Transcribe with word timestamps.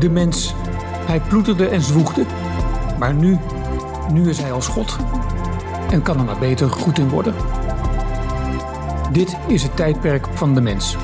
de 0.00 0.10
mens. 0.10 0.54
Hij 1.06 1.20
ploeterde 1.20 1.68
en 1.68 1.80
zwoegde. 1.80 2.24
Maar 2.98 3.14
nu, 3.14 3.38
nu 4.12 4.28
is 4.28 4.38
hij 4.38 4.52
als 4.52 4.68
God. 4.68 4.96
En 5.90 6.02
kan 6.02 6.18
er 6.18 6.24
maar 6.24 6.38
beter 6.38 6.70
goed 6.70 6.98
in 6.98 7.08
worden. 7.08 7.34
Dit 9.12 9.38
is 9.48 9.62
het 9.62 9.76
tijdperk 9.76 10.26
van 10.26 10.54
de 10.54 10.60
mens. 10.60 10.96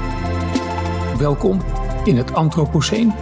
Welkom 1.19 1.61
in 2.05 2.17
het 2.17 2.35
Anthropoceen. 2.35 3.13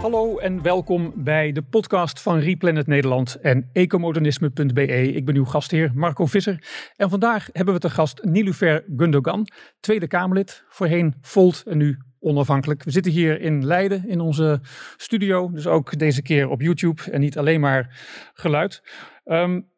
Hallo 0.00 0.38
en 0.38 0.62
welkom 0.62 1.12
bij 1.14 1.52
de 1.52 1.62
podcast 1.62 2.20
van 2.20 2.38
Replanet 2.38 2.86
Nederland 2.86 3.34
en 3.34 3.70
ecomodernisme.be. 3.72 5.12
Ik 5.12 5.24
ben 5.24 5.36
uw 5.36 5.44
gastheer 5.44 5.90
Marco 5.94 6.26
Visser 6.26 6.64
en 6.96 7.10
vandaag 7.10 7.48
hebben 7.52 7.74
we 7.74 7.80
te 7.80 7.90
gast 7.90 8.24
Nilufer 8.24 8.84
Gundogan, 8.96 9.46
Tweede 9.80 10.06
Kamerlid, 10.06 10.64
voorheen 10.68 11.14
Volt 11.20 11.62
en 11.66 11.76
nu 11.76 11.98
onafhankelijk. 12.26 12.82
We 12.82 12.90
zitten 12.90 13.12
hier 13.12 13.40
in 13.40 13.66
Leiden 13.66 14.08
in 14.08 14.20
onze 14.20 14.60
studio, 14.96 15.50
dus 15.50 15.66
ook 15.66 15.98
deze 15.98 16.22
keer 16.22 16.48
op 16.48 16.60
YouTube 16.60 17.02
en 17.10 17.20
niet 17.20 17.38
alleen 17.38 17.60
maar 17.60 18.00
geluid. 18.34 18.82
Um, 19.24 19.68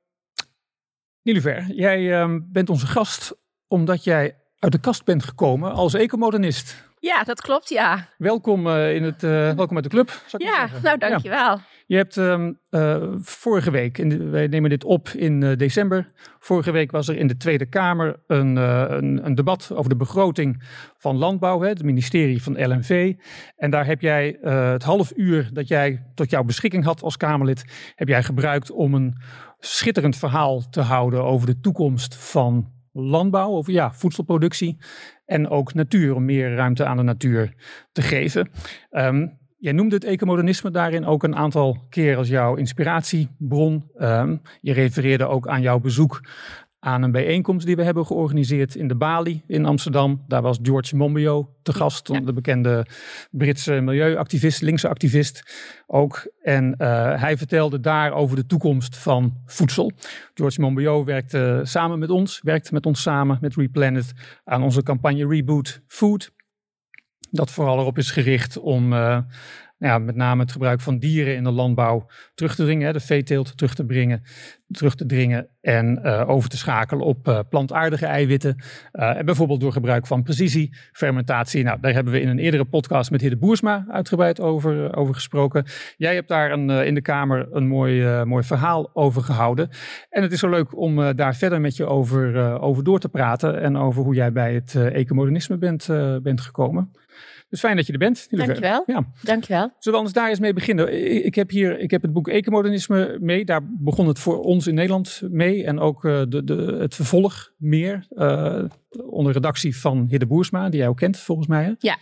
Nilufer, 1.22 1.64
jij 1.66 2.20
um, 2.20 2.48
bent 2.52 2.70
onze 2.70 2.86
gast 2.86 3.36
omdat 3.66 4.04
jij 4.04 4.36
uit 4.58 4.72
de 4.72 4.80
kast 4.80 5.04
bent 5.04 5.24
gekomen 5.24 5.72
als 5.72 5.94
ecomodernist. 5.94 6.86
Ja, 6.98 7.22
dat 7.22 7.40
klopt, 7.40 7.68
ja. 7.68 8.08
Welkom, 8.18 8.66
uh, 8.66 8.94
in 8.94 9.02
het, 9.02 9.22
uh, 9.22 9.30
welkom 9.30 9.74
uit 9.74 9.84
de 9.84 9.90
club. 9.90 10.22
ja, 10.36 10.68
nou 10.82 10.98
dankjewel. 10.98 11.38
Ja. 11.38 11.60
Je 11.88 11.96
hebt 11.96 12.16
um, 12.16 12.58
uh, 12.70 13.04
vorige 13.20 13.70
week, 13.70 13.98
in 13.98 14.30
wij 14.30 14.46
nemen 14.46 14.70
dit 14.70 14.84
op 14.84 15.08
in 15.08 15.40
december. 15.56 16.12
Vorige 16.38 16.70
week 16.70 16.90
was 16.90 17.08
er 17.08 17.16
in 17.16 17.26
de 17.26 17.36
Tweede 17.36 17.66
Kamer 17.66 18.22
een, 18.26 18.56
een, 18.56 19.26
een, 19.26 19.34
debat 19.34 19.70
over 19.74 19.90
de 19.90 19.96
begroting 19.96 20.62
van 20.98 21.16
landbouw, 21.16 21.60
hè, 21.60 21.68
het 21.68 21.82
ministerie 21.82 22.42
van 22.42 22.66
LNV. 22.66 23.14
En 23.56 23.70
daar 23.70 23.86
heb 23.86 24.00
jij 24.00 24.38
het 24.40 24.82
half 24.82 25.12
uur 25.16 25.50
dat 25.52 25.68
jij 25.68 26.06
tot 26.14 26.30
jouw 26.30 26.44
beschikking 26.44 26.84
had 26.84 27.02
als 27.02 27.16
Kamerlid, 27.16 27.92
heb 27.94 28.08
jij 28.08 28.22
gebruikt 28.22 28.70
om 28.70 28.94
een 28.94 29.16
schitterend 29.58 30.16
verhaal 30.16 30.68
te 30.70 30.80
houden 30.80 31.24
over 31.24 31.46
de 31.46 31.60
toekomst 31.60 32.16
van 32.16 32.72
landbouw, 32.92 33.50
over 33.50 33.72
ja, 33.72 33.92
voedselproductie 33.92 34.78
en 35.26 35.48
ook 35.48 35.74
natuur, 35.74 36.14
om 36.14 36.24
meer 36.24 36.54
ruimte 36.54 36.84
aan 36.84 36.96
de 36.96 37.02
natuur 37.02 37.54
te 37.92 38.02
geven. 38.02 38.50
Um, 38.90 39.37
jij 39.58 39.72
noemde 39.72 39.94
het 39.94 40.04
ecomodernisme 40.04 40.70
daarin 40.70 41.06
ook 41.06 41.22
een 41.22 41.36
aantal 41.36 41.86
keer 41.88 42.16
als 42.16 42.28
jouw 42.28 42.54
inspiratiebron. 42.54 43.90
Um, 44.00 44.40
je 44.60 44.72
refereerde 44.72 45.26
ook 45.26 45.48
aan 45.48 45.62
jouw 45.62 45.78
bezoek 45.78 46.20
aan 46.80 47.02
een 47.02 47.12
bijeenkomst 47.12 47.66
die 47.66 47.76
we 47.76 47.82
hebben 47.82 48.06
georganiseerd 48.06 48.74
in 48.74 48.88
de 48.88 48.96
Bali 48.96 49.42
in 49.46 49.66
Amsterdam. 49.66 50.24
Daar 50.26 50.42
was 50.42 50.58
George 50.62 50.96
Monbiot 50.96 51.48
te 51.62 51.72
gast, 51.72 52.06
de 52.06 52.32
bekende 52.32 52.86
Britse 53.30 53.80
milieuactivist, 53.80 54.62
linkse 54.62 54.88
activist 54.88 55.42
ook. 55.86 56.32
En 56.42 56.74
uh, 56.78 57.20
hij 57.20 57.36
vertelde 57.36 57.80
daar 57.80 58.12
over 58.12 58.36
de 58.36 58.46
toekomst 58.46 58.96
van 58.96 59.36
voedsel. 59.46 59.92
George 60.34 60.60
Monbiot 60.60 61.06
werkte 61.06 61.60
samen 61.62 61.98
met 61.98 62.10
ons, 62.10 62.40
werkte 62.42 62.72
met 62.72 62.86
ons 62.86 63.02
samen, 63.02 63.38
met 63.40 63.56
Replanet, 63.56 64.12
aan 64.44 64.62
onze 64.62 64.82
campagne 64.82 65.26
Reboot 65.26 65.80
Food. 65.86 66.36
Dat 67.30 67.50
vooral 67.50 67.78
erop 67.78 67.98
is 67.98 68.10
gericht 68.10 68.58
om 68.58 68.92
uh, 68.92 69.18
ja, 69.78 69.98
met 69.98 70.16
name 70.16 70.42
het 70.42 70.52
gebruik 70.52 70.80
van 70.80 70.98
dieren 70.98 71.34
in 71.34 71.44
de 71.44 71.50
landbouw 71.50 72.06
terug 72.34 72.54
te 72.54 72.64
dringen, 72.64 72.86
hè, 72.86 72.92
de 72.92 73.00
veeteelt 73.00 73.56
terug 73.56 73.74
te 73.74 73.84
brengen, 73.84 74.22
terug 74.70 74.94
te 74.94 75.06
dringen 75.06 75.48
en 75.60 76.00
uh, 76.02 76.28
over 76.28 76.48
te 76.50 76.56
schakelen 76.56 77.04
op 77.04 77.28
uh, 77.28 77.40
plantaardige 77.50 78.06
eiwitten. 78.06 78.64
En 78.92 79.24
bijvoorbeeld 79.24 79.60
door 79.60 79.72
gebruik 79.72 80.06
van 80.06 80.22
precisiefermentatie. 80.22 81.62
Nou, 81.62 81.80
daar 81.80 81.92
hebben 81.92 82.12
we 82.12 82.20
in 82.20 82.28
een 82.28 82.38
eerdere 82.38 82.64
podcast 82.64 83.10
met 83.10 83.20
Hidde 83.20 83.36
Boersma 83.36 83.84
uitgebreid 83.88 84.40
over, 84.40 84.96
over 84.96 85.14
gesproken. 85.14 85.64
Jij 85.96 86.14
hebt 86.14 86.28
daar 86.28 86.52
een, 86.52 86.70
in 86.70 86.94
de 86.94 87.02
Kamer 87.02 87.48
een 87.50 87.66
mooi, 87.66 88.24
mooi 88.24 88.44
verhaal 88.44 88.90
over 88.92 89.22
gehouden. 89.22 89.68
En 90.10 90.22
het 90.22 90.32
is 90.32 90.38
zo 90.38 90.48
leuk 90.48 90.76
om 90.76 91.16
daar 91.16 91.34
verder 91.34 91.60
met 91.60 91.76
je 91.76 91.86
over, 91.86 92.60
over 92.60 92.84
door 92.84 92.98
te 92.98 93.08
praten 93.08 93.60
en 93.60 93.76
over 93.76 94.02
hoe 94.02 94.14
jij 94.14 94.32
bij 94.32 94.54
het 94.54 94.74
ecomodernisme 94.74 95.58
bent, 95.58 95.86
bent 96.22 96.40
gekomen. 96.40 96.92
Dus 97.48 97.60
fijn 97.60 97.76
dat 97.76 97.86
je 97.86 97.92
er 97.92 97.98
bent. 97.98 98.26
Dankjewel. 98.30 98.82
Ja. 98.86 99.04
Dankjewel. 99.22 99.62
Zullen 99.62 99.78
we 99.82 99.96
anders 99.96 100.12
daar 100.12 100.28
eens 100.28 100.38
mee 100.38 100.52
beginnen? 100.52 101.24
Ik 101.24 101.34
heb 101.34 101.50
hier 101.50 101.78
ik 101.78 101.90
heb 101.90 102.02
het 102.02 102.12
boek 102.12 102.28
Ecomodernisme 102.28 103.18
mee. 103.20 103.44
Daar 103.44 103.60
begon 103.78 104.08
het 104.08 104.18
voor 104.18 104.40
ons 104.40 104.66
in 104.66 104.74
Nederland 104.74 105.22
mee. 105.30 105.64
En 105.64 105.78
ook 105.78 106.04
uh, 106.04 106.22
de, 106.28 106.44
de, 106.44 106.76
het 106.80 106.94
vervolg 106.94 107.52
meer. 107.56 108.06
Uh, 108.10 108.64
onder 109.10 109.32
redactie 109.32 109.76
van 109.76 110.06
Hidde 110.08 110.26
Boersma, 110.26 110.68
die 110.68 110.78
jij 110.78 110.88
ook 110.88 110.96
kent 110.96 111.18
volgens 111.18 111.46
mij. 111.46 111.64
Hè? 111.64 111.72
Ja. 111.78 111.96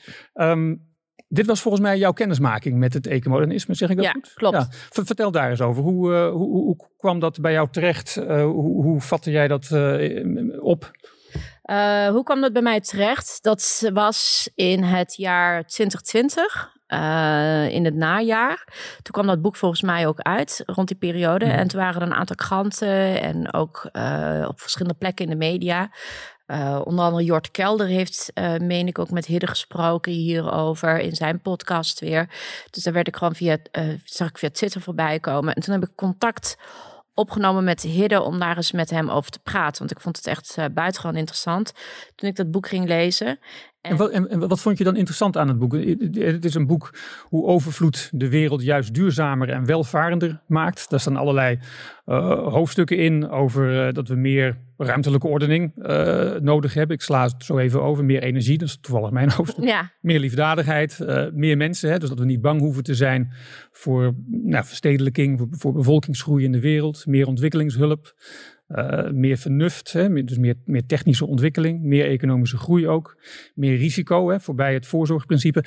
Um, 0.50 0.84
dit 1.28 1.46
was 1.46 1.60
volgens 1.60 1.82
mij 1.82 1.98
jouw 1.98 2.12
kennismaking 2.12 2.78
met 2.78 2.92
het 2.92 3.06
ecomodernisme, 3.06 3.74
zeg 3.74 3.90
ik 3.90 3.96
dat 3.96 4.04
ja, 4.04 4.10
goed? 4.10 4.32
Klopt. 4.34 4.56
Ja, 4.56 4.68
Vertel 5.04 5.30
daar 5.30 5.50
eens 5.50 5.60
over. 5.60 5.82
Hoe, 5.82 6.12
uh, 6.12 6.30
hoe, 6.30 6.48
hoe, 6.48 6.76
kwam 6.96 7.18
dat 7.18 7.40
bij 7.40 7.52
jou 7.52 7.68
terecht? 7.70 8.14
hoe, 8.24 8.82
hoe 8.82 9.00
vatte 9.00 9.30
jij 9.30 9.48
dat 9.48 9.70
op? 10.60 10.90
Uh, 11.66 12.08
hoe 12.08 12.22
kwam 12.22 12.40
dat 12.40 12.52
bij 12.52 12.62
mij 12.62 12.80
terecht? 12.80 13.38
Dat 13.42 13.88
was 13.92 14.50
in 14.54 14.82
het 14.82 15.14
jaar 15.16 15.66
2020. 15.66 16.74
Uh, 16.88 17.68
in 17.68 17.84
het 17.84 17.94
najaar. 17.94 18.64
Toen 19.02 19.12
kwam 19.12 19.26
dat 19.26 19.42
boek 19.42 19.56
volgens 19.56 19.82
mij 19.82 20.06
ook 20.06 20.20
uit 20.20 20.62
rond 20.66 20.88
die 20.88 20.96
periode. 20.96 21.44
Ja. 21.44 21.52
En 21.52 21.68
toen 21.68 21.80
waren 21.80 22.00
er 22.00 22.06
een 22.06 22.14
aantal 22.14 22.36
kranten 22.36 23.20
en 23.20 23.52
ook 23.52 23.88
uh, 23.92 24.44
op 24.48 24.60
verschillende 24.60 24.98
plekken 24.98 25.24
in 25.24 25.30
de 25.30 25.36
media. 25.36 25.90
Uh, 26.46 26.80
onder 26.84 27.04
andere 27.04 27.24
Jort 27.24 27.50
Kelder 27.50 27.86
heeft, 27.86 28.32
meen 28.58 28.86
ik, 28.86 28.98
ook 28.98 29.10
met 29.10 29.26
Hidde 29.26 29.46
gesproken 29.46 30.12
hierover 30.12 30.98
in 30.98 31.14
zijn 31.14 31.40
podcast 31.40 32.00
weer. 32.00 32.30
Dus 32.70 32.82
daar 32.82 32.92
werd 32.92 33.08
ik 33.08 33.16
gewoon 33.16 33.34
via, 33.34 33.56
zag 34.04 34.28
ik 34.28 34.38
via 34.38 34.50
Twitter 34.50 34.80
voorbij 34.80 35.20
komen. 35.20 35.54
En 35.54 35.62
toen 35.62 35.74
heb 35.74 35.88
ik 35.88 35.94
contact 35.94 36.56
opgenomen 37.16 37.64
met 37.64 37.82
Hidde 37.82 38.22
om 38.22 38.38
daar 38.38 38.56
eens 38.56 38.72
met 38.72 38.90
hem 38.90 39.10
over 39.10 39.30
te 39.30 39.38
praten. 39.38 39.78
Want 39.78 39.90
ik 39.90 40.00
vond 40.00 40.16
het 40.16 40.26
echt 40.26 40.56
uh, 40.58 40.64
buitengewoon 40.72 41.16
interessant 41.16 41.72
toen 42.14 42.28
ik 42.28 42.36
dat 42.36 42.50
boek 42.50 42.68
ging 42.68 42.86
lezen. 42.86 43.38
En, 43.86 43.92
en, 43.92 43.96
wat, 43.96 44.10
en, 44.10 44.48
wat, 44.48 44.60
vond 44.60 44.78
je 44.78 44.84
dan 44.84 44.96
interessant 44.96 45.36
aan 45.36 45.48
het 45.48 45.58
boek? 45.58 45.72
Het 46.12 46.44
is 46.44 46.54
een 46.54 46.66
boek 46.66 46.94
hoe 47.22 47.46
overvloed 47.46 48.10
de 48.12 48.28
wereld 48.28 48.62
juist 48.62 48.94
duurzamer 48.94 49.48
en 49.48 49.64
welvarender 49.64 50.40
maakt. 50.46 50.90
Daar 50.90 51.00
staan 51.00 51.16
allerlei 51.16 51.58
uh, 52.06 52.48
hoofdstukken 52.48 52.98
in 52.98 53.28
over 53.28 53.86
uh, 53.86 53.92
dat 53.92 54.08
we 54.08 54.14
meer 54.14 54.58
ruimtelijke 54.76 55.26
ordening 55.26 55.72
uh, 55.76 56.34
nodig 56.34 56.74
hebben. 56.74 56.96
Ik 56.96 57.02
sla 57.02 57.22
het 57.22 57.44
zo 57.44 57.58
even 57.58 57.82
over. 57.82 58.04
Meer 58.04 58.22
energie, 58.22 58.58
dat 58.58 58.68
is 58.68 58.78
toevallig 58.80 59.10
mijn 59.10 59.30
hoofdstuk. 59.36 59.64
Ja. 59.64 59.92
Meer 60.00 60.18
liefdadigheid, 60.18 60.98
meer 61.32 61.56
mensen. 61.56 61.90
Hè, 61.90 61.98
dus 61.98 62.08
dat 62.08 62.18
we 62.18 62.24
niet 62.24 62.40
bang 62.40 62.60
hoeven 62.60 62.82
te 62.82 62.94
zijn 62.94 63.32
voor 63.72 64.14
nou, 64.26 64.64
verstedelijking, 64.64 65.38
voor, 65.38 65.48
voor 65.50 65.72
bevolkingsgroei 65.72 66.44
in 66.44 66.52
de 66.52 66.60
wereld. 66.60 67.06
Meer 67.06 67.26
ontwikkelingshulp. 67.26 68.14
Uh, 68.68 69.10
meer 69.10 69.36
vernuft, 69.36 69.92
hè, 69.92 70.24
dus 70.24 70.38
meer, 70.38 70.54
meer 70.64 70.86
technische 70.86 71.26
ontwikkeling, 71.26 71.82
meer 71.82 72.06
economische 72.06 72.56
groei 72.56 72.88
ook, 72.88 73.16
meer 73.54 73.76
risico, 73.76 74.30
hè, 74.30 74.40
voorbij 74.40 74.74
het 74.74 74.86
voorzorgprincipe. 74.86 75.64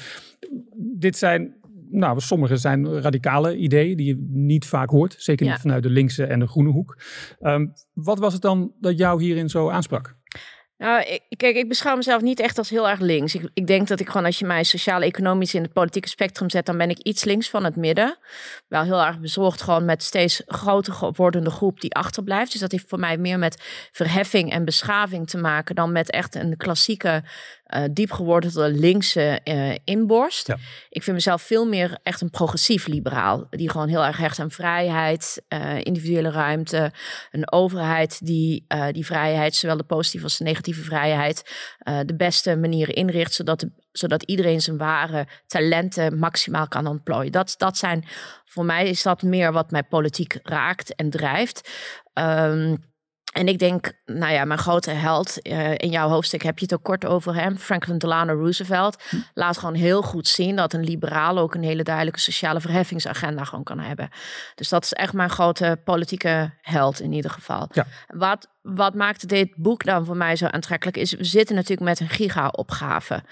Dit 0.76 1.18
zijn, 1.18 1.56
nou, 1.90 2.20
sommige 2.20 2.58
zijn 2.58 3.02
radicale 3.02 3.58
ideeën 3.58 3.98
die 3.98 4.08
je 4.08 4.28
niet 4.30 4.66
vaak 4.66 4.90
hoort, 4.90 5.16
zeker 5.18 5.46
niet 5.48 5.60
vanuit 5.60 5.84
de 5.84 5.90
linkse 5.90 6.26
en 6.26 6.40
de 6.40 6.48
groene 6.48 6.70
hoek. 6.70 6.98
Um, 7.42 7.74
wat 7.94 8.20
was 8.20 8.34
het 8.34 8.42
dan 8.42 8.74
dat 8.80 8.98
jou 8.98 9.24
hierin 9.24 9.50
zo 9.50 9.70
aansprak? 9.70 10.18
Nou, 10.79 11.03
ik, 11.03 11.38
kijk, 11.38 11.56
ik 11.56 11.67
beschouw 11.67 11.95
mezelf 11.95 12.22
niet 12.22 12.40
echt 12.40 12.57
als 12.57 12.69
heel 12.69 12.90
erg 12.90 13.00
links. 13.00 13.35
Ik, 13.35 13.50
ik 13.53 13.67
denk 13.67 13.88
dat 13.88 14.00
ik 14.00 14.07
gewoon, 14.07 14.25
als 14.25 14.40
je 14.40 14.45
mij 14.45 14.63
sociaal-economisch 14.63 15.53
in 15.53 15.62
het 15.62 15.73
politieke 15.73 16.07
spectrum 16.07 16.50
zet, 16.50 16.66
dan 16.66 16.78
ben 16.78 16.90
ik 16.90 16.97
iets 16.97 17.23
links 17.23 17.50
van 17.50 17.63
het 17.63 17.75
midden. 17.75 18.17
Wel 18.67 18.84
heel 18.84 19.01
erg 19.01 19.19
bezorgd 19.19 19.62
gewoon 19.62 19.85
met 19.85 20.03
steeds 20.03 20.44
groter 20.45 21.12
wordende 21.16 21.50
groep 21.50 21.81
die 21.81 21.94
achterblijft. 21.94 22.51
Dus 22.51 22.62
dat 22.62 22.72
heeft 22.72 22.85
voor 22.88 23.00
mij 23.00 23.18
meer 23.18 23.39
met 23.39 23.89
verheffing 23.91 24.51
en 24.51 24.66
beschaving 24.66 25.29
te 25.29 25.38
maken 25.38 25.75
dan 25.75 25.91
met 25.91 26.09
echt 26.09 26.35
een 26.35 26.57
klassieke 26.57 27.23
uh, 27.75 27.84
diep 27.91 28.12
geworden 28.12 28.72
linkse 28.80 29.40
uh, 29.44 29.75
inborst. 29.84 30.47
Ja. 30.47 30.57
Ik 30.90 31.03
vind 31.03 31.16
mezelf 31.16 31.42
veel 31.42 31.66
meer 31.66 32.00
echt 32.04 32.21
een 32.21 32.30
progressief 32.30 32.88
liberaal. 32.88 33.48
Die 33.50 33.69
gewoon 33.69 33.88
heel 33.88 34.06
erg 34.06 34.18
hecht 34.18 34.39
aan 34.39 34.51
vrijheid, 34.51 35.42
uh, 35.54 35.77
individuele 35.83 36.31
ruimte. 36.31 36.92
Een 37.31 37.51
overheid 37.51 38.25
die 38.25 38.66
die 38.92 39.06
vrijheid, 39.06 39.56
zowel 39.56 39.77
de 39.77 39.83
positieve 39.83 40.25
als 40.25 40.38
de 40.38 40.44
negatieve 40.44 40.81
vrijheid, 40.81 41.44
de 42.06 42.16
beste 42.16 42.56
manieren 42.56 42.95
inricht. 42.95 43.33
Zodat, 43.33 43.60
de, 43.60 43.71
zodat 43.92 44.24
iedereen 44.24 44.62
zijn 44.62 44.77
ware 44.77 45.27
talenten 45.48 46.19
maximaal 46.19 46.68
kan 46.68 46.88
ontplooien. 46.88 47.31
Dat, 47.31 47.56
dat 47.57 47.77
zijn, 47.77 48.06
voor 48.45 48.66
mij 48.66 48.88
is 48.88 49.01
dat 49.01 49.21
meer 49.21 49.51
wat 49.51 49.71
mij 49.71 49.83
politiek 49.83 50.39
raakt 50.44 50.95
en 50.95 51.10
drijft. 51.10 51.69
Um, 52.13 52.88
En 53.30 53.48
ik 53.48 53.60
denk, 53.60 53.92
nou 54.06 54.34
ja, 54.34 54.46
mijn 54.46 54.60
grote 54.60 54.92
held, 54.92 55.48
uh, 55.48 55.72
in 55.72 55.90
jouw 55.90 56.10
hoofdstuk 56.10 56.44
heb 56.44 56.60
je 56.60 56.66
het 56.66 56.74
ook 56.74 56.84
kort 56.84 57.06
over 57.06 57.36
hem, 57.36 57.58
Franklin 57.58 57.98
Delano 57.98 58.34
Roosevelt, 58.34 59.04
hm. 59.10 59.16
laat 59.34 59.58
gewoon 59.58 59.74
heel 59.74 60.02
goed 60.02 60.28
zien 60.28 60.56
dat 60.56 60.74
een 60.74 60.84
liberaal 60.84 61.38
ook 61.38 61.56
een 61.56 61.64
hele 61.64 61.84
duidelijke 61.84 62.20
sociale 62.20 62.62
verheffingsagenda 62.62 63.44
gewoon 63.44 63.64
kan 63.64 63.80
hebben. 63.80 64.10
Dus 64.56 64.70
dat 64.70 64.84
is 64.84 64.94
echt 64.94 65.14
mijn 65.14 65.30
grote 65.30 65.81
politieke 65.84 66.54
held 66.62 67.00
in 67.00 67.12
ieder 67.12 67.31
geval. 67.31 67.68
Ja. 67.72 67.86
Wat, 68.08 68.48
wat 68.62 68.94
maakt 68.94 69.28
dit 69.28 69.56
boek 69.56 69.84
dan 69.84 70.06
voor 70.06 70.18
mij 70.18 70.36
zo 70.36 70.46
aantrekkelijk 70.46 70.98
is, 70.98 71.14
we 71.14 71.24
zitten 71.24 71.56
natuurlijk 71.56 71.90
met 71.90 72.00
een 72.00 72.10
giga-opgave 72.10 73.24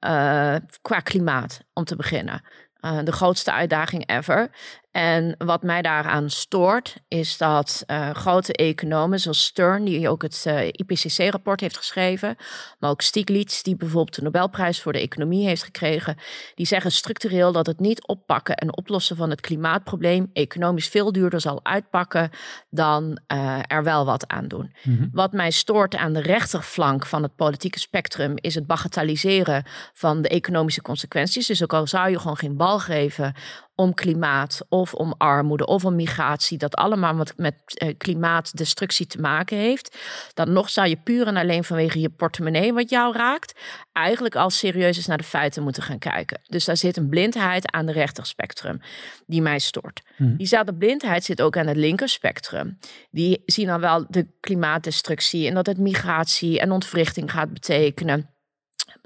uh, 0.00 0.54
qua 0.82 1.00
klimaat, 1.00 1.60
om 1.72 1.84
te 1.84 1.96
beginnen. 1.96 2.42
Uh, 2.80 2.98
de 3.04 3.12
grootste 3.12 3.52
uitdaging 3.52 4.08
ever. 4.08 4.50
En 4.96 5.34
wat 5.38 5.62
mij 5.62 5.82
daaraan 5.82 6.30
stoort, 6.30 6.96
is 7.08 7.36
dat 7.36 7.84
uh, 7.86 8.10
grote 8.10 8.52
economen 8.52 9.20
zoals 9.20 9.44
Stern, 9.44 9.84
die 9.84 10.08
ook 10.08 10.22
het 10.22 10.44
uh, 10.46 10.58
eh, 10.58 10.68
IPCC-rapport 10.72 11.60
heeft 11.60 11.76
geschreven, 11.76 12.36
maar 12.78 12.90
ook 12.90 13.00
Stiglitz, 13.02 13.62
die 13.62 13.76
bijvoorbeeld 13.76 14.14
de 14.14 14.22
Nobelprijs 14.22 14.82
voor 14.82 14.92
de 14.92 15.00
economie 15.00 15.46
heeft 15.46 15.62
gekregen, 15.62 16.16
die 16.54 16.66
zeggen 16.66 16.92
structureel 16.92 17.52
dat 17.52 17.66
het 17.66 17.80
niet 17.80 18.06
oppakken 18.06 18.56
en 18.56 18.76
oplossen 18.76 19.16
van 19.16 19.30
het 19.30 19.40
klimaatprobleem 19.40 20.30
economisch 20.32 20.88
veel 20.88 21.12
duurder 21.12 21.40
zal 21.40 21.60
uitpakken 21.62 22.30
dan 22.70 23.20
uh, 23.32 23.58
er 23.66 23.82
wel 23.82 24.04
wat 24.04 24.28
aan 24.28 24.48
doen. 24.48 24.74
Mm 24.82 24.96
-hmm. 24.96 25.08
Wat 25.12 25.32
mij 25.32 25.50
stoort 25.50 25.96
aan 25.96 26.12
de 26.12 26.22
rechterflank 26.22 27.06
van 27.06 27.22
het 27.22 27.36
politieke 27.36 27.78
spectrum 27.78 28.34
is 28.36 28.54
het 28.54 28.66
bagatelliseren 28.66 29.64
van 29.92 30.22
de 30.22 30.28
economische 30.28 30.82
consequenties. 30.82 31.46
Dus 31.46 31.62
ook 31.62 31.72
al 31.72 31.86
zou 31.86 32.10
je 32.10 32.18
gewoon 32.18 32.36
geen 32.36 32.56
bal 32.56 32.78
geven 32.78 33.34
om 33.76 33.94
klimaat 33.94 34.60
of 34.68 34.94
om 34.94 35.14
armoede 35.18 35.66
of 35.66 35.84
om 35.84 35.94
migratie, 35.94 36.58
dat 36.58 36.74
allemaal 36.74 37.14
wat 37.14 37.32
met 37.36 37.54
eh, 37.64 37.94
klimaatdestructie 37.96 39.06
te 39.06 39.20
maken 39.20 39.56
heeft, 39.56 39.96
dan 40.34 40.52
nog 40.52 40.70
zou 40.70 40.88
je 40.88 40.96
puur 40.96 41.26
en 41.26 41.36
alleen 41.36 41.64
vanwege 41.64 42.00
je 42.00 42.08
portemonnee 42.08 42.72
wat 42.72 42.90
jou 42.90 43.16
raakt, 43.16 43.60
eigenlijk 43.92 44.36
al 44.36 44.50
serieus 44.50 44.96
eens 44.96 45.06
naar 45.06 45.18
de 45.18 45.24
feiten 45.24 45.62
moeten 45.62 45.82
gaan 45.82 45.98
kijken. 45.98 46.40
Dus 46.46 46.64
daar 46.64 46.76
zit 46.76 46.96
een 46.96 47.08
blindheid 47.08 47.72
aan 47.72 47.86
de 47.86 47.92
rechterspectrum 47.92 48.80
die 49.26 49.42
mij 49.42 49.58
stoort. 49.58 50.02
Hmm. 50.16 50.36
Diezelfde 50.36 50.74
blindheid 50.74 51.24
zit 51.24 51.42
ook 51.42 51.56
aan 51.56 51.66
het 51.66 51.76
linkerspectrum. 51.76 52.78
Die 53.10 53.42
zien 53.46 53.66
dan 53.66 53.80
wel 53.80 54.06
de 54.08 54.26
klimaatdestructie 54.40 55.48
en 55.48 55.54
dat 55.54 55.66
het 55.66 55.78
migratie 55.78 56.60
en 56.60 56.70
ontwrichting 56.70 57.30
gaat 57.30 57.52
betekenen. 57.52 58.30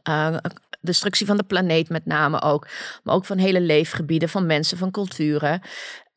Uh, 0.08 0.36
destructie 0.80 1.26
van 1.26 1.36
de 1.36 1.42
planeet 1.42 1.88
met 1.88 2.06
name 2.06 2.42
ook. 2.42 2.68
Maar 3.02 3.14
ook 3.14 3.24
van 3.24 3.38
hele 3.38 3.60
leefgebieden, 3.60 4.28
van 4.28 4.46
mensen, 4.46 4.78
van 4.78 4.90
culturen. 4.90 5.60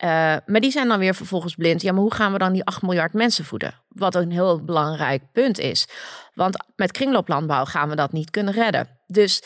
Uh, 0.04 0.10
maar 0.46 0.60
die 0.60 0.72
zijn 0.72 0.88
dan 0.88 1.00
weer 1.00 1.16
vervolgens 1.16 1.56
blind. 1.56 1.82
Ja, 1.82 1.92
maar 1.92 2.02
hoe 2.02 2.14
gaan 2.14 2.32
we 2.32 2.38
dan 2.38 2.54
die 2.54 2.64
8 2.64 2.82
miljard 2.82 3.14
mensen 3.14 3.46
voeden? 3.46 3.74
Wat 3.88 4.16
een 4.16 4.32
heel 4.32 4.64
belangrijk 4.64 5.32
punt 5.32 5.60
is. 5.60 5.88
Want 6.34 6.58
met 6.76 6.92
kringlooplandbouw 6.92 7.66
gaan 7.66 7.90
we 7.90 7.96
dat 7.96 8.12
niet 8.12 8.30
kunnen 8.30 8.54
redden. 8.54 9.00
Dus 9.08 9.44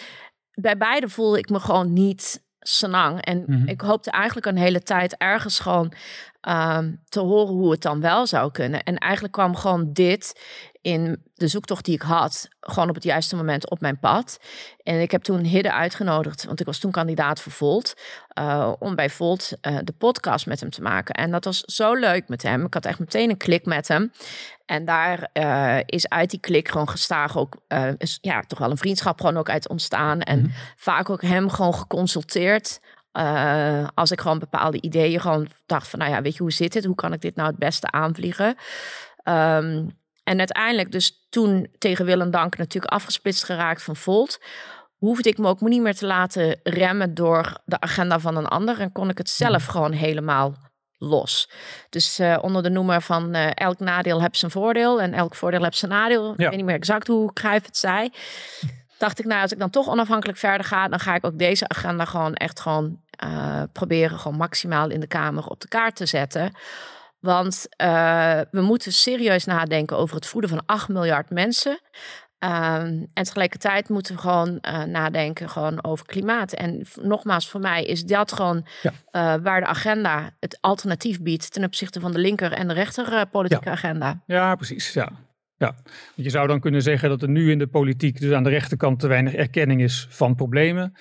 bij 0.53 0.77
beide 0.77 1.09
voel 1.09 1.37
ik 1.37 1.49
me 1.49 1.59
gewoon 1.59 1.93
niet 1.93 2.45
senang. 2.59 3.21
En 3.21 3.43
mhm. 3.47 3.67
ik 3.67 3.81
hoopte 3.81 4.11
eigenlijk 4.11 4.45
een 4.45 4.57
hele 4.57 4.81
tijd 4.81 5.17
ergens 5.17 5.59
gewoon 5.59 5.93
uh, 6.47 6.79
te 7.09 7.19
horen 7.19 7.53
hoe 7.53 7.71
het 7.71 7.81
dan 7.81 8.01
wel 8.01 8.27
zou 8.27 8.51
kunnen. 8.51 8.83
En 8.83 8.97
eigenlijk 8.97 9.33
kwam 9.33 9.55
gewoon 9.55 9.93
dit 9.93 10.41
in 10.87 11.23
de 11.33 11.47
zoektocht 11.47 11.85
die 11.85 11.93
ik 11.93 12.01
had, 12.01 12.47
gewoon 12.59 12.89
op 12.89 12.95
het 12.95 13.03
juiste 13.03 13.35
moment 13.35 13.69
op 13.69 13.81
mijn 13.81 13.99
pad. 13.99 14.39
En 14.83 15.01
ik 15.01 15.11
heb 15.11 15.23
toen 15.23 15.39
Hidde 15.39 15.73
uitgenodigd, 15.73 16.45
want 16.45 16.59
ik 16.59 16.65
was 16.65 16.79
toen 16.79 16.91
kandidaat 16.91 17.41
voor 17.41 17.51
Volt, 17.51 17.93
uh, 18.39 18.73
om 18.79 18.95
bij 18.95 19.09
Volt 19.09 19.51
uh, 19.61 19.77
de 19.83 19.93
podcast 19.97 20.45
met 20.45 20.59
hem 20.59 20.69
te 20.69 20.81
maken. 20.81 21.15
En 21.15 21.31
dat 21.31 21.45
was 21.45 21.59
zo 21.59 21.93
leuk 21.93 22.27
met 22.27 22.43
hem. 22.43 22.65
Ik 22.65 22.73
had 22.73 22.85
echt 22.85 22.99
meteen 22.99 23.29
een 23.29 23.37
klik 23.37 23.65
met 23.65 23.87
hem. 23.87 24.11
En 24.65 24.85
daar 24.85 25.29
uh, 25.33 25.77
is 25.85 26.09
uit 26.09 26.29
die 26.29 26.39
klik 26.39 26.69
gewoon 26.69 26.89
gestaag 26.89 27.37
ook, 27.37 27.57
is, 27.97 28.17
ja, 28.21 28.41
toch 28.41 28.59
wel 28.59 28.71
een 28.71 28.77
vriendschap 28.77 29.19
gewoon 29.19 29.37
ook 29.37 29.49
uit 29.49 29.69
ontstaan. 29.69 30.21
En 30.21 30.39
mm 30.39 30.43
-hmm. 30.43 30.53
vaak 30.75 31.09
ook 31.09 31.21
hem 31.21 31.49
gewoon 31.49 31.75
geconsulteerd 31.75 32.79
uh, 33.13 33.87
als 33.93 34.11
ik 34.11 34.21
gewoon 34.21 34.39
bepaalde 34.39 34.81
ideeën 34.81 35.19
gewoon 35.19 35.47
dacht 35.65 35.87
van, 35.87 35.99
nou 35.99 36.11
ja, 36.11 36.21
weet 36.21 36.35
je, 36.35 36.41
hoe 36.41 36.51
zit 36.51 36.73
het? 36.73 36.85
Hoe 36.85 36.95
kan 36.95 37.13
ik 37.13 37.21
dit 37.21 37.35
nou 37.35 37.49
het 37.49 37.57
beste 37.57 37.91
aanvliegen? 37.91 38.55
Um, 39.23 39.96
en 40.27 40.37
uiteindelijk 40.37 40.91
dus 40.91 41.25
toen 41.29 41.67
tegen 41.77 42.05
wil 42.05 42.21
en 42.21 42.31
dank 42.31 42.57
natuurlijk 42.57 42.93
afgesplitst 42.93 43.43
geraakt 43.43 43.83
van 43.83 43.95
Volt. 43.95 44.39
Hoefde 44.97 45.29
ik 45.29 45.37
me 45.37 45.47
ook 45.47 45.61
niet 45.61 45.81
meer 45.81 45.95
te 45.95 46.05
laten 46.05 46.59
remmen 46.63 47.13
door 47.13 47.57
de 47.65 47.79
agenda 47.79 48.19
van 48.19 48.37
een 48.37 48.47
ander. 48.47 48.79
En 48.79 48.91
kon 48.91 49.09
ik 49.09 49.17
het 49.17 49.29
zelf 49.29 49.63
mhm. 49.63 49.71
gewoon 49.71 49.91
helemaal 49.91 50.55
los. 50.97 51.49
Dus 51.89 52.19
uh, 52.19 52.37
onder 52.41 52.63
de 52.63 52.69
noemer 52.69 53.01
van 53.01 53.35
uh, 53.35 53.49
elk 53.53 53.79
nadeel 53.79 54.21
heb 54.21 54.35
zijn 54.35 54.51
voordeel 54.51 55.01
en 55.01 55.13
elk 55.13 55.35
voordeel 55.35 55.63
heb 55.63 55.73
zijn 55.73 55.91
nadeel. 55.91 56.25
Ja. 56.25 56.31
Ik 56.31 56.37
weet 56.37 56.55
niet 56.55 56.65
meer 56.65 56.75
exact 56.75 57.07
hoe 57.07 57.33
Cruijff 57.33 57.65
het 57.65 57.77
zei. 57.77 58.09
Dacht 58.97 59.19
ik, 59.19 59.25
nou, 59.25 59.41
als 59.41 59.51
ik 59.51 59.59
dan 59.59 59.69
toch 59.69 59.87
onafhankelijk 59.87 60.37
verder 60.37 60.65
ga, 60.65 60.87
dan 60.87 60.99
ga 60.99 61.15
ik 61.15 61.25
ook 61.25 61.37
deze 61.37 61.67
agenda 61.67 62.05
gewoon 62.05 62.33
echt 62.33 62.59
gewoon 62.59 62.99
uh, 63.23 63.63
proberen 63.71 64.19
gewoon 64.19 64.37
maximaal 64.37 64.89
in 64.89 64.99
de 64.99 65.07
Kamer 65.07 65.47
op 65.47 65.59
de 65.61 65.67
kaart 65.67 65.95
te 65.95 66.05
zetten. 66.05 66.51
Want 67.19 67.67
uh, 67.81 68.39
we 68.51 68.61
moeten 68.61 68.93
serieus 68.93 69.45
nadenken 69.45 69.97
over 69.97 70.15
het 70.15 70.25
voeden 70.25 70.49
van 70.49 70.63
8 70.65 70.87
miljard 70.87 71.29
mensen. 71.29 71.79
Um, 72.39 73.07
en 73.13 73.23
tegelijkertijd 73.23 73.89
moeten 73.89 74.15
we 74.15 74.21
gewoon 74.21 74.59
uh, 74.61 74.83
nadenken 74.83 75.49
gewoon 75.49 75.83
over 75.83 76.05
klimaat. 76.05 76.53
En 76.53 76.85
nogmaals, 77.01 77.49
voor 77.49 77.59
mij 77.59 77.83
is 77.83 78.03
dat 78.03 78.31
gewoon 78.31 78.65
ja. 78.81 78.91
uh, 78.91 79.43
waar 79.43 79.59
de 79.59 79.67
agenda 79.67 80.35
het 80.39 80.57
alternatief 80.61 81.21
biedt 81.21 81.51
ten 81.51 81.63
opzichte 81.63 81.99
van 81.99 82.11
de 82.11 82.19
linker 82.19 82.51
en 82.51 82.67
de 82.67 82.73
rechter 82.73 83.27
politieke 83.27 83.69
ja. 83.69 83.71
agenda. 83.71 84.23
Ja, 84.25 84.55
precies. 84.55 84.93
Ja. 84.93 85.09
Ja, 85.57 85.75
je 86.15 86.29
zou 86.29 86.47
dan 86.47 86.59
kunnen 86.59 86.81
zeggen 86.81 87.09
dat 87.09 87.21
er 87.21 87.29
nu 87.29 87.51
in 87.51 87.59
de 87.59 87.67
politiek 87.67 88.19
dus 88.19 88.33
aan 88.33 88.43
de 88.43 88.49
rechterkant 88.49 88.99
te 88.99 89.07
weinig 89.07 89.33
erkenning 89.33 89.81
is 89.81 90.07
van 90.09 90.35
problemen. 90.35 90.93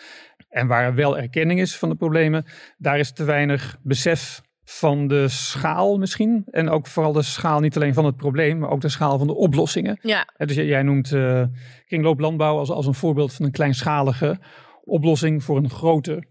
En 0.49 0.67
waar 0.67 0.85
er 0.85 0.95
wel 0.95 1.19
erkenning 1.19 1.61
is 1.61 1.77
van 1.77 1.89
de 1.89 1.95
problemen, 1.95 2.45
daar 2.79 2.99
is 2.99 3.13
te 3.13 3.25
weinig 3.25 3.77
besef 3.83 4.43
van 4.69 5.07
de 5.07 5.29
schaal 5.29 5.99
misschien. 5.99 6.43
En 6.51 6.69
ook 6.69 6.87
vooral 6.87 7.13
de 7.13 7.23
schaal 7.23 7.61
niet 7.61 7.77
alleen 7.77 7.95
van 7.95 8.05
het 8.05 8.17
probleem, 8.17 8.59
maar 8.59 8.71
ook 8.71 8.81
de 8.81 8.89
schaal 8.89 9.19
van 9.19 9.27
de 9.27 9.35
oplossingen. 9.35 9.99
Ja. 10.03 10.29
Dus 10.37 10.55
jij 10.55 10.83
noemt 10.83 11.11
uh, 11.11 11.43
kringlooplandbouw 11.87 12.59
als, 12.59 12.71
als 12.71 12.87
een 12.87 12.95
voorbeeld 12.95 13.33
van 13.33 13.45
een 13.45 13.53
kleinschalige 13.53 14.39
oplossing 14.85 15.45
voor 15.45 15.57
een 15.57 15.71
grote 15.71 16.25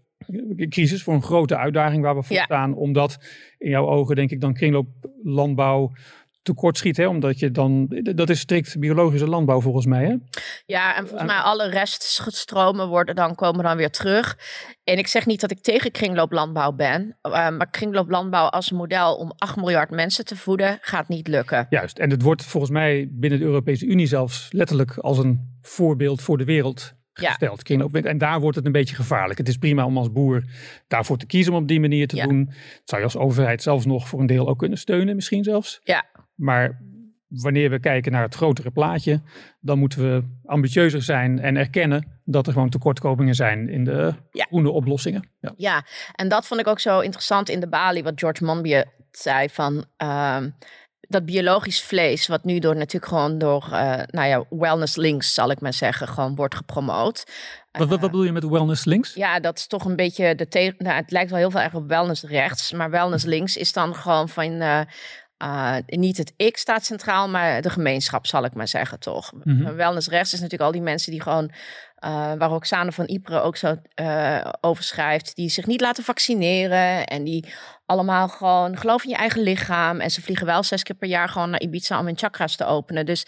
crisis, 0.68 1.02
voor 1.02 1.14
een 1.14 1.22
grote 1.22 1.56
uitdaging 1.56 2.02
waar 2.02 2.16
we 2.16 2.22
voor 2.22 2.36
ja. 2.36 2.44
staan. 2.44 2.74
Omdat 2.74 3.18
in 3.58 3.70
jouw 3.70 3.86
ogen 3.86 4.16
denk 4.16 4.30
ik 4.30 4.40
dan 4.40 4.54
kringlooplandbouw 4.54 5.92
tekortschiet, 6.46 6.96
hè? 6.96 7.06
omdat 7.06 7.38
je 7.38 7.50
dan, 7.50 7.86
dat 8.14 8.30
is 8.30 8.40
strikt 8.40 8.78
biologische 8.78 9.28
landbouw 9.28 9.60
volgens 9.60 9.86
mij. 9.86 10.04
Hè? 10.04 10.14
Ja, 10.66 10.96
en 10.96 11.06
volgens 11.06 11.30
mij 11.30 11.40
alle 11.40 11.68
reststromen 11.68 12.88
worden 12.88 13.14
dan, 13.14 13.34
komen 13.34 13.64
dan 13.64 13.76
weer 13.76 13.90
terug. 13.90 14.38
En 14.84 14.98
ik 14.98 15.06
zeg 15.06 15.26
niet 15.26 15.40
dat 15.40 15.50
ik 15.50 15.60
tegen 15.60 15.90
kringlooplandbouw 15.90 16.72
ben, 16.72 17.16
uh, 17.22 17.32
maar 17.32 17.70
kringlooplandbouw 17.70 18.46
als 18.46 18.70
model 18.70 19.16
om 19.16 19.32
8 19.36 19.56
miljard 19.56 19.90
mensen 19.90 20.24
te 20.24 20.36
voeden 20.36 20.78
gaat 20.80 21.08
niet 21.08 21.28
lukken. 21.28 21.66
Juist, 21.70 21.98
en 21.98 22.10
het 22.10 22.22
wordt 22.22 22.44
volgens 22.44 22.72
mij 22.72 23.08
binnen 23.10 23.38
de 23.38 23.44
Europese 23.44 23.86
Unie 23.86 24.06
zelfs 24.06 24.48
letterlijk 24.50 24.98
als 24.98 25.18
een 25.18 25.58
voorbeeld 25.62 26.22
voor 26.22 26.38
de 26.38 26.44
wereld 26.44 26.94
gesteld. 27.12 27.68
Ja. 27.68 28.00
En 28.02 28.18
daar 28.18 28.40
wordt 28.40 28.56
het 28.56 28.66
een 28.66 28.72
beetje 28.72 28.94
gevaarlijk. 28.94 29.38
Het 29.38 29.48
is 29.48 29.56
prima 29.56 29.84
om 29.84 29.98
als 29.98 30.12
boer 30.12 30.44
daarvoor 30.88 31.16
te 31.16 31.26
kiezen 31.26 31.52
om 31.52 31.62
op 31.62 31.68
die 31.68 31.80
manier 31.80 32.08
te 32.08 32.16
ja. 32.16 32.26
doen. 32.26 32.44
Dat 32.44 32.54
zou 32.84 33.00
je 33.00 33.06
als 33.06 33.16
overheid 33.16 33.62
zelfs 33.62 33.86
nog 33.86 34.08
voor 34.08 34.20
een 34.20 34.26
deel 34.26 34.48
ook 34.48 34.58
kunnen 34.58 34.78
steunen, 34.78 35.14
misschien 35.14 35.44
zelfs. 35.44 35.80
Ja. 35.84 36.04
Maar 36.36 36.80
wanneer 37.28 37.70
we 37.70 37.78
kijken 37.78 38.12
naar 38.12 38.22
het 38.22 38.34
grotere 38.34 38.70
plaatje, 38.70 39.20
dan 39.60 39.78
moeten 39.78 40.00
we 40.00 40.24
ambitieuzer 40.44 41.02
zijn 41.02 41.38
en 41.38 41.56
erkennen 41.56 42.20
dat 42.24 42.46
er 42.46 42.52
gewoon 42.52 42.68
tekortkomingen 42.68 43.34
zijn 43.34 43.68
in 43.68 43.84
de 43.84 44.14
ja. 44.30 44.44
groene 44.44 44.70
oplossingen. 44.70 45.28
Ja. 45.40 45.52
ja, 45.56 45.84
en 46.14 46.28
dat 46.28 46.46
vond 46.46 46.60
ik 46.60 46.66
ook 46.66 46.80
zo 46.80 47.00
interessant 47.00 47.48
in 47.48 47.60
de 47.60 47.68
Bali, 47.68 48.02
wat 48.02 48.20
George 48.20 48.44
Monbiot 48.44 48.86
zei 49.10 49.48
van. 49.48 49.84
Uh, 50.02 50.38
dat 51.08 51.24
biologisch 51.24 51.82
vlees, 51.82 52.26
wat 52.26 52.44
nu 52.44 52.58
door 52.58 52.76
natuurlijk 52.76 53.12
gewoon 53.12 53.38
door, 53.38 53.68
uh, 53.72 54.00
nou 54.06 54.28
ja, 54.28 54.44
wellness 54.50 54.96
links, 54.96 55.34
zal 55.34 55.50
ik 55.50 55.60
maar 55.60 55.72
zeggen, 55.72 56.08
gewoon 56.08 56.34
wordt 56.34 56.54
gepromoot. 56.54 57.24
Wat, 57.72 57.88
wat, 57.88 58.00
wat 58.00 58.10
bedoel 58.10 58.24
je 58.24 58.32
met 58.32 58.48
wellness 58.48 58.84
links? 58.84 59.14
Ja, 59.14 59.40
dat 59.40 59.58
is 59.58 59.66
toch 59.66 59.84
een 59.84 59.96
beetje 59.96 60.34
de 60.34 60.48
tegen. 60.48 60.74
Nou, 60.78 60.96
het 60.96 61.10
lijkt 61.10 61.30
wel 61.30 61.38
heel 61.38 61.50
veel 61.50 61.60
erg 61.60 61.74
op 61.74 61.88
wellness 61.88 62.22
rechts, 62.22 62.72
maar 62.72 62.90
wellness 62.90 63.24
links 63.24 63.56
is 63.56 63.72
dan 63.72 63.94
gewoon 63.94 64.28
van. 64.28 64.52
Uh, 64.52 64.80
uh, 65.44 65.76
niet 65.86 66.16
het 66.16 66.32
ik 66.36 66.56
staat 66.56 66.84
centraal, 66.84 67.28
maar 67.28 67.62
de 67.62 67.70
gemeenschap, 67.70 68.26
zal 68.26 68.44
ik 68.44 68.54
maar 68.54 68.68
zeggen, 68.68 69.00
toch? 69.00 69.32
Mm 69.32 69.42
-hmm. 69.42 69.74
Wellness 69.74 70.08
rechts 70.08 70.32
is 70.32 70.40
natuurlijk 70.40 70.70
al 70.70 70.72
die 70.72 70.82
mensen 70.82 71.12
die 71.12 71.22
gewoon, 71.22 71.44
uh, 71.44 72.32
waar 72.34 72.48
Roxane 72.48 72.92
van 72.92 73.08
Ypres 73.08 73.40
ook 73.40 73.56
zo 73.56 73.76
uh, 74.00 74.50
over 74.60 74.84
schrijft, 74.84 75.36
die 75.36 75.48
zich 75.48 75.66
niet 75.66 75.80
laten 75.80 76.04
vaccineren 76.04 77.06
en 77.06 77.24
die 77.24 77.52
allemaal 77.86 78.28
gewoon 78.28 78.78
geloof 78.78 79.04
in 79.04 79.10
je 79.10 79.16
eigen 79.16 79.42
lichaam. 79.42 80.00
En 80.00 80.10
ze 80.10 80.22
vliegen 80.22 80.46
wel 80.46 80.62
zes 80.62 80.82
keer 80.82 80.96
per 80.96 81.08
jaar 81.08 81.28
gewoon 81.28 81.50
naar 81.50 81.60
Ibiza 81.60 81.98
om 81.98 82.06
hun 82.06 82.18
chakras 82.18 82.56
te 82.56 82.64
openen. 82.64 83.06
Dus 83.06 83.26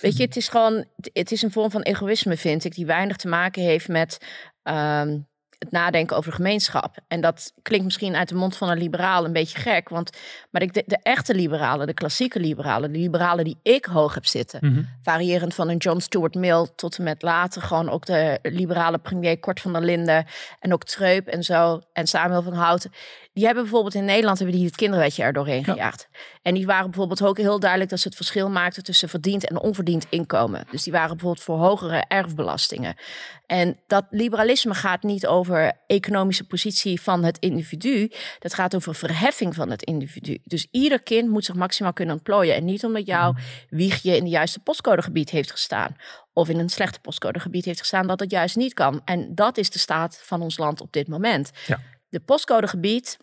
weet 0.00 0.16
je, 0.16 0.24
het 0.24 0.36
is 0.36 0.48
gewoon, 0.48 0.84
het 1.12 1.32
is 1.32 1.42
een 1.42 1.52
vorm 1.52 1.70
van 1.70 1.82
egoïsme, 1.82 2.36
vind 2.36 2.64
ik, 2.64 2.74
die 2.74 2.86
weinig 2.86 3.16
te 3.16 3.28
maken 3.28 3.62
heeft 3.62 3.88
met. 3.88 4.18
Um, 4.62 5.28
het 5.60 5.70
nadenken 5.70 6.16
over 6.16 6.30
de 6.30 6.36
gemeenschap. 6.36 6.96
En 7.08 7.20
dat 7.20 7.52
klinkt 7.62 7.84
misschien 7.84 8.16
uit 8.16 8.28
de 8.28 8.34
mond 8.34 8.56
van 8.56 8.68
een 8.68 8.78
liberaal 8.78 9.24
een 9.24 9.32
beetje 9.32 9.58
gek. 9.58 9.88
Want, 9.88 10.10
maar 10.50 10.62
ik, 10.62 10.74
de, 10.74 10.82
de 10.86 10.98
echte 11.02 11.34
liberalen, 11.34 11.86
de 11.86 11.94
klassieke 11.94 12.40
liberalen, 12.40 12.92
de 12.92 12.98
liberalen 12.98 13.44
die 13.44 13.58
ik 13.62 13.84
hoog 13.84 14.14
heb 14.14 14.26
zitten, 14.26 14.58
Mhm. 14.62 14.82
variërend 15.02 15.54
van 15.54 15.68
een 15.68 15.76
John 15.76 15.98
Stuart 15.98 16.34
Mill 16.34 16.66
tot 16.76 16.98
en 16.98 17.04
met 17.04 17.22
later 17.22 17.62
gewoon 17.62 17.90
ook 17.90 18.06
de 18.06 18.38
liberale 18.42 18.98
premier 18.98 19.38
Kort 19.38 19.60
van 19.60 19.72
der 19.72 19.82
Linden 19.82 20.26
en 20.60 20.72
ook 20.72 20.84
Treup 20.84 21.26
en 21.26 21.42
zo 21.42 21.80
en 21.92 22.06
Samuel 22.06 22.42
van 22.42 22.52
Houten. 22.52 22.92
Die 23.32 23.44
hebben 23.44 23.62
bijvoorbeeld 23.62 23.94
in 23.94 24.04
Nederland 24.04 24.38
hebben 24.38 24.56
die 24.56 24.64
het 24.66 24.76
kinderwetje 24.76 25.22
er 25.22 25.32
doorheen 25.32 25.62
Ja. 25.66 25.72
gejaagd. 25.72 26.08
En 26.42 26.54
die 26.54 26.66
waren 26.66 26.84
bijvoorbeeld 26.90 27.22
ook 27.22 27.36
heel 27.38 27.60
duidelijk 27.60 27.90
dat 27.90 28.00
ze 28.00 28.08
het 28.08 28.16
verschil 28.16 28.50
maakten 28.50 28.82
tussen 28.82 29.08
verdiend 29.08 29.48
en 29.48 29.60
onverdiend 29.60 30.06
inkomen. 30.08 30.66
Dus 30.70 30.82
die 30.82 30.92
waren 30.92 31.16
bijvoorbeeld 31.16 31.44
voor 31.44 31.58
hogere 31.58 32.04
erfbelastingen. 32.08 32.94
En 33.46 33.80
dat 33.86 34.06
liberalisme 34.10 34.74
gaat 34.74 35.02
niet 35.02 35.26
over 35.26 35.72
economische 35.86 36.44
positie 36.46 37.00
van 37.00 37.24
het 37.24 37.38
individu. 37.38 38.10
Dat 38.38 38.54
gaat 38.54 38.74
over 38.74 38.94
verheffing 38.94 39.54
van 39.54 39.70
het 39.70 39.82
individu. 39.82 40.38
Dus 40.44 40.66
ieder 40.70 41.02
kind 41.02 41.28
moet 41.28 41.44
zich 41.44 41.54
maximaal 41.54 41.92
kunnen 41.92 42.14
ontplooien. 42.14 42.54
En 42.54 42.64
niet 42.64 42.84
omdat 42.84 43.06
jouw 43.06 43.34
wiegje 43.68 44.16
in 44.16 44.24
de 44.24 44.30
juiste 44.30 44.60
postcodegebied 44.60 45.30
heeft 45.30 45.50
gestaan. 45.50 45.96
Of 46.32 46.48
in 46.48 46.58
een 46.58 46.68
slechte 46.68 47.00
postcodegebied 47.00 47.64
heeft 47.64 47.78
gestaan 47.78 48.06
dat 48.06 48.20
het 48.20 48.30
juist 48.30 48.56
niet 48.56 48.74
kan. 48.74 49.00
En 49.04 49.34
dat 49.34 49.56
is 49.58 49.70
de 49.70 49.78
staat 49.78 50.20
van 50.22 50.42
ons 50.42 50.58
land 50.58 50.80
op 50.80 50.92
dit 50.92 51.08
moment. 51.08 51.50
Ja. 51.66 51.80
De 52.10 52.20
postcodegebied, 52.20 53.16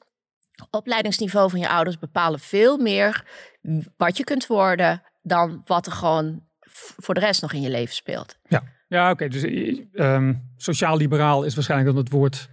opleidingsniveau 0.69 1.49
van 1.49 1.59
je 1.59 1.69
ouders 1.69 1.99
bepalen 1.99 2.39
veel 2.39 2.77
meer 2.77 3.25
wat 3.97 4.17
je 4.17 4.23
kunt 4.23 4.47
worden 4.47 5.03
dan 5.21 5.61
wat 5.65 5.85
er 5.85 5.91
gewoon 5.91 6.45
voor 6.97 7.13
de 7.13 7.19
rest 7.19 7.41
nog 7.41 7.53
in 7.53 7.61
je 7.61 7.69
leven 7.69 7.95
speelt. 7.95 8.37
Ja, 8.87 9.11
oké. 9.11 9.27
dus 9.27 9.43
eh, 9.43 9.79
ehm, 9.93 10.33
sociaal-liberaal 10.57 11.43
is 11.43 11.55
waarschijnlijk 11.55 11.89
dan 11.89 12.03
het 12.03 12.11
woord 12.11 12.49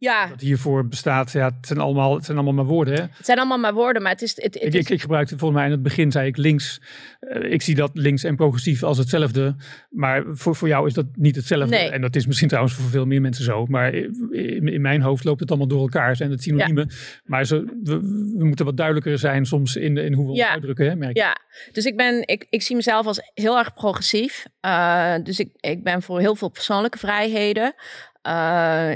Ja, 0.00 0.26
dat 0.26 0.40
hiervoor 0.40 0.88
bestaat. 0.88 1.32
Ja, 1.32 1.44
het 1.44 1.66
zijn 1.66 1.78
allemaal, 1.78 2.14
het 2.14 2.24
zijn 2.24 2.36
allemaal 2.36 2.54
maar 2.64 2.72
woorden. 2.74 2.94
Hè? 2.94 3.00
het 3.00 3.24
zijn 3.26 3.38
allemaal 3.38 3.58
maar 3.58 3.74
woorden, 3.74 4.02
maar 4.02 4.12
het 4.12 4.22
is... 4.22 4.36
Het, 4.36 4.54
het 4.54 4.64
Ik, 4.64 4.74
ik, 4.74 4.88
ik 4.90 5.00
gebruikte 5.00 5.38
volgens 5.38 5.58
mij 5.60 5.68
in 5.68 5.74
het 5.74 5.82
begin, 5.82 6.12
zei 6.12 6.26
ik 6.26 6.36
links. 6.36 6.80
eh, 7.20 7.52
ik 7.52 7.62
zie 7.62 7.74
dat 7.74 7.90
links 7.92 8.24
en 8.24 8.36
progressief 8.36 8.82
als 8.82 8.98
hetzelfde. 8.98 9.56
Maar 9.90 10.24
voor, 10.28 10.56
voor 10.56 10.68
jou 10.68 10.86
is 10.86 10.94
dat 10.94 11.06
niet 11.12 11.36
hetzelfde. 11.36 11.76
Nee. 11.76 11.88
En 11.90 12.00
dat 12.00 12.16
is 12.16 12.26
misschien 12.26 12.48
trouwens 12.48 12.74
voor 12.74 12.84
veel 12.90 13.06
meer 13.06 13.20
mensen 13.20 13.44
zo. 13.44 13.66
Maar 13.66 13.94
in, 13.94 14.68
in 14.68 14.80
mijn 14.80 15.02
hoofd 15.02 15.24
loopt 15.24 15.40
het 15.40 15.48
allemaal 15.48 15.68
door 15.68 15.80
elkaar. 15.80 16.16
Zijn 16.16 16.30
het 16.30 16.42
synoniemen. 16.42 16.90
Maar 17.24 17.44
zo, 17.44 17.64
we, 17.82 17.98
we 18.38 18.44
moeten 18.44 18.64
wat 18.64 18.76
duidelijker 18.76 19.18
zijn 19.18 19.46
soms 19.46 19.76
in, 19.76 19.96
in 19.96 20.12
hoe 20.12 20.24
we 20.24 20.30
ons 20.30 20.38
Ja. 20.40 20.50
uitdrukken. 20.50 20.86
Hè, 20.88 20.96
merk. 20.96 21.16
Ja, 21.16 21.36
dus 21.72 21.84
ik, 21.84 21.96
ben, 21.96 22.22
ik, 22.26 22.46
ik 22.50 22.62
zie 22.62 22.76
mezelf 22.76 23.06
als 23.06 23.30
heel 23.34 23.58
erg 23.58 23.74
progressief. 23.74 24.46
Eh, 24.60 25.14
dus 25.22 25.38
ik, 25.38 25.48
ik 25.60 25.82
ben 25.82 26.02
voor 26.02 26.20
heel 26.20 26.34
veel 26.34 26.48
persoonlijke 26.50 26.98
vrijheden. 26.98 27.74
Eh, 28.28 28.90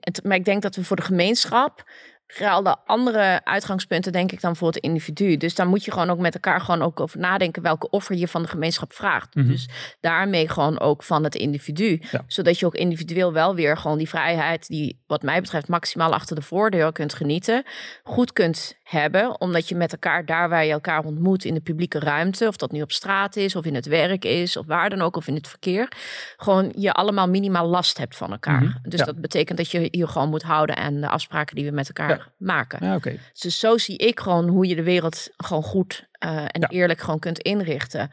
het, 0.00 0.24
maar 0.24 0.36
ik 0.36 0.44
denk 0.44 0.62
dat 0.62 0.76
we 0.76 0.84
voor 0.84 0.96
de 0.96 1.02
gemeenschap 1.02 1.84
gelden 2.26 2.78
andere 2.86 3.40
uitgangspunten, 3.44 4.12
denk 4.12 4.32
ik, 4.32 4.40
dan 4.40 4.56
voor 4.56 4.68
het 4.68 4.76
individu. 4.76 5.36
Dus 5.36 5.54
daar 5.54 5.66
moet 5.66 5.84
je 5.84 5.90
gewoon 5.90 6.10
ook 6.10 6.18
met 6.18 6.34
elkaar 6.34 6.60
gewoon 6.60 6.82
ook 6.82 7.00
over 7.00 7.18
nadenken 7.18 7.62
welke 7.62 7.90
offer 7.90 8.16
je 8.16 8.28
van 8.28 8.42
de 8.42 8.48
gemeenschap 8.48 8.92
vraagt. 8.92 9.34
Mhm. 9.34 9.46
Dus 9.46 9.68
daarmee 10.00 10.48
gewoon 10.48 10.80
ook 10.80 11.02
van 11.02 11.24
het 11.24 11.34
individu. 11.34 12.02
Ja. 12.10 12.24
Zodat 12.26 12.58
je 12.58 12.66
ook 12.66 12.74
individueel 12.74 13.32
wel 13.32 13.54
weer 13.54 13.76
gewoon 13.76 13.98
die 13.98 14.08
vrijheid, 14.08 14.68
die 14.68 15.02
wat 15.06 15.22
mij 15.22 15.40
betreft 15.40 15.68
maximaal 15.68 16.12
achter 16.12 16.36
de 16.36 16.42
voordeur 16.42 16.92
kunt 16.92 17.14
genieten, 17.14 17.64
goed 18.02 18.32
kunt 18.32 18.76
hebben. 18.92 19.40
Omdat 19.40 19.68
je 19.68 19.74
met 19.74 19.92
elkaar 19.92 20.24
daar 20.26 20.48
waar 20.48 20.64
je 20.64 20.72
elkaar 20.72 21.04
ontmoet 21.04 21.44
in 21.44 21.54
de 21.54 21.60
publieke 21.60 21.98
ruimte, 21.98 22.46
of 22.46 22.56
dat 22.56 22.72
nu 22.72 22.82
op 22.82 22.92
straat 22.92 23.36
is, 23.36 23.56
of 23.56 23.64
in 23.64 23.74
het 23.74 23.86
werk 23.86 24.24
is, 24.24 24.56
of 24.56 24.66
waar 24.66 24.90
dan 24.90 25.00
ook, 25.02 25.16
of 25.16 25.26
in 25.26 25.34
het 25.34 25.48
verkeer, 25.48 25.88
gewoon 26.36 26.72
je 26.76 26.92
allemaal 26.92 27.28
minimaal 27.28 27.66
last 27.66 27.98
hebt 27.98 28.16
van 28.16 28.30
elkaar. 28.32 28.62
Mhm. 28.62 28.76
Dus 28.88 28.98
Ja. 28.98 29.04
dat 29.06 29.20
betekent 29.20 29.58
dat 29.58 29.70
je 29.70 29.88
je 29.90 30.06
gewoon 30.06 30.28
moet 30.28 30.42
houden 30.42 30.76
aan 30.76 31.00
de 31.00 31.08
afspraken 31.08 31.56
die 31.56 31.64
we 31.64 31.70
met 31.70 31.86
elkaar 31.86 32.08
Ja. 32.08 32.26
maken. 32.36 32.86
Ja. 32.86 32.98
Dus 33.40 33.58
zo 33.58 33.78
zie 33.78 33.96
ik 33.96 34.20
gewoon 34.20 34.48
hoe 34.48 34.66
je 34.66 34.74
de 34.76 34.82
wereld 34.82 35.28
gewoon 35.36 35.62
goed 35.62 36.10
eh, 36.22 36.36
en 36.36 36.60
Ja. 36.60 36.68
eerlijk 36.68 37.00
gewoon 37.00 37.18
kunt 37.18 37.38
inrichten. 37.38 38.10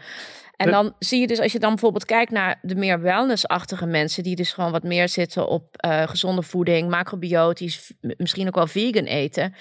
En 0.56 0.72
dan 0.72 0.96
zie 1.00 1.20
je 1.20 1.28
dus, 1.28 1.40
als 1.40 1.52
je 1.52 1.60
dan 1.60 1.70
bijvoorbeeld 1.70 2.06
kijkt 2.06 2.32
naar 2.32 2.60
de 2.62 2.76
meer 2.76 3.02
wellnessachtige 3.02 3.86
mensen, 3.86 4.24
die 4.24 4.36
dus 4.36 4.54
gewoon 4.54 4.72
wat 4.72 4.84
meer 4.84 5.10
zitten 5.10 5.48
op 5.48 5.78
eh, 5.78 6.08
gezonde 6.08 6.42
voeding, 6.42 6.90
macrobiotisch, 6.90 7.94
misschien 8.02 8.48
ook 8.48 8.56
wel 8.56 8.68
vegan 8.68 9.04
eten, 9.06 9.56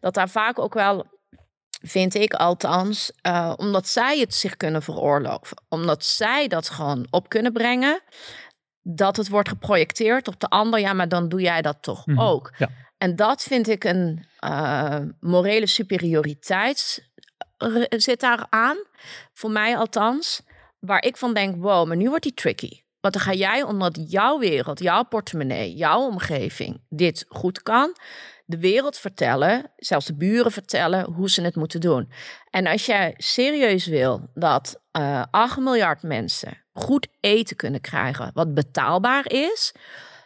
dat 0.00 0.14
daar 0.14 0.28
vaak 0.28 0.58
ook 0.58 0.74
wel, 0.74 1.06
vind 1.82 2.14
ik 2.14 2.32
althans, 2.34 3.12
eh, 3.22 3.52
omdat 3.56 3.88
zij 3.88 4.18
het 4.18 4.34
zich 4.34 4.56
kunnen 4.56 4.82
veroorloven, 4.82 5.56
omdat 5.68 6.04
zij 6.04 6.48
dat 6.48 6.68
gewoon 6.68 7.06
op 7.10 7.28
kunnen 7.28 7.52
brengen, 7.52 8.00
dat 8.82 9.16
het 9.16 9.28
wordt 9.28 9.48
geprojecteer 9.48 10.20
op 10.24 10.40
de 10.40 10.48
ander, 10.48 10.80
ja, 10.80 10.92
maar 10.92 11.08
dan 11.08 11.28
doe 11.28 11.40
jij 11.40 11.62
dat 11.62 11.76
toch 11.80 12.06
Mhm. 12.06 12.20
ook. 12.20 12.52
Ja. 12.58 12.68
En 12.98 13.16
dat 13.16 13.42
vind 13.42 13.68
ik 13.68 13.84
een 13.84 14.26
morele 15.20 15.66
superioriteit 15.66 17.10
r- 17.11 17.11
zit 17.88 18.20
daar 18.20 18.46
aan, 18.50 18.76
voor 19.32 19.50
mij 19.50 19.76
althans, 19.76 20.42
waar 20.78 21.04
ik 21.04 21.16
van 21.16 21.34
denk, 21.34 21.62
wow, 21.62 21.86
maar 21.86 21.96
nu 21.96 22.08
wordt 22.08 22.22
die 22.22 22.34
tricky. 22.34 22.80
Want 23.00 23.14
dan 23.14 23.22
ga 23.22 23.32
jij, 23.32 23.62
omdat 23.62 23.98
jouw 24.06 24.38
wereld, 24.38 24.78
jouw 24.80 25.02
portemonnee, 25.02 25.74
jouw 25.74 26.00
omgeving 26.00 26.80
dit 26.88 27.24
goed 27.28 27.62
kan, 27.62 27.96
de 28.44 28.58
wereld 28.58 28.98
vertellen, 28.98 29.70
zelfs 29.76 30.06
de 30.06 30.16
buren 30.16 30.52
vertellen 30.52 31.12
hoe 31.12 31.30
ze 31.30 31.42
het 31.42 31.56
moeten 31.56 31.80
doen. 31.80 32.12
En 32.50 32.66
als 32.66 32.86
jij 32.86 33.14
serieus 33.16 33.86
wil 33.86 34.30
dat 34.34 34.80
eh 34.90 35.22
8 35.30 35.58
miljard 35.58 36.02
mensen 36.02 36.64
goed 36.72 37.08
eten 37.20 37.56
kunnen 37.56 37.80
krijgen, 37.80 38.30
wat 38.34 38.54
betaalbaar 38.54 39.30
is, 39.30 39.74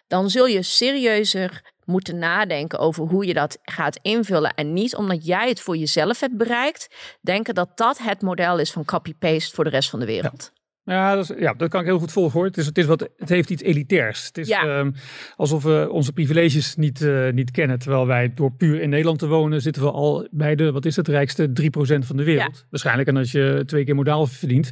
dan 0.06 0.30
zul 0.30 0.46
je 0.46 0.62
serieuzer 0.62 1.74
moeten 1.86 2.18
nadenken 2.18 2.78
over 2.78 3.04
hoe 3.04 3.26
je 3.26 3.34
dat 3.34 3.58
gaat 3.62 3.98
invullen. 4.02 4.54
En 4.54 4.72
niet 4.72 4.96
omdat 4.96 5.26
jij 5.26 5.48
het 5.48 5.60
voor 5.60 5.76
jezelf 5.76 6.20
hebt 6.20 6.36
bereikt, 6.36 6.94
denken 7.20 7.54
dat 7.54 7.70
dat 7.74 7.98
het 7.98 8.22
model 8.22 8.58
is 8.58 8.72
van 8.72 8.84
copy-paste 8.84 9.54
voor 9.54 9.64
de 9.64 9.70
rest 9.70 9.90
van 9.90 10.00
de 10.00 10.06
wereld. 10.06 10.52
Ja 10.84 11.14
dat, 11.14 11.30
is, 11.30 11.36
ja, 11.38 11.52
dat 11.52 11.68
kan 11.68 11.80
ik 11.80 11.86
heel 11.86 11.98
goed 11.98 12.12
volgen 12.12 12.32
hoor. 12.32 12.44
Het, 12.46 12.56
is, 12.56 12.66
het, 12.66 12.78
is 12.78 12.84
wat, 12.86 13.08
het 13.16 13.28
heeft 13.28 13.50
iets 13.50 13.62
elitairs. 13.62 14.26
Het 14.26 14.38
is 14.38 14.48
Ja. 14.48 14.62
ehm, 14.78 14.90
alsof 15.36 15.62
we 15.62 15.88
onze 15.90 16.12
privileges 16.12 16.76
niet, 16.76 17.02
eh, 17.02 17.30
niet 17.32 17.50
kennen. 17.50 17.78
Terwijl 17.78 18.06
wij 18.06 18.32
door 18.34 18.52
puur 18.52 18.80
in 18.80 18.88
Nederland 18.88 19.18
te 19.18 19.26
wonen 19.26 19.60
zitten 19.62 19.82
we 19.82 19.90
al 19.90 20.28
bij 20.30 20.54
de, 20.54 20.72
wat 20.72 20.84
is 20.84 20.96
het, 20.96 21.08
rijkste 21.08 21.52
3% 21.52 22.06
van 22.06 22.16
de 22.16 22.24
wereld. 22.24 22.66
Waarschijnlijk. 22.70 23.08
En 23.08 23.16
als 23.16 23.32
je 23.32 23.62
twee 23.66 23.84
keer 23.84 23.94
modaal 23.94 24.26
verdient, 24.26 24.70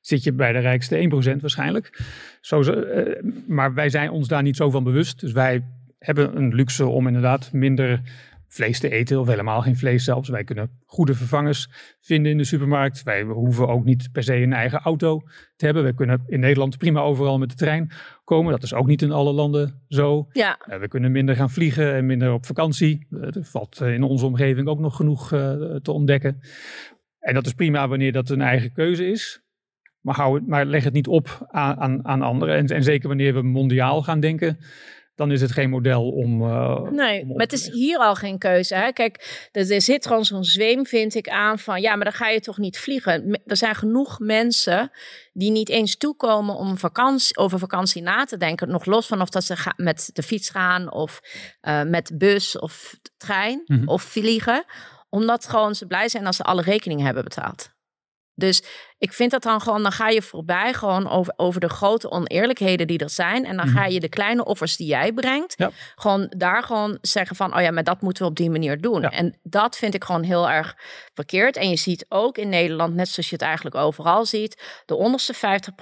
zit 0.00 0.22
je 0.24 0.32
bij 0.32 0.52
de 0.52 0.58
rijkste 0.58 0.96
1% 0.96 1.40
waarschijnlijk. 1.40 2.00
Zo, 2.40 2.62
zo, 2.62 2.72
eh, 2.72 3.22
maar 3.46 3.74
wij 3.74 3.88
zijn 3.88 4.10
ons 4.10 4.28
daar 4.28 4.42
niet 4.42 4.56
zo 4.56 4.70
van 4.70 4.84
bewust. 4.84 5.20
Dus 5.20 5.32
wij 5.32 5.64
hebben 6.06 6.36
een 6.36 6.54
luxe 6.54 6.86
om 6.86 7.06
inderdaad 7.06 7.52
minder 7.52 8.00
vlees 8.48 8.80
te 8.80 8.90
eten 8.90 9.20
of 9.20 9.26
helemaal 9.26 9.62
geen 9.62 9.76
vlees 9.76 10.04
zelfs. 10.04 10.28
Wij 10.28 10.44
kunnen 10.44 10.70
goede 10.84 11.14
vervangers 11.14 11.68
vinden 12.00 12.32
in 12.32 12.38
de 12.38 12.44
supermarkt. 12.44 13.02
Wij 13.02 13.22
hoeven 13.22 13.68
ook 13.68 13.84
niet 13.84 14.08
per 14.12 14.22
se 14.22 14.34
een 14.34 14.52
eigen 14.52 14.78
auto 14.78 15.22
te 15.56 15.64
hebben. 15.64 15.84
We 15.84 15.94
kunnen 15.94 16.22
in 16.26 16.40
Nederland 16.40 16.78
prima 16.78 17.00
overal 17.00 17.38
met 17.38 17.50
de 17.50 17.56
trein 17.56 17.90
komen. 18.24 18.52
Dat 18.52 18.62
is 18.62 18.74
ook 18.74 18.86
niet 18.86 19.02
in 19.02 19.12
alle 19.12 19.32
landen 19.32 19.82
zo. 19.88 20.26
Ja, 20.32 20.58
Eh, 20.66 20.78
we 20.78 20.88
kunnen 20.88 21.12
minder 21.12 21.36
gaan 21.36 21.50
vliegen 21.50 21.94
en 21.94 22.06
minder 22.06 22.32
op 22.32 22.46
vakantie. 22.46 23.06
Eh, 23.10 23.36
er 23.36 23.44
valt 23.44 23.80
eh, 23.80 23.94
in 23.94 24.02
onze 24.02 24.26
omgeving 24.26 24.68
ook 24.68 24.78
nog 24.78 24.96
genoeg 24.96 25.28
te 25.82 25.92
ontdekken. 25.92 26.40
En 27.18 27.34
dat 27.34 27.46
is 27.46 27.52
prima 27.52 27.88
wanneer 27.88 28.12
dat 28.12 28.28
een 28.28 28.40
eigen 28.40 28.72
keuze 28.72 29.06
is. 29.06 29.44
Maar, 30.00 30.14
hou 30.14 30.34
het, 30.34 30.46
maar 30.46 30.64
leg 30.64 30.84
het 30.84 30.92
niet 30.92 31.06
op 31.06 31.46
aan, 31.50 31.76
aan, 31.76 32.06
aan 32.06 32.22
anderen. 32.22 32.56
En, 32.56 32.66
en 32.66 32.82
zeker 32.82 33.08
wanneer 33.08 33.34
we 33.34 33.42
mondiaal 33.42 34.02
gaan 34.02 34.20
denken, 34.20 34.58
dan 35.16 35.32
is 35.32 35.40
het 35.40 35.52
geen 35.52 35.70
model 35.70 36.08
om. 36.10 36.42
eh, 36.42 36.80
Nee, 36.90 37.20
om 37.22 37.28
maar 37.28 37.36
het 37.36 37.52
is 37.52 37.70
hier 37.72 37.98
al 37.98 38.14
geen 38.14 38.38
keuze. 38.38 38.74
Hè? 38.74 38.92
Kijk, 38.92 39.48
er, 39.52 39.70
er 39.72 39.80
zit 39.82 40.06
gewoon 40.06 40.24
zo'n 40.24 40.44
zweem, 40.44 40.86
vind 40.86 41.14
ik, 41.14 41.28
aan 41.28 41.58
van... 41.58 41.80
ja, 41.80 41.94
maar 41.96 42.04
dan 42.04 42.12
ga 42.14 42.28
je 42.28 42.40
toch 42.40 42.58
niet 42.58 42.78
vliegen? 42.78 43.40
Er 43.46 43.56
zijn 43.56 43.74
genoeg 43.74 44.18
mensen 44.18 44.90
die 45.32 45.50
niet 45.50 45.68
eens 45.68 45.96
toekomen 45.96 46.54
om 46.54 46.78
vakantie, 46.78 47.36
over 47.36 47.58
vakantie 47.58 48.02
na 48.02 48.24
te 48.24 48.36
denken. 48.36 48.68
Nog 48.68 48.84
los 48.84 49.06
van 49.06 49.20
of 49.20 49.28
dat 49.30 49.44
ze 49.44 49.72
met 49.76 50.10
de 50.12 50.22
fiets 50.22 50.50
gaan 50.50 50.92
of 50.92 51.20
eh, 51.60 51.82
met 51.82 52.12
bus 52.18 52.58
of 52.58 52.94
trein 53.16 53.62
Mhm. 53.66 53.88
of 53.88 54.02
vliegen. 54.02 54.64
Omdat 55.08 55.46
gewoon 55.48 55.74
ze 55.74 55.86
blij 55.86 56.08
zijn 56.08 56.26
als 56.26 56.36
ze 56.36 56.42
alle 56.42 56.62
rekeningen 56.62 57.04
hebben 57.04 57.24
betaald. 57.24 57.74
Dus 58.34 58.62
ik 58.98 59.12
vind 59.12 59.30
dat 59.30 59.42
dan 59.42 59.60
gewoon, 59.60 59.82
dan 59.82 59.92
ga 59.92 60.08
je 60.08 60.22
voorbij 60.22 60.72
gewoon 60.72 61.08
over, 61.10 61.32
over 61.36 61.60
de 61.60 61.68
grote 61.68 62.10
oneerlijkheden 62.10 62.86
die 62.86 62.98
er 62.98 63.10
zijn. 63.10 63.44
En 63.44 63.56
dan 63.56 63.66
Mhm. 63.66 63.76
ga 63.76 63.86
je 63.86 64.00
de 64.00 64.08
kleine 64.08 64.44
offers 64.44 64.76
die 64.76 64.86
jij 64.86 65.12
brengt, 65.12 65.54
Ja. 65.56 65.70
gewoon 65.94 66.32
daar 66.36 66.62
gewoon 66.62 66.98
zeggen 67.00 67.36
van, 67.36 67.54
oh 67.56 67.60
ja, 67.62 67.70
maar 67.70 67.84
dat 67.84 68.00
moeten 68.00 68.22
we 68.22 68.28
op 68.30 68.36
die 68.36 68.50
manier 68.50 68.80
doen. 68.80 69.00
Ja. 69.00 69.10
En 69.10 69.38
dat 69.42 69.76
vind 69.76 69.94
ik 69.94 70.04
gewoon 70.04 70.22
heel 70.22 70.50
erg 70.50 70.74
verkeerd. 71.14 71.56
En 71.56 71.68
je 71.70 71.76
ziet 71.76 72.06
ook 72.08 72.38
in 72.38 72.48
Nederland, 72.48 72.94
net 72.94 73.08
zoals 73.08 73.28
je 73.28 73.34
het 73.34 73.44
eigenlijk 73.44 73.76
overal 73.76 74.26
ziet, 74.26 74.62
de 74.86 74.94
onderste 74.94 75.34
50 75.34 75.74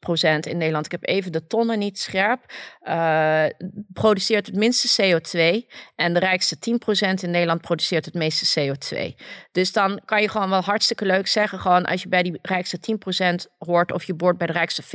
procent 0.00 0.46
in 0.46 0.56
Nederland, 0.56 0.84
ik 0.84 0.90
heb 0.92 1.06
even 1.08 1.32
de 1.32 1.46
tonnen 1.46 1.78
niet 1.78 1.98
scherp, 1.98 2.40
eh, 2.80 3.44
produceert 3.92 4.46
het 4.46 4.54
minste 4.54 5.02
CO2. 5.02 5.66
En 5.96 6.12
de 6.14 6.20
rijkste 6.20 6.58
10% 6.58 7.22
in 7.22 7.30
Nederland 7.30 7.60
produceert 7.60 8.04
het 8.04 8.14
meeste 8.14 8.60
CO2. 8.60 9.14
Dus 9.52 9.72
dan 9.72 10.00
kan 10.04 10.22
je 10.22 10.28
gewoon 10.28 10.50
wel 10.50 10.60
hartstikke 10.60 11.04
leuk 11.04 11.26
zeggen, 11.26 11.58
gewoon 11.60 11.84
als 11.84 12.02
je 12.02 12.08
bij 12.08 12.22
die 12.22 12.38
rijkste 12.56 13.48
10% 13.48 13.52
hoort 13.58 13.92
of 13.92 14.04
je 14.04 14.14
boort 14.14 14.38
bij 14.38 14.46
de 14.46 14.52
rijkste 14.52 14.82
40%. 14.82 14.86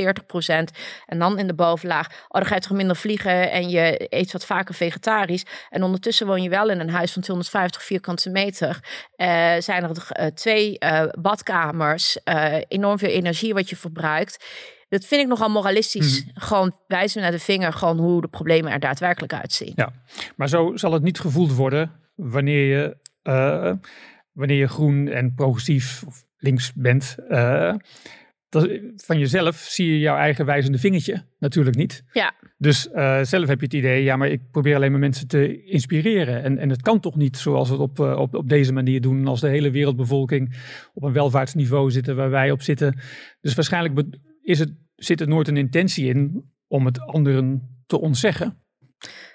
En 1.05 1.19
dan 1.19 1.39
in 1.39 1.47
de 1.47 1.53
bovenlaag, 1.53 2.07
oh, 2.07 2.41
dan 2.41 2.45
ga 2.45 2.55
je 2.55 2.61
toch 2.61 2.77
minder 2.77 2.95
vliegen 2.95 3.51
en 3.51 3.69
je 3.69 4.05
eet 4.09 4.31
wat 4.31 4.45
vaker 4.45 4.75
vegetarisch. 4.75 5.45
En 5.69 5.83
ondertussen 5.83 6.27
woon 6.27 6.41
je 6.41 6.49
wel 6.49 6.69
in 6.69 6.79
een 6.79 6.89
huis 6.89 7.11
van 7.11 7.21
250 7.21 7.83
vierkante 7.83 8.29
meter. 8.29 8.79
Uh, 9.17 9.27
zijn 9.59 9.83
er 9.83 10.07
uh, 10.19 10.25
twee 10.25 10.75
uh, 10.79 11.03
badkamers, 11.21 12.17
enorm 12.67 12.97
veel 12.97 13.09
energie 13.09 13.53
wat 13.53 13.69
je 13.69 13.75
verbruikt. 13.75 14.45
Dat 14.89 15.05
vind 15.05 15.21
ik 15.21 15.27
nogal 15.27 15.49
moralistisch. 15.49 16.25
Mm. 16.25 16.31
Gewoon 16.33 16.75
wijzen 16.87 17.21
naar 17.21 17.31
de 17.31 17.39
vinger, 17.39 17.73
gewoon 17.73 17.97
hoe 17.97 18.21
de 18.21 18.27
problemen 18.27 18.71
er 18.71 18.79
daadwerkelijk 18.79 19.33
uitzien. 19.33 19.73
Ja, 19.75 19.91
maar 20.35 20.49
zo 20.49 20.71
zal 20.75 20.93
het 20.93 21.03
niet 21.03 21.19
gevoeld 21.19 21.53
worden 21.53 21.91
wanneer 22.15 22.65
je, 22.65 22.97
wanneer 24.31 24.57
je 24.57 24.67
groen 24.67 25.07
en 25.07 25.33
progressief 25.33 26.03
of 26.07 26.23
links 26.41 26.73
bent. 26.73 27.15
Dat, 28.49 28.69
van 28.95 29.19
jezelf 29.19 29.55
zie 29.55 29.91
je 29.91 29.99
jouw 29.99 30.17
eigen 30.17 30.45
wijzende 30.45 30.77
vingertje 30.77 31.23
natuurlijk 31.39 31.75
niet. 31.75 32.03
Ja. 32.11 32.33
Dus 32.57 32.87
uh, 32.87 33.23
zelf 33.23 33.47
heb 33.47 33.59
je 33.59 33.65
het 33.65 33.73
idee, 33.73 34.03
ja, 34.03 34.15
maar 34.15 34.27
ik 34.27 34.41
probeer 34.51 34.75
alleen 34.75 34.91
maar 34.91 34.99
mensen 34.99 35.27
te 35.27 35.63
inspireren. 35.63 36.43
En, 36.43 36.57
en 36.57 36.69
het 36.69 36.81
kan 36.81 36.99
toch 36.99 37.15
niet 37.15 37.37
zoals 37.37 37.67
we 37.69 37.73
het 37.73 37.83
op, 37.83 37.99
uh, 37.99 38.17
op, 38.17 38.35
op 38.35 38.49
deze 38.49 38.73
manier 38.73 39.01
doen, 39.01 39.27
als 39.27 39.39
de 39.39 39.47
hele 39.47 39.71
wereldbevolking 39.71 40.55
op 40.93 41.03
een 41.03 41.13
welvaartsniveau 41.13 41.91
zitten 41.91 42.15
waar 42.15 42.29
wij 42.29 42.51
op 42.51 42.61
zitten. 42.61 42.99
Dus 43.41 43.53
waarschijnlijk 43.53 44.07
is 44.41 44.59
het, 44.59 44.73
zit 44.95 45.21
er 45.21 45.27
nooit 45.27 45.47
een 45.47 45.57
intentie 45.57 46.05
in 46.05 46.51
om 46.67 46.85
het 46.85 46.99
anderen 46.99 47.77
te 47.85 47.99
ontzeggen. 47.99 48.57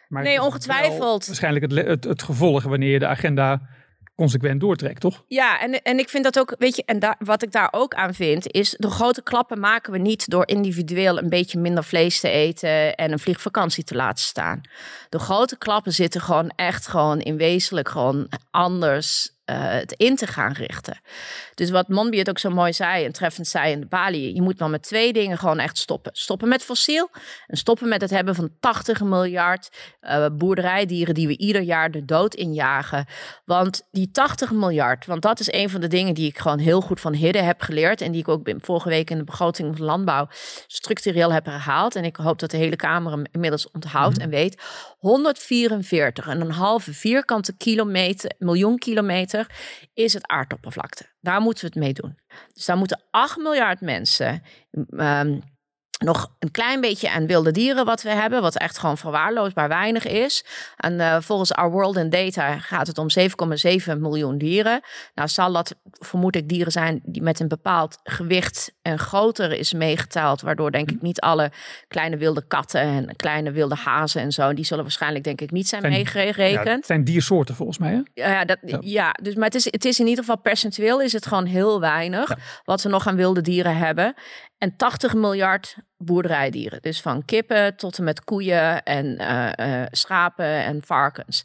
Maar 0.09 0.23
nee, 0.23 0.43
ongetwijfeld. 0.43 1.27
Waarschijnlijk 1.27 1.73
het, 1.73 1.87
het, 1.87 2.05
het 2.05 2.23
gevolg 2.23 2.63
wanneer 2.63 2.93
je 2.93 2.99
de 2.99 3.07
agenda 3.07 3.69
consequent 4.17 4.61
doortrekt, 4.61 5.01
toch? 5.01 5.25
Ja, 5.29 5.61
en, 5.61 5.83
en 5.83 5.99
ik 5.99 6.09
vind 6.09 6.25
dat 6.25 6.39
ook, 6.39 6.55
weet 6.59 6.77
je, 6.77 6.83
en 6.85 7.17
wat 7.19 7.43
ik 7.43 7.53
daar 7.53 7.69
ook 7.71 7.95
aan 7.95 8.15
vind, 8.15 8.53
is 8.53 8.75
de 8.79 8.91
grote 8.91 9.23
klappen 9.23 9.61
maken 9.61 9.93
we 9.93 9.99
niet 9.99 10.31
door 10.31 10.49
individueel 10.49 11.19
een 11.19 11.29
beetje 11.29 11.59
minder 11.59 11.85
vlees 11.85 12.21
te 12.21 12.29
eten 12.29 12.95
en 12.95 13.13
een 13.13 13.19
vliegvakantie 13.19 13.85
te 13.85 13.95
laten 13.95 14.25
staan. 14.25 14.61
De 15.09 15.19
grote 15.19 15.59
klappen 15.59 15.93
zitten 15.93 16.21
gewoon 16.21 16.53
echt 16.57 16.87
gewoon 16.87 17.21
in 17.21 17.37
wezenlijk 17.37 17.89
gewoon 17.89 18.29
anders 18.51 19.36
uh, 19.51 19.57
het 19.59 19.93
in 19.93 20.17
te 20.17 20.27
gaan 20.27 20.53
richten. 20.53 21.01
Dus 21.55 21.71
wat 21.71 21.89
Monbi 21.89 22.19
het 22.19 22.29
ook 22.29 22.39
zo 22.39 22.51
mooi 22.51 22.73
zei 22.73 23.05
en 23.05 23.13
treffend 23.13 23.47
zei 23.47 23.73
in 23.73 23.81
de 23.81 23.87
Bali, 23.87 24.35
je 24.35 24.43
moet 24.43 24.59
dan 24.59 24.71
met 24.71 24.83
twee 24.83 25.13
dingen 25.13 25.39
gewoon 25.39 25.59
echt 25.59 25.79
stoppen. 25.79 26.13
Stoppen 26.15 26.49
met 26.49 26.63
fossiel 26.63 27.11
en 27.47 27.57
stoppen 27.57 27.89
met 27.89 28.01
het 28.01 28.11
hebben 28.11 28.35
van 28.35 28.51
80 28.61 29.01
miljard 29.01 29.69
uh, 30.03 30.27
boerderijdieren 30.33 31.15
die 31.15 31.27
we 31.27 31.39
ieder 31.39 31.63
jaar 31.63 31.91
de 31.91 32.05
dood 32.05 32.35
injagen. 32.35 33.07
Want 33.45 33.83
die 33.91 34.11
80 34.11 34.51
miljard, 34.51 35.07
want 35.07 35.23
dat 35.23 35.41
is 35.41 35.53
een 35.53 35.71
van 35.71 35.81
de 35.81 35.89
dingen 35.89 36.15
die 36.15 36.29
ik 36.29 36.39
gewoon 36.39 36.59
heel 36.59 36.81
goed 36.81 37.01
van 37.01 37.13
Hidde 37.13 37.43
heb 37.43 37.61
geleerd 37.61 38.01
en 38.01 38.13
die 38.13 38.21
ik 38.21 38.29
ook 38.29 38.55
vorige 38.61 38.89
week 38.89 39.11
in 39.11 39.19
de 39.19 39.25
begroting 39.25 39.77
van 39.77 39.87
landbouw 39.87 40.29
structureel 40.67 41.33
heb 41.33 41.45
herhaald. 41.45 41.97
En 41.97 42.05
ik 42.05 42.17
hoop 42.17 42.39
dat 42.39 42.51
de 42.51 42.57
hele 42.57 42.77
Kamer 42.77 43.13
hem 43.13 43.25
inmiddels 43.33 43.71
onthoudt 43.71 44.17
mm 44.17 44.23
-hmm. 44.23 44.33
en 44.33 44.39
weet. 44.39 44.63
144 44.99 46.29
en 46.29 46.41
een 46.41 46.51
halve 46.51 46.95
vierkante 46.95 47.57
kilometer, 47.57 48.31
miljoen 48.39 48.79
kilometer 48.79 49.36
is 49.95 50.13
het 50.13 50.27
aardoppervlakte. 50.27 51.07
Daar 51.21 51.41
moeten 51.41 51.65
we 51.65 51.71
het 51.75 51.85
mee 51.85 51.93
doen. 51.93 52.19
Dus 52.53 52.65
daar 52.65 52.77
moeten 52.77 53.03
8 53.11 53.37
miljard 53.37 53.81
mensen 53.81 54.43
um, 54.91 55.43
nog 55.99 56.35
een 56.39 56.51
klein 56.51 56.81
beetje 56.81 57.11
aan 57.11 57.27
wilde 57.27 57.51
dieren 57.51 57.85
wat 57.85 58.03
we 58.03 58.11
hebben, 58.11 58.43
wat 58.43 58.57
echt 58.57 58.79
gewoon 58.79 58.99
verwaarloosbaar 58.99 59.69
weinig 59.69 60.07
is. 60.07 60.45
En 60.77 60.93
uh, 60.93 61.21
volgens 61.21 61.53
Our 61.53 61.71
World 61.71 61.97
in 61.97 62.11
Data 62.11 62.59
gaat 62.59 62.87
het 62.87 62.99
om 62.99 63.07
7,7 63.95 63.99
miljoen 63.99 64.39
dieren. 64.39 64.81
Nou 65.15 65.29
zal 65.29 65.53
dat, 65.53 65.75
vermoed 65.91 66.37
ik, 66.37 66.49
dieren 66.49 66.73
zijn 66.73 67.01
die 67.05 67.23
met 67.23 67.41
een 67.41 67.49
bepaald 67.49 67.99
gewicht 68.03 68.73
en 68.87 68.99
groter 68.99 69.53
is 69.53 69.73
meegeteld, 69.73 70.41
waardoor 70.41 70.71
denk 70.71 70.91
ik 70.91 71.03
niet 71.03 71.21
alle 71.21 71.51
kleine 71.89 72.17
wilde 72.17 72.47
katten 72.47 72.81
en 72.81 73.17
kleine 73.17 73.51
wilde 73.51 73.75
hazen 73.75 74.21
en 74.21 74.33
zo, 74.33 74.55
die 74.55 74.65
zullen 74.65 74.83
waarschijnlijk 74.83 75.25
denk 75.25 75.41
ik 75.41 75.51
niet 75.51 75.69
zijn, 75.69 75.81
zijn 75.81 75.93
meegerekend. 75.93 76.65
Ja, 76.67 76.73
het 76.73 76.87
zijn 76.87 77.05
diersoorten 77.05 77.55
volgens 77.55 77.79
mij, 77.79 77.91
hè? 77.91 78.31
Ja, 78.31 78.45
dat, 78.45 78.59
ja. 78.63 78.79
ja. 78.81 79.15
dus, 79.23 79.35
maar 79.35 79.45
het 79.45 79.55
is, 79.55 79.65
het 79.65 79.85
is 79.85 80.01
in 80.01 80.07
ieder 80.07 80.25
geval 80.25 80.41
percentueel 80.41 81.01
is 81.01 81.13
het 81.13 81.27
gewoon 81.27 81.45
heel 81.45 81.81
weinig 81.81 82.29
ja. 82.29 82.37
wat 82.65 82.83
we 82.83 82.89
nog 82.89 83.07
aan 83.07 83.17
wilde 83.17 83.41
dieren 83.41 83.77
hebben. 83.77 84.15
En 84.59 84.77
80 84.77 85.15
miljard 85.15 85.77
boerderijdieren. 85.97 86.83
Dus 86.83 87.01
van 87.01 87.25
kippen 87.25 87.77
tot 87.77 87.99
en 87.99 88.05
met 88.05 88.25
koeien 88.25 88.83
en 88.83 89.07
uh, 89.07 89.49
uh, 89.57 89.87
schapen 89.91 90.65
en 90.65 90.83
varkens. 90.85 91.45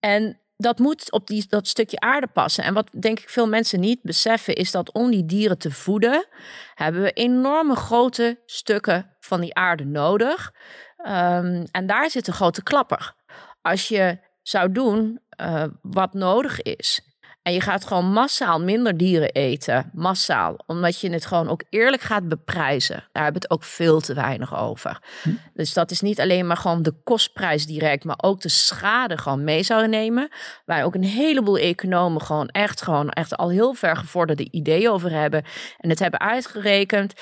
En 0.00 0.40
dat 0.60 0.78
moet 0.78 1.12
op 1.12 1.26
die, 1.26 1.44
dat 1.48 1.68
stukje 1.68 2.00
aarde 2.00 2.26
passen. 2.26 2.64
En 2.64 2.74
wat 2.74 2.90
denk 3.00 3.20
ik 3.20 3.28
veel 3.28 3.48
mensen 3.48 3.80
niet 3.80 4.02
beseffen, 4.02 4.54
is 4.54 4.70
dat 4.70 4.92
om 4.92 5.10
die 5.10 5.24
dieren 5.24 5.58
te 5.58 5.70
voeden, 5.70 6.26
hebben 6.74 7.02
we 7.02 7.12
enorme 7.12 7.74
grote 7.74 8.42
stukken 8.46 9.16
van 9.20 9.40
die 9.40 9.54
aarde 9.54 9.84
nodig. 9.84 10.52
Um, 10.98 11.64
en 11.70 11.86
daar 11.86 12.10
zit 12.10 12.26
een 12.26 12.32
grote 12.32 12.62
klapper. 12.62 13.14
Als 13.62 13.88
je 13.88 14.18
zou 14.42 14.72
doen 14.72 15.20
uh, 15.40 15.64
wat 15.82 16.14
nodig 16.14 16.62
is, 16.62 17.07
en 17.48 17.54
je 17.54 17.60
gaat 17.60 17.84
gewoon 17.84 18.12
massaal 18.12 18.60
minder 18.60 18.96
dieren 18.96 19.30
eten. 19.30 19.90
Massaal. 19.92 20.56
Omdat 20.66 21.00
je 21.00 21.10
het 21.10 21.26
gewoon 21.26 21.48
ook 21.48 21.64
eerlijk 21.70 22.02
gaat 22.02 22.28
beprijzen. 22.28 22.96
Daar 23.12 23.22
hebben 23.22 23.42
we 23.42 23.48
het 23.48 23.50
ook 23.50 23.64
veel 23.64 24.00
te 24.00 24.14
weinig 24.14 24.58
over. 24.58 25.02
Hm. 25.22 25.30
Dus 25.54 25.72
dat 25.72 25.90
is 25.90 26.00
niet 26.00 26.20
alleen 26.20 26.46
maar 26.46 26.56
gewoon 26.56 26.82
de 26.82 26.94
kostprijs 27.04 27.66
direct. 27.66 28.04
Maar 28.04 28.18
ook 28.20 28.40
de 28.40 28.48
schade 28.48 29.18
gewoon 29.18 29.44
mee 29.44 29.62
zouden 29.62 29.90
nemen. 29.90 30.28
Waar 30.64 30.84
ook 30.84 30.94
een 30.94 31.04
heleboel 31.04 31.58
economen 31.58 32.22
gewoon 32.22 32.48
echt, 32.48 32.82
gewoon 32.82 33.10
echt 33.10 33.36
al 33.36 33.50
heel 33.50 33.74
ver 33.74 33.96
gevorderde 33.96 34.48
ideeën 34.50 34.90
over 34.90 35.10
hebben. 35.10 35.44
En 35.78 35.88
het 35.88 35.98
hebben 35.98 36.20
uitgerekend. 36.20 37.12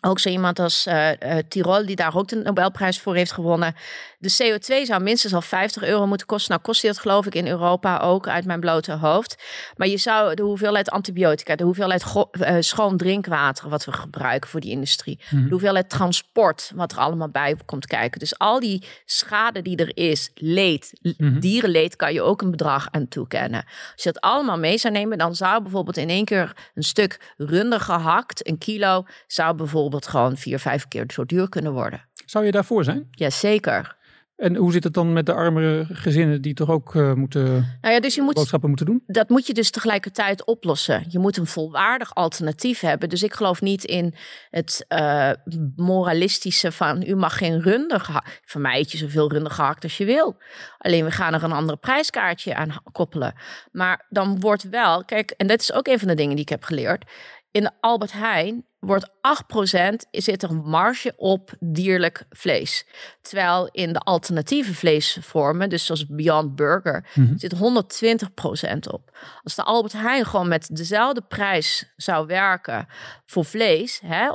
Ook 0.00 0.18
zo 0.18 0.28
iemand 0.28 0.58
als 0.58 0.86
uh, 0.86 1.10
uh, 1.10 1.36
Tirol, 1.48 1.86
die 1.86 1.96
daar 1.96 2.16
ook 2.16 2.28
de 2.28 2.36
Nobelprijs 2.36 3.00
voor 3.00 3.14
heeft 3.14 3.32
gewonnen. 3.32 3.74
De 4.18 4.32
CO2 4.32 4.86
zou 4.86 5.02
minstens 5.02 5.34
al 5.34 5.42
50 5.42 5.82
euro 5.82 6.06
moeten 6.06 6.26
kosten. 6.26 6.50
Nou, 6.50 6.62
kost 6.62 6.80
die 6.80 6.90
dat 6.90 7.00
geloof 7.00 7.26
ik 7.26 7.34
in 7.34 7.46
Europa 7.46 7.98
ook 7.98 8.28
uit 8.28 8.44
mijn 8.44 8.60
blote 8.60 8.92
hoofd. 8.92 9.42
Maar 9.76 9.88
je 9.88 9.96
zou 9.96 10.34
de 10.34 10.42
hoeveelheid 10.42 10.90
antibiotica, 10.90 11.56
de 11.56 11.64
hoeveelheid 11.64 12.04
uh, 12.32 12.56
schoon 12.60 12.96
drinkwater 12.96 13.68
wat 13.68 13.84
we 13.84 13.92
gebruiken 13.92 14.50
voor 14.50 14.60
die 14.60 14.70
industrie, 14.70 15.20
mm 15.20 15.38
-hmm. 15.38 15.44
de 15.44 15.50
hoeveelheid 15.50 15.90
transport 15.90 16.72
wat 16.74 16.92
er 16.92 16.98
allemaal 16.98 17.28
bij 17.28 17.56
komt 17.64 17.86
kijken. 17.86 18.18
Dus 18.18 18.38
al 18.38 18.60
die 18.60 18.84
schade 19.04 19.62
die 19.62 19.76
er 19.76 19.96
is, 19.96 20.30
leed, 20.34 20.92
mm 21.02 21.14
-hmm. 21.16 21.40
dierenleed, 21.40 21.96
kan 21.96 22.12
je 22.12 22.22
ook 22.22 22.42
een 22.42 22.50
bedrag 22.50 22.88
aan 22.90 23.08
toekennen. 23.08 23.64
Als 23.92 24.02
je 24.02 24.12
dat 24.12 24.22
allemaal 24.22 24.58
mee 24.58 24.78
zou 24.78 24.94
nemen, 24.94 25.18
dan 25.18 25.34
zou 25.34 25.62
bijvoorbeeld 25.62 25.96
in 25.96 26.08
één 26.08 26.24
keer 26.24 26.52
een 26.74 26.82
stuk 26.82 27.34
runder 27.36 27.80
gehakt, 27.80 28.48
een 28.48 28.58
kilo, 28.58 29.04
zou 29.26 29.54
bijvoorbeeld 29.54 29.89
gewoon 29.98 30.36
vier, 30.36 30.58
vijf 30.58 30.88
keer 30.88 31.04
zo 31.12 31.24
duur 31.24 31.48
kunnen 31.48 31.72
worden. 31.72 32.08
Zou 32.26 32.44
je 32.44 32.50
daarvoor 32.50 32.84
zijn? 32.84 33.08
Jazeker. 33.10 33.98
En 34.40 34.56
hoe 34.56 34.72
zit 34.72 34.84
het 34.84 34.94
dan 34.94 35.12
met 35.12 35.26
de 35.26 35.32
armere 35.32 35.86
gezinnen 35.92 36.42
die 36.42 36.54
toch 36.54 36.68
ook 36.68 36.94
uh, 36.94 37.12
moeten 37.12 37.78
nou 37.80 37.94
ja, 37.94 38.00
dus 38.00 38.14
je 38.14 38.22
moet, 38.22 38.34
boodschappen 38.34 38.68
moeten 38.68 38.86
doen? 38.86 39.02
Dat 39.06 39.28
moet 39.28 39.46
je 39.46 39.54
dus 39.54 39.70
tegelijkertijd 39.70 40.44
oplossen. 40.44 41.04
Je 41.08 41.18
moet 41.18 41.36
een 41.36 41.46
volwaardig 41.46 42.14
alternatief 42.14 42.80
hebben. 42.80 43.08
Dus 43.08 43.22
ik 43.22 43.34
geloof 43.34 43.60
niet 43.60 43.84
in 43.84 44.14
het 44.50 44.84
uh, 44.88 45.30
moralistische 45.76 46.72
van 46.72 47.02
u 47.06 47.16
mag 47.16 47.38
geen 47.38 47.62
runder 47.62 48.00
gehakt. 48.00 48.40
Voor 48.44 48.60
mij 48.60 48.78
eet 48.78 48.92
je 48.92 48.98
zoveel 48.98 49.30
runder 49.30 49.52
gehakt 49.52 49.82
als 49.82 49.96
je 49.96 50.04
wil. 50.04 50.36
Alleen 50.78 51.04
we 51.04 51.10
gaan 51.10 51.34
er 51.34 51.42
een 51.42 51.52
andere 51.52 51.78
prijskaartje 51.78 52.54
aan 52.54 52.82
koppelen. 52.92 53.34
Maar 53.72 54.06
dan 54.08 54.40
wordt 54.40 54.68
wel, 54.68 55.04
kijk, 55.04 55.30
en 55.30 55.46
dat 55.46 55.60
is 55.60 55.72
ook 55.72 55.86
een 55.86 55.98
van 55.98 56.08
de 56.08 56.14
dingen 56.14 56.34
die 56.34 56.44
ik 56.44 56.50
heb 56.50 56.64
geleerd. 56.64 57.04
In 57.50 57.62
de 57.62 57.70
Albert 57.80 58.12
Heijn 58.12 58.64
wordt 58.80 59.08
8% 59.08 59.12
zit 60.10 60.42
er 60.42 60.50
een 60.50 60.62
marge 60.64 61.12
op 61.16 61.52
dierlijk 61.58 62.24
vlees. 62.30 62.86
Terwijl 63.20 63.68
in 63.72 63.92
de 63.92 63.98
alternatieve 63.98 64.74
vleesvormen, 64.74 65.68
dus 65.68 65.86
zoals 65.86 66.06
Beyond 66.06 66.56
Burger, 66.56 67.06
mm 67.14 67.26
-hmm. 67.26 67.38
zit 67.38 67.54
120% 67.54 68.92
op. 68.92 69.18
Als 69.42 69.54
de 69.54 69.62
Albert 69.62 69.92
Heijn 69.92 70.26
gewoon 70.26 70.48
met 70.48 70.76
dezelfde 70.76 71.20
prijs 71.20 71.92
zou 71.96 72.26
werken 72.26 72.86
voor 73.26 73.44
vlees, 73.44 74.00
hè, 74.04 74.28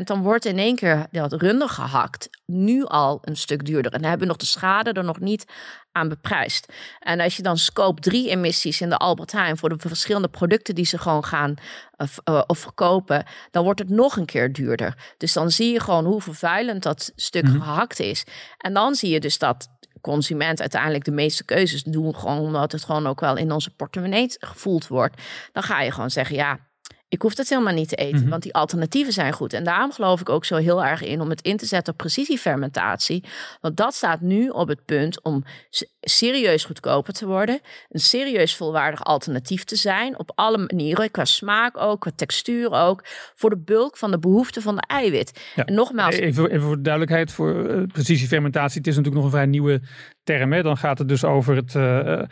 120%, 0.00 0.04
dan 0.04 0.22
wordt 0.22 0.44
in 0.44 0.58
één 0.58 0.76
keer 0.76 1.06
dat 1.10 1.32
runder 1.32 1.68
gehakt 1.68 2.28
nu 2.46 2.84
al 2.84 3.18
een 3.22 3.36
stuk 3.36 3.64
duurder. 3.64 3.92
En 3.92 4.00
dan 4.00 4.08
hebben 4.10 4.26
we 4.26 4.32
nog 4.32 4.42
de 4.42 4.46
schade 4.46 4.92
er 4.92 5.04
nog 5.04 5.20
niet 5.20 5.46
aan 5.92 6.08
beprijsd. 6.08 6.72
En 6.98 7.20
als 7.20 7.36
je 7.36 7.42
dan 7.42 7.58
scope 7.58 8.00
3 8.00 8.30
emissies 8.30 8.80
in 8.80 8.88
de 8.88 8.96
Albert 8.96 9.32
Heijn 9.32 9.56
voor 9.56 9.68
de 9.68 9.88
verschillende 9.88 10.28
producten 10.28 10.74
die 10.74 10.84
ze 10.84 10.98
gewoon 10.98 11.24
gaan 11.24 11.54
uh, 11.98 12.08
uh, 12.28 12.42
of 12.46 12.58
verkopen, 12.58 13.26
dan 13.50 13.64
wordt 13.64 13.80
het 13.80 13.88
nog 13.88 14.16
een 14.16 14.26
keer 14.26 14.52
duurder. 14.52 15.14
Dus 15.16 15.32
dan 15.32 15.50
zie 15.50 15.72
je 15.72 15.80
gewoon 15.80 16.04
hoe 16.04 16.20
vervuilend 16.20 16.82
dat 16.82 17.12
stuk 17.16 17.44
mm 17.44 17.50
-hmm. 17.50 17.60
gehakt 17.60 18.00
is. 18.00 18.24
En 18.58 18.72
dan 18.72 18.94
zie 18.94 19.10
je 19.10 19.20
dus 19.20 19.38
dat 19.38 19.68
consument 20.00 20.60
uiteindelijk 20.60 21.04
de 21.04 21.10
meeste 21.10 21.44
keuzes 21.44 21.82
doen, 21.82 22.16
gewoon 22.16 22.38
omdat 22.38 22.72
het 22.72 22.84
gewoon 22.84 23.06
ook 23.06 23.20
wel 23.20 23.36
in 23.36 23.52
onze 23.52 23.70
portemonnee 23.70 24.26
gevoeld 24.38 24.86
wordt. 24.86 25.22
Dan 25.52 25.62
ga 25.62 25.80
je 25.80 25.90
gewoon 25.90 26.10
zeggen, 26.10 26.36
ja, 26.36 26.58
Ik 27.12 27.22
hoef 27.22 27.34
dat 27.34 27.48
helemaal 27.48 27.74
niet 27.74 27.88
te 27.88 27.96
eten, 27.96 28.20
Mhm. 28.20 28.28
want 28.28 28.42
die 28.42 28.54
alternatieven 28.54 29.12
zijn 29.12 29.32
goed. 29.32 29.52
En 29.52 29.64
daarom 29.64 29.92
geloof 29.92 30.20
ik 30.20 30.28
ook 30.28 30.44
zo 30.44 30.56
heel 30.56 30.84
erg 30.84 31.02
in 31.02 31.20
om 31.20 31.30
het 31.30 31.40
in 31.42 31.56
te 31.56 31.66
zetten 31.66 31.92
op 31.92 31.98
precisiefermentatie. 31.98 33.24
Want 33.60 33.76
dat 33.76 33.94
staat 33.94 34.20
nu 34.20 34.48
op 34.48 34.68
het 34.68 34.84
punt 34.84 35.22
om 35.22 35.44
serieus 36.00 36.64
goedkoper 36.64 37.12
te 37.12 37.26
worden. 37.26 37.60
Een 37.88 38.00
serieus 38.00 38.56
volwaardig 38.56 39.04
alternatief 39.04 39.64
te 39.64 39.76
zijn. 39.76 40.18
Op 40.18 40.32
alle 40.34 40.58
manieren, 40.58 41.10
qua 41.10 41.24
smaak 41.24 41.78
ook, 41.78 42.00
qua 42.00 42.10
textuur 42.16 42.70
ook. 42.72 43.04
Voor 43.34 43.50
de 43.50 43.58
bulk 43.58 43.96
van 43.96 44.10
de 44.10 44.18
behoeften 44.18 44.62
van 44.62 44.76
de 44.76 44.82
eiwit. 44.86 45.40
Ja. 45.54 45.64
En 45.64 45.74
nogmaals, 45.74 46.14
Even, 46.14 46.50
even 46.50 46.62
voor 46.62 46.76
de 46.76 46.82
duidelijkheid, 46.82 47.32
voor 47.32 47.68
eh, 47.68 47.82
precisiefermentatie. 47.92 48.78
Het 48.78 48.86
is 48.86 48.96
natuurlijk 48.96 49.22
nog 49.22 49.32
een 49.32 49.38
vrij 49.38 49.46
nieuwe 49.50 49.80
term. 50.24 50.52
Hè? 50.52 50.62
Dan 50.62 50.76
gaat 50.76 50.98
het 50.98 51.08
dus 51.08 51.24
over 51.24 51.56
het 51.56 51.74
eh, 51.74 52.12
eh, 52.12 52.26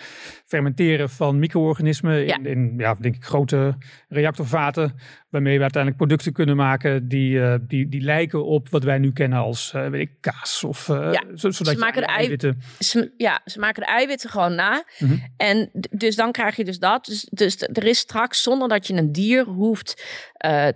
fermenteren 0.46 1.10
van 1.10 1.38
micro-organismen 1.38 2.26
Ja. 2.26 2.36
in, 2.36 2.46
in 2.46 2.74
ja, 2.76 2.94
denk 3.00 3.14
ik, 3.16 3.24
grote 3.24 3.76
reactorvaten. 4.08 4.94
Waarmee 5.30 5.56
we 5.56 5.62
uiteindelijk 5.62 6.02
producten 6.02 6.32
kunnen 6.32 6.56
maken 6.56 7.08
die, 7.08 7.42
eh, 7.42 7.54
die, 7.60 7.88
die 7.88 8.00
lijken 8.00 8.44
op 8.44 8.68
wat 8.68 8.84
wij 8.84 8.98
nu 8.98 9.12
kennen 9.12 9.38
als 9.38 9.72
weet 9.72 10.00
ik, 10.00 10.10
kaas. 10.20 10.64
Of, 10.64 10.86
Ja, 10.86 11.24
zo- 11.34 11.50
zodat 11.50 11.72
je 11.72 11.78
maken 11.78 12.00
de 12.00 12.06
eiwitten... 12.08 12.60
ze, 12.78 13.12
ja, 13.16 13.40
ze 13.44 13.58
maken 13.58 13.82
de 13.82 13.88
eiwitten 13.88 14.30
gewoon 14.30 14.54
na. 14.54 14.84
Mhm. 14.98 15.16
En 15.36 15.70
dus 15.90 16.16
dan 16.16 16.32
krijg 16.32 16.56
je 16.56 16.64
dus 16.64 16.78
dat. 16.78 17.04
Dus, 17.04 17.28
dus 17.30 17.62
er 17.62 17.84
is 17.84 17.98
straks, 17.98 18.42
zonder 18.42 18.68
dat 18.68 18.86
je 18.86 18.94
een 18.94 19.12
dier 19.12 19.44
hoeft 19.44 20.04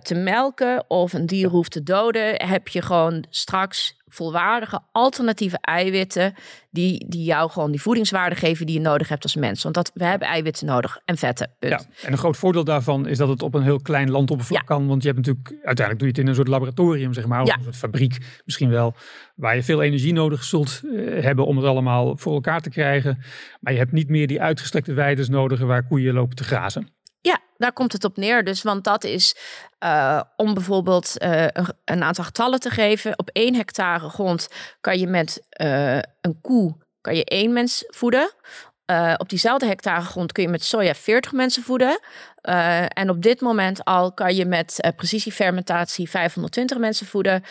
te 0.01 0.15
melken 0.15 0.85
of 0.89 1.13
een 1.13 1.25
dier 1.25 1.49
hoeft 1.49 1.71
te 1.71 1.83
doden, 1.83 2.47
heb 2.47 2.67
je 2.67 2.81
gewoon 2.81 3.25
straks 3.29 4.03
volwaardige 4.07 4.79
alternatieve 4.91 5.57
eiwitten 5.61 6.33
die, 6.69 7.05
die 7.09 7.23
jou 7.23 7.49
gewoon 7.49 7.71
die 7.71 7.81
voedingswaarde 7.81 8.35
geven 8.35 8.65
die 8.65 8.75
je 8.75 8.81
nodig 8.81 9.09
hebt 9.09 9.23
als 9.23 9.35
mens. 9.35 9.63
Want 9.63 9.75
dat, 9.75 9.91
we 9.93 10.03
hebben 10.05 10.27
eiwitten 10.27 10.65
nodig 10.67 10.99
en 11.05 11.17
vetten. 11.17 11.51
punt. 11.59 11.87
Ja, 11.91 12.05
en 12.05 12.11
een 12.11 12.17
groot 12.17 12.37
voordeel 12.37 12.63
daarvan 12.63 13.07
is 13.07 13.17
dat 13.17 13.29
het 13.29 13.41
op 13.41 13.53
een 13.53 13.63
heel 13.63 13.81
klein 13.81 14.11
landoppervlak 14.11 14.59
Ja. 14.61 14.65
kan. 14.67 14.87
Want 14.87 15.01
je 15.03 15.07
hebt 15.09 15.25
natuurlijk, 15.25 15.47
uiteindelijk 15.49 15.97
doe 15.99 16.07
je 16.07 16.13
het 16.13 16.17
in 16.17 16.27
een 16.27 16.35
soort 16.35 16.47
laboratorium, 16.47 17.13
zeg 17.13 17.25
maar. 17.27 17.41
Of 17.41 17.47
Ja. 17.47 17.55
een 17.57 17.63
soort 17.63 17.75
fabriek 17.75 18.17
misschien 18.45 18.69
wel. 18.69 18.93
Waar 19.35 19.55
je 19.55 19.63
veel 19.63 19.81
energie 19.81 20.13
nodig 20.13 20.43
zult 20.43 20.81
eh, 20.95 21.23
hebben 21.23 21.45
om 21.45 21.57
het 21.57 21.65
allemaal 21.65 22.17
voor 22.17 22.33
elkaar 22.33 22.61
te 22.61 22.69
krijgen. 22.69 23.17
Maar 23.59 23.73
je 23.73 23.79
hebt 23.79 23.91
niet 23.91 24.09
meer 24.09 24.27
die 24.27 24.41
uitgestrekte 24.41 24.93
weides 24.93 25.29
nodig 25.29 25.59
waar 25.59 25.87
koeien 25.87 26.13
lopen 26.13 26.35
te 26.35 26.43
grazen. 26.43 26.89
Daar 27.57 27.73
komt 27.73 27.91
het 27.91 28.03
op 28.03 28.17
neer. 28.17 28.43
Dus, 28.43 28.61
want 28.61 28.83
dat 28.83 29.03
is 29.03 29.35
eh, 29.79 30.21
om 30.35 30.53
bijvoorbeeld 30.53 31.17
eh, 31.17 31.47
een, 31.85 32.03
aantal 32.03 32.23
getallen 32.23 32.59
te 32.59 32.69
geven. 32.69 33.19
Op 33.19 33.29
één 33.33 33.55
hectare 33.55 34.09
grond 34.09 34.47
kan 34.81 34.99
je 34.99 35.07
met 35.07 35.45
eh, 35.49 35.95
een 35.97 36.41
koe 36.41 36.83
kan 37.01 37.15
je 37.15 37.25
één 37.25 37.53
mens 37.53 37.83
voeden. 37.87 38.31
Op 39.17 39.29
diezelfde 39.29 39.65
hectare 39.65 40.05
grond 40.05 40.31
kun 40.31 40.43
je 40.43 40.49
met 40.49 40.63
soja 40.63 40.93
40 40.93 41.31
mensen 41.31 41.63
voeden. 41.63 41.99
En 42.87 43.09
op 43.09 43.21
dit 43.21 43.41
moment 43.41 43.83
al 43.83 44.13
kan 44.13 44.35
je 44.35 44.45
met 44.45 44.91
precisiefermentatie 44.95 46.09
520 46.09 46.77
mensen 46.77 47.07
voeden. 47.07 47.43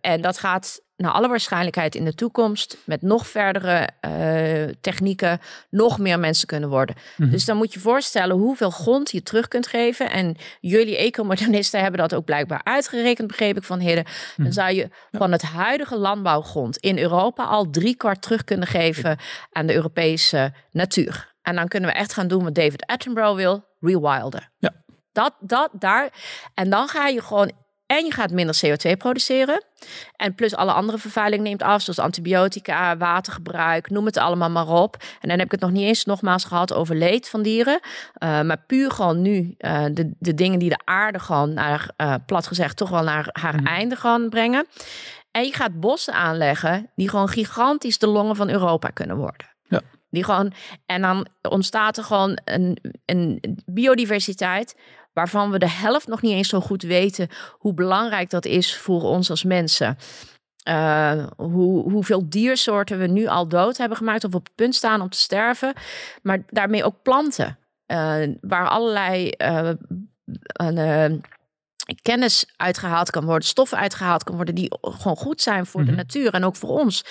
En 0.00 0.20
dat 0.20 0.38
gaat 0.38 0.80
naar 1.02 1.12
alle 1.12 1.28
waarschijnlijkheid 1.28 1.94
in 1.94 2.04
de 2.04 2.14
toekomst 2.14 2.76
met 2.84 3.02
nog 3.02 3.26
verdere 3.26 3.88
eh, 4.00 4.74
technieken 4.80 5.40
nog 5.70 5.98
meer 5.98 6.18
mensen 6.18 6.46
kunnen 6.46 6.68
worden. 6.68 6.96
Mhm. 7.16 7.30
Dus 7.30 7.44
dan 7.44 7.56
moet 7.56 7.72
je 7.72 7.80
voorstellen 7.80 8.36
hoeveel 8.36 8.70
grond 8.70 9.10
je 9.10 9.22
terug 9.22 9.48
kunt 9.48 9.66
geven. 9.66 10.10
En 10.10 10.36
jullie 10.60 10.96
ecomodernisten 10.96 11.80
hebben 11.80 12.00
dat 12.00 12.14
ook 12.14 12.24
blijkbaar 12.24 12.60
uitgerekend, 12.64 13.28
begreep 13.28 13.56
ik 13.56 13.64
van 13.64 13.78
Hidden. 13.78 14.04
Mhm. 14.04 14.42
Dan 14.42 14.52
zou 14.52 14.74
je 14.74 14.88
van 15.12 15.32
het 15.32 15.42
huidige 15.42 15.96
landbouwgrond 15.96 16.76
in 16.76 16.98
Europa 16.98 17.44
al 17.44 17.70
drie 17.70 17.96
kwart 17.96 18.22
terug 18.22 18.44
kunnen 18.44 18.68
geven 18.68 19.18
aan 19.52 19.66
de 19.66 19.74
Europese 19.74 20.52
natuur. 20.70 21.30
En 21.42 21.54
dan 21.54 21.68
kunnen 21.68 21.90
we 21.90 21.96
echt 21.96 22.12
gaan 22.12 22.28
doen 22.28 22.44
wat 22.44 22.54
David 22.54 22.86
Attenborough 22.86 23.36
wil, 23.36 23.64
rewilden. 23.80 24.50
Ja. 24.58 24.70
Dat, 25.12 25.34
dat, 25.40 25.70
daar. 25.72 26.12
En 26.54 26.70
dan 26.70 26.88
ga 26.88 27.06
je 27.06 27.22
gewoon 27.22 27.52
en 27.98 28.04
je 28.04 28.12
gaat 28.12 28.30
minder 28.30 28.60
CO2 28.66 28.96
produceren. 28.96 29.64
En 30.16 30.34
plus 30.34 30.54
alle 30.54 30.72
andere 30.72 30.98
vervuiling 30.98 31.42
neemt 31.42 31.62
af, 31.62 31.82
zoals 31.82 31.98
antibiotica, 31.98 32.96
watergebruik, 32.96 33.90
noem 33.90 34.06
het 34.06 34.16
allemaal 34.16 34.50
maar 34.50 34.68
op. 34.68 34.96
En 35.20 35.28
dan 35.28 35.38
heb 35.38 35.46
ik 35.46 35.52
het 35.52 35.60
nog 35.60 35.70
niet 35.70 35.86
eens 35.86 36.04
nogmaals 36.04 36.44
gehad 36.44 36.72
over 36.72 36.96
leed 36.96 37.28
van 37.28 37.42
dieren. 37.42 37.80
Uh, 37.82 38.40
maar 38.40 38.64
puur 38.66 38.90
gewoon 38.90 39.22
nu 39.22 39.54
uh, 39.58 39.84
de, 39.92 40.10
de 40.18 40.34
dingen 40.34 40.58
die 40.58 40.68
de 40.68 40.80
aarde 40.84 41.18
gewoon 41.18 41.54
naar, 41.54 41.90
uh, 41.96 42.14
plat 42.26 42.46
gezegd, 42.46 42.76
toch 42.76 42.90
wel 42.90 43.02
naar 43.02 43.28
haar 43.32 43.60
mm. 43.60 43.66
einde 43.66 43.96
gaan 43.96 44.28
brengen. 44.28 44.66
En 45.30 45.44
je 45.44 45.54
gaat 45.54 45.80
bossen 45.80 46.14
aanleggen 46.14 46.90
die 46.94 47.08
gewoon 47.08 47.28
gigantisch 47.28 47.98
de 47.98 48.06
longen 48.06 48.36
van 48.36 48.50
Europa 48.50 48.88
kunnen 48.88 49.16
worden. 49.16 49.46
Ja. 49.68 49.80
Die 50.10 50.24
gewoon, 50.24 50.52
en 50.86 51.02
dan 51.02 51.26
ontstaat 51.48 51.96
er 51.96 52.04
gewoon 52.04 52.38
een, 52.44 52.78
een 53.04 53.58
biodiversiteit 53.66 54.74
waarvan 55.12 55.50
we 55.50 55.58
de 55.58 55.70
helft 55.70 56.06
nog 56.06 56.22
niet 56.22 56.32
eens 56.32 56.48
zo 56.48 56.60
goed 56.60 56.82
weten 56.82 57.28
hoe 57.50 57.74
belangrijk 57.74 58.30
dat 58.30 58.44
is 58.44 58.76
voor 58.76 59.02
ons 59.02 59.30
als 59.30 59.44
mensen. 59.44 59.96
Uh, 60.68 61.26
hoe, 61.36 61.90
hoeveel 61.90 62.28
diersoorten 62.28 62.98
we 62.98 63.06
nu 63.06 63.26
al 63.26 63.48
dood 63.48 63.76
hebben 63.76 63.96
gemaakt 63.96 64.24
of 64.24 64.34
op 64.34 64.44
het 64.44 64.54
punt 64.54 64.74
staan 64.74 65.00
om 65.00 65.08
te 65.08 65.18
sterven. 65.18 65.74
Maar 66.22 66.42
daarmee 66.46 66.84
ook 66.84 67.02
planten. 67.02 67.58
Uh, 67.86 68.28
waar 68.40 68.68
allerlei 68.68 69.32
uh, 69.38 69.70
kennis 72.02 72.52
uitgehaald 72.56 73.10
kan 73.10 73.24
worden, 73.24 73.48
stoffen 73.48 73.78
uitgehaald 73.78 74.24
kan 74.24 74.36
worden 74.36 74.54
die 74.54 74.76
gewoon 74.80 75.16
goed 75.16 75.42
zijn 75.42 75.66
voor 75.66 75.84
de 75.84 75.92
natuur 75.92 76.34
en 76.34 76.44
ook 76.44 76.56
voor 76.56 76.70
ons. 76.70 77.04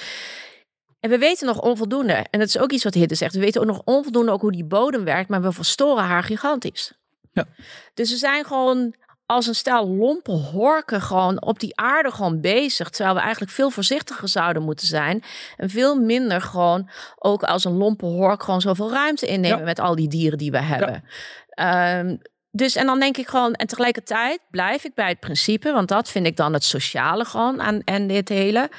En 0.99 1.09
we 1.09 1.17
weten 1.17 1.47
nog 1.47 1.61
onvoldoende, 1.61 2.13
en 2.13 2.39
dat 2.39 2.47
is 2.47 2.57
ook 2.57 2.71
iets 2.71 2.83
wat 2.83 2.93
Hitte 2.93 3.15
zegt, 3.15 3.33
we 3.33 3.39
weten 3.39 3.61
ook 3.61 3.67
nog 3.67 3.81
onvoldoende 3.85 4.31
ook 4.31 4.41
hoe 4.41 4.51
die 4.51 4.65
bodem 4.65 5.03
werkt, 5.03 5.29
maar 5.29 5.41
we 5.41 5.51
verstoren 5.51 6.03
haar 6.03 6.23
gigantisch. 6.23 6.93
Ja. 7.31 7.45
Dus 7.93 8.09
we 8.09 8.17
zijn 8.17 8.45
gewoon 8.45 8.95
als 9.25 9.47
een 9.47 9.55
stel 9.55 9.87
lompe 9.87 10.31
horken 10.31 11.01
gewoon 11.01 11.41
op 11.41 11.59
die 11.59 11.77
aarde 11.77 12.11
gewoon 12.11 12.41
bezig. 12.41 12.89
Terwijl 12.89 13.15
we 13.15 13.21
eigenlijk 13.21 13.51
veel 13.51 13.69
voorzichtiger 13.69 14.27
zouden 14.27 14.63
moeten 14.63 14.87
zijn. 14.87 15.23
En 15.57 15.69
veel 15.69 15.95
minder 15.95 16.41
gewoon 16.41 16.89
ook 17.17 17.43
als 17.43 17.63
een 17.63 17.77
lompe 17.77 18.05
hork 18.05 18.43
gewoon 18.43 18.61
zoveel 18.61 18.91
ruimte 18.91 19.25
innemen 19.27 19.57
ja. 19.57 19.63
met 19.63 19.79
al 19.79 19.95
die 19.95 20.07
dieren 20.07 20.37
die 20.37 20.51
we 20.51 20.61
hebben. 20.61 21.03
Ja. 21.49 21.99
Um, 21.99 22.21
dus 22.51 22.75
en 22.75 22.85
dan 22.85 22.99
denk 22.99 23.17
ik 23.17 23.27
gewoon, 23.27 23.53
en 23.53 23.67
tegelijkertijd 23.67 24.39
blijf 24.49 24.83
ik 24.83 24.93
bij 24.93 25.09
het 25.09 25.19
principe, 25.19 25.71
want 25.71 25.87
dat 25.87 26.09
vind 26.09 26.25
ik 26.25 26.35
dan 26.35 26.53
het 26.53 26.63
sociale 26.63 27.25
gewoon 27.25 27.61
aan 27.61 27.81
en 27.81 28.07
dit 28.07 28.29
hele 28.29 28.69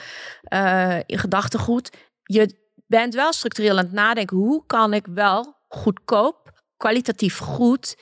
uh, 0.53 0.97
gedachtegoed. 1.07 1.91
Je 2.23 2.57
bent 2.87 3.15
wel 3.15 3.33
structureel 3.33 3.71
aan 3.71 3.85
het 3.85 3.93
nadenken, 3.93 4.37
hoe 4.37 4.67
kan 4.67 4.93
ik 4.93 5.07
wel 5.07 5.57
goedkoop, 5.69 6.61
kwalitatief 6.77 7.39
goed 7.39 7.97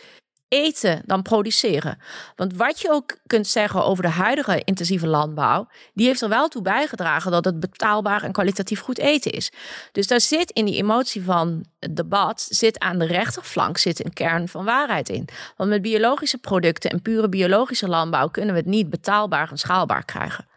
eten 0.51 1.03
dan 1.07 1.23
produceren. 1.23 1.99
Want 2.37 2.57
wat 2.57 2.81
je 2.81 2.91
ook 2.91 3.19
kunt 3.27 3.47
zeggen 3.47 3.85
over 3.85 4.03
de 4.03 4.09
huidige 4.09 4.63
intensieve 4.65 5.07
landbouw, 5.07 5.69
die 5.95 6.07
heeft 6.07 6.23
er 6.23 6.29
wel 6.29 6.49
toe 6.49 6.63
bijgedragen 6.63 7.31
dat 7.31 7.45
het 7.45 7.61
betaalbaar 7.61 8.23
en 8.23 8.33
kwalitatief 8.33 8.81
goed 8.81 8.99
eten 8.99 9.33
is. 9.33 9.53
Dus 9.93 10.07
daar 10.07 10.21
zit 10.21 10.51
in 10.51 10.65
die 10.65 10.77
emotie 10.77 11.23
van 11.23 11.65
het 11.79 11.97
debat, 11.97 12.47
zit 12.49 12.79
aan 12.79 12.99
de 12.99 13.07
rechterflank 13.07 13.79
zit 13.79 14.05
een 14.05 14.13
kern 14.13 14.49
van 14.49 14.65
waarheid 14.65 15.09
in. 15.09 15.29
Want 15.57 15.71
met 15.71 15.83
biologische 15.83 16.39
producten 16.39 16.91
en 16.91 17.03
pure 17.03 17.29
biologische 17.29 17.89
landbouw 17.89 18.29
kunnen 18.29 18.55
we 18.55 18.61
het 18.61 18.69
niet 18.69 18.91
betaalbaar 18.91 19.51
en 19.51 19.59
schaalbaar 19.59 20.05
krijgen. 20.05 20.50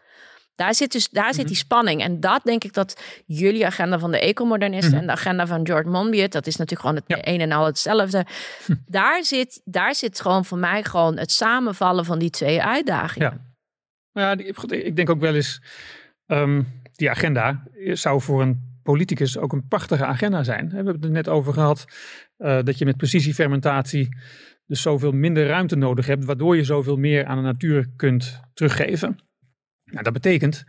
Daar 0.54 0.74
zit 0.74 0.92
dus 0.92 1.08
daar 1.08 1.34
zit 1.34 1.46
die 1.46 1.56
spanning. 1.56 2.02
En 2.02 2.20
dat 2.20 2.40
denk 2.44 2.64
ik 2.64 2.72
dat 2.72 3.00
jullie 3.26 3.66
agenda 3.66 3.98
van 3.98 4.10
de 4.10 4.20
ecomodernisten 4.20 4.92
mm-hmm. 4.92 5.08
en 5.08 5.14
de 5.14 5.20
agenda 5.20 5.46
van 5.46 5.66
George 5.66 5.88
Monbiot, 5.88 6.32
dat 6.32 6.46
is 6.46 6.56
natuurlijk 6.56 6.88
gewoon 6.88 6.96
het 6.96 7.26
ja. 7.26 7.32
een 7.32 7.40
en 7.40 7.52
al 7.52 7.66
hetzelfde. 7.66 8.26
Hm. 8.66 8.74
Daar, 8.86 9.24
zit, 9.24 9.60
daar 9.64 9.94
zit 9.94 10.20
gewoon 10.20 10.44
voor 10.44 10.58
mij 10.58 10.84
gewoon 10.84 11.18
het 11.18 11.30
samenvallen 11.30 12.04
van 12.04 12.18
die 12.18 12.30
twee 12.30 12.62
uitdagingen. 12.62 13.54
Ja, 14.12 14.36
ja 14.36 14.44
ik 14.68 14.96
denk 14.96 15.10
ook 15.10 15.20
wel 15.20 15.34
eens, 15.34 15.62
um, 16.26 16.82
die 16.92 17.10
agenda 17.10 17.62
zou 17.92 18.20
voor 18.20 18.42
een 18.42 18.72
politicus 18.82 19.38
ook 19.38 19.52
een 19.52 19.68
prachtige 19.68 20.04
agenda 20.04 20.42
zijn. 20.42 20.68
We 20.68 20.74
hebben 20.74 20.94
het 20.94 21.04
er 21.04 21.10
net 21.10 21.28
over 21.28 21.52
gehad 21.52 21.84
uh, 22.38 22.58
dat 22.62 22.78
je 22.78 22.84
met 22.84 22.96
precisiefermentatie 22.96 24.08
dus 24.66 24.82
zoveel 24.82 25.12
minder 25.12 25.46
ruimte 25.46 25.76
nodig 25.76 26.06
hebt, 26.06 26.24
waardoor 26.24 26.56
je 26.56 26.64
zoveel 26.64 26.96
meer 26.96 27.24
aan 27.24 27.36
de 27.36 27.42
natuur 27.42 27.86
kunt 27.96 28.40
teruggeven. 28.54 29.18
Nou, 29.84 30.02
dat 30.02 30.12
betekent, 30.12 30.64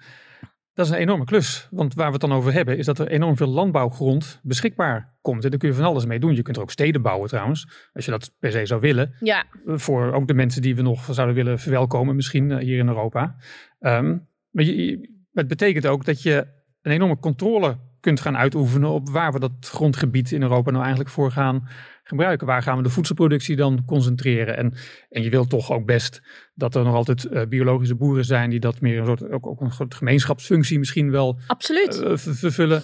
dat 0.73 0.85
is 0.85 0.91
een 0.91 0.97
enorme 0.97 1.25
klus. 1.25 1.67
Want 1.71 1.93
waar 1.93 2.05
we 2.05 2.11
het 2.11 2.21
dan 2.21 2.33
over 2.33 2.53
hebben, 2.53 2.77
is 2.77 2.85
dat 2.85 2.99
er 2.99 3.07
enorm 3.07 3.37
veel 3.37 3.47
landbouwgrond 3.47 4.39
beschikbaar 4.43 5.17
komt. 5.21 5.43
En 5.43 5.49
daar 5.49 5.59
kun 5.59 5.69
je 5.69 5.75
van 5.75 5.85
alles 5.85 6.05
mee 6.05 6.19
doen. 6.19 6.35
Je 6.35 6.41
kunt 6.41 6.55
er 6.55 6.61
ook 6.61 6.71
steden 6.71 7.01
bouwen 7.01 7.29
trouwens, 7.29 7.89
als 7.93 8.05
je 8.05 8.11
dat 8.11 8.33
per 8.39 8.51
se 8.51 8.65
zou 8.65 8.81
willen. 8.81 9.15
Ja. 9.19 9.45
Voor 9.65 10.13
ook 10.13 10.27
de 10.27 10.33
mensen 10.33 10.61
die 10.61 10.75
we 10.75 10.81
nog 10.81 11.07
zouden 11.11 11.35
willen 11.35 11.59
verwelkomen, 11.59 12.15
misschien 12.15 12.59
hier 12.59 12.77
in 12.77 12.87
Europa. 12.87 13.35
Um, 13.79 14.27
maar 14.49 14.63
je, 14.63 15.09
het 15.31 15.47
betekent 15.47 15.87
ook 15.87 16.05
dat 16.05 16.21
je 16.21 16.47
een 16.81 16.91
enorme 16.91 17.19
controle 17.19 17.77
kunt 18.05 18.21
gaan 18.21 18.37
uitoefenen 18.37 18.89
op 18.89 19.09
waar 19.09 19.33
we 19.33 19.39
dat 19.39 19.51
grondgebied 19.59 20.31
in 20.31 20.41
Europa 20.41 20.69
nou 20.69 20.81
eigenlijk 20.81 21.13
voor 21.13 21.31
gaan 21.31 21.67
gebruiken. 22.03 22.47
Waar 22.47 22.61
gaan 22.61 22.77
we 22.77 22.83
de 22.83 22.89
voedselproductie 22.89 23.55
dan 23.55 23.85
concentreren? 23.85 24.57
En, 24.57 24.73
en 25.09 25.23
je 25.23 25.29
wilt 25.29 25.49
toch 25.49 25.71
ook 25.71 25.85
best 25.85 26.21
dat 26.53 26.75
er 26.75 26.83
nog 26.83 26.95
altijd 26.95 27.25
uh, 27.25 27.41
biologische 27.49 27.95
boeren 27.95 28.25
zijn 28.25 28.49
die 28.49 28.59
dat 28.59 28.81
meer 28.81 28.99
een 28.99 29.05
soort, 29.05 29.29
ook, 29.31 29.47
ook 29.47 29.61
een 29.61 29.71
soort 29.71 29.95
gemeenschapsfunctie 29.95 30.79
misschien 30.79 31.11
wel 31.11 31.39
Absoluut. 31.47 32.01
Uh, 32.03 32.17
vervullen. 32.17 32.83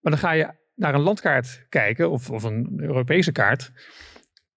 Maar 0.00 0.12
dan 0.12 0.20
ga 0.20 0.32
je 0.32 0.48
naar 0.74 0.94
een 0.94 1.00
landkaart 1.00 1.66
kijken 1.68 2.10
of, 2.10 2.30
of 2.30 2.42
een 2.42 2.74
Europese 2.76 3.32
kaart. 3.32 3.72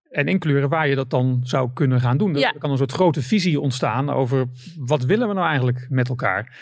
en 0.09 0.27
inkleuren 0.27 0.69
waar 0.69 0.87
je 0.87 0.95
dat 0.95 1.09
dan 1.09 1.39
zou 1.43 1.69
kunnen 1.73 2.01
gaan 2.01 2.17
doen. 2.17 2.35
Ja. 2.35 2.53
Er 2.53 2.59
kan 2.59 2.71
een 2.71 2.77
soort 2.77 2.91
grote 2.91 3.21
visie 3.21 3.59
ontstaan 3.59 4.09
over 4.09 4.47
wat 4.77 5.03
willen 5.03 5.27
we 5.27 5.33
nou 5.33 5.47
eigenlijk 5.47 5.87
met 5.89 6.09
elkaar. 6.09 6.55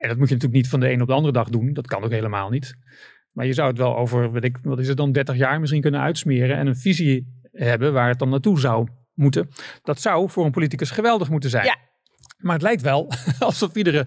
En 0.00 0.08
dat 0.08 0.18
moet 0.18 0.28
je 0.28 0.34
natuurlijk 0.34 0.62
niet 0.62 0.70
van 0.70 0.80
de 0.80 0.90
een 0.90 1.00
op 1.00 1.06
de 1.06 1.12
andere 1.12 1.32
dag 1.32 1.48
doen. 1.48 1.72
Dat 1.72 1.86
kan 1.86 2.04
ook 2.04 2.10
helemaal 2.10 2.50
niet. 2.50 2.74
Maar 3.32 3.46
je 3.46 3.52
zou 3.52 3.68
het 3.68 3.78
wel 3.78 3.96
over, 3.96 4.32
weet 4.32 4.44
ik, 4.44 4.58
wat 4.62 4.78
is 4.78 4.88
het 4.88 4.96
dan, 4.96 5.12
30 5.12 5.36
jaar 5.36 5.60
misschien 5.60 5.80
kunnen 5.80 6.00
uitsmeren 6.00 6.56
en 6.56 6.66
een 6.66 6.76
visie 6.76 7.40
hebben 7.52 7.92
waar 7.92 8.08
het 8.08 8.18
dan 8.18 8.28
naartoe 8.28 8.60
zou 8.60 8.88
moeten. 9.14 9.48
Dat 9.82 10.00
zou 10.00 10.30
voor 10.30 10.44
een 10.44 10.50
politicus 10.50 10.90
geweldig 10.90 11.30
moeten 11.30 11.50
zijn. 11.50 11.64
Ja. 11.64 11.76
Maar 12.36 12.52
het 12.52 12.62
lijkt 12.62 12.82
wel 12.82 13.12
alsof 13.38 13.74
iedere, 13.74 14.06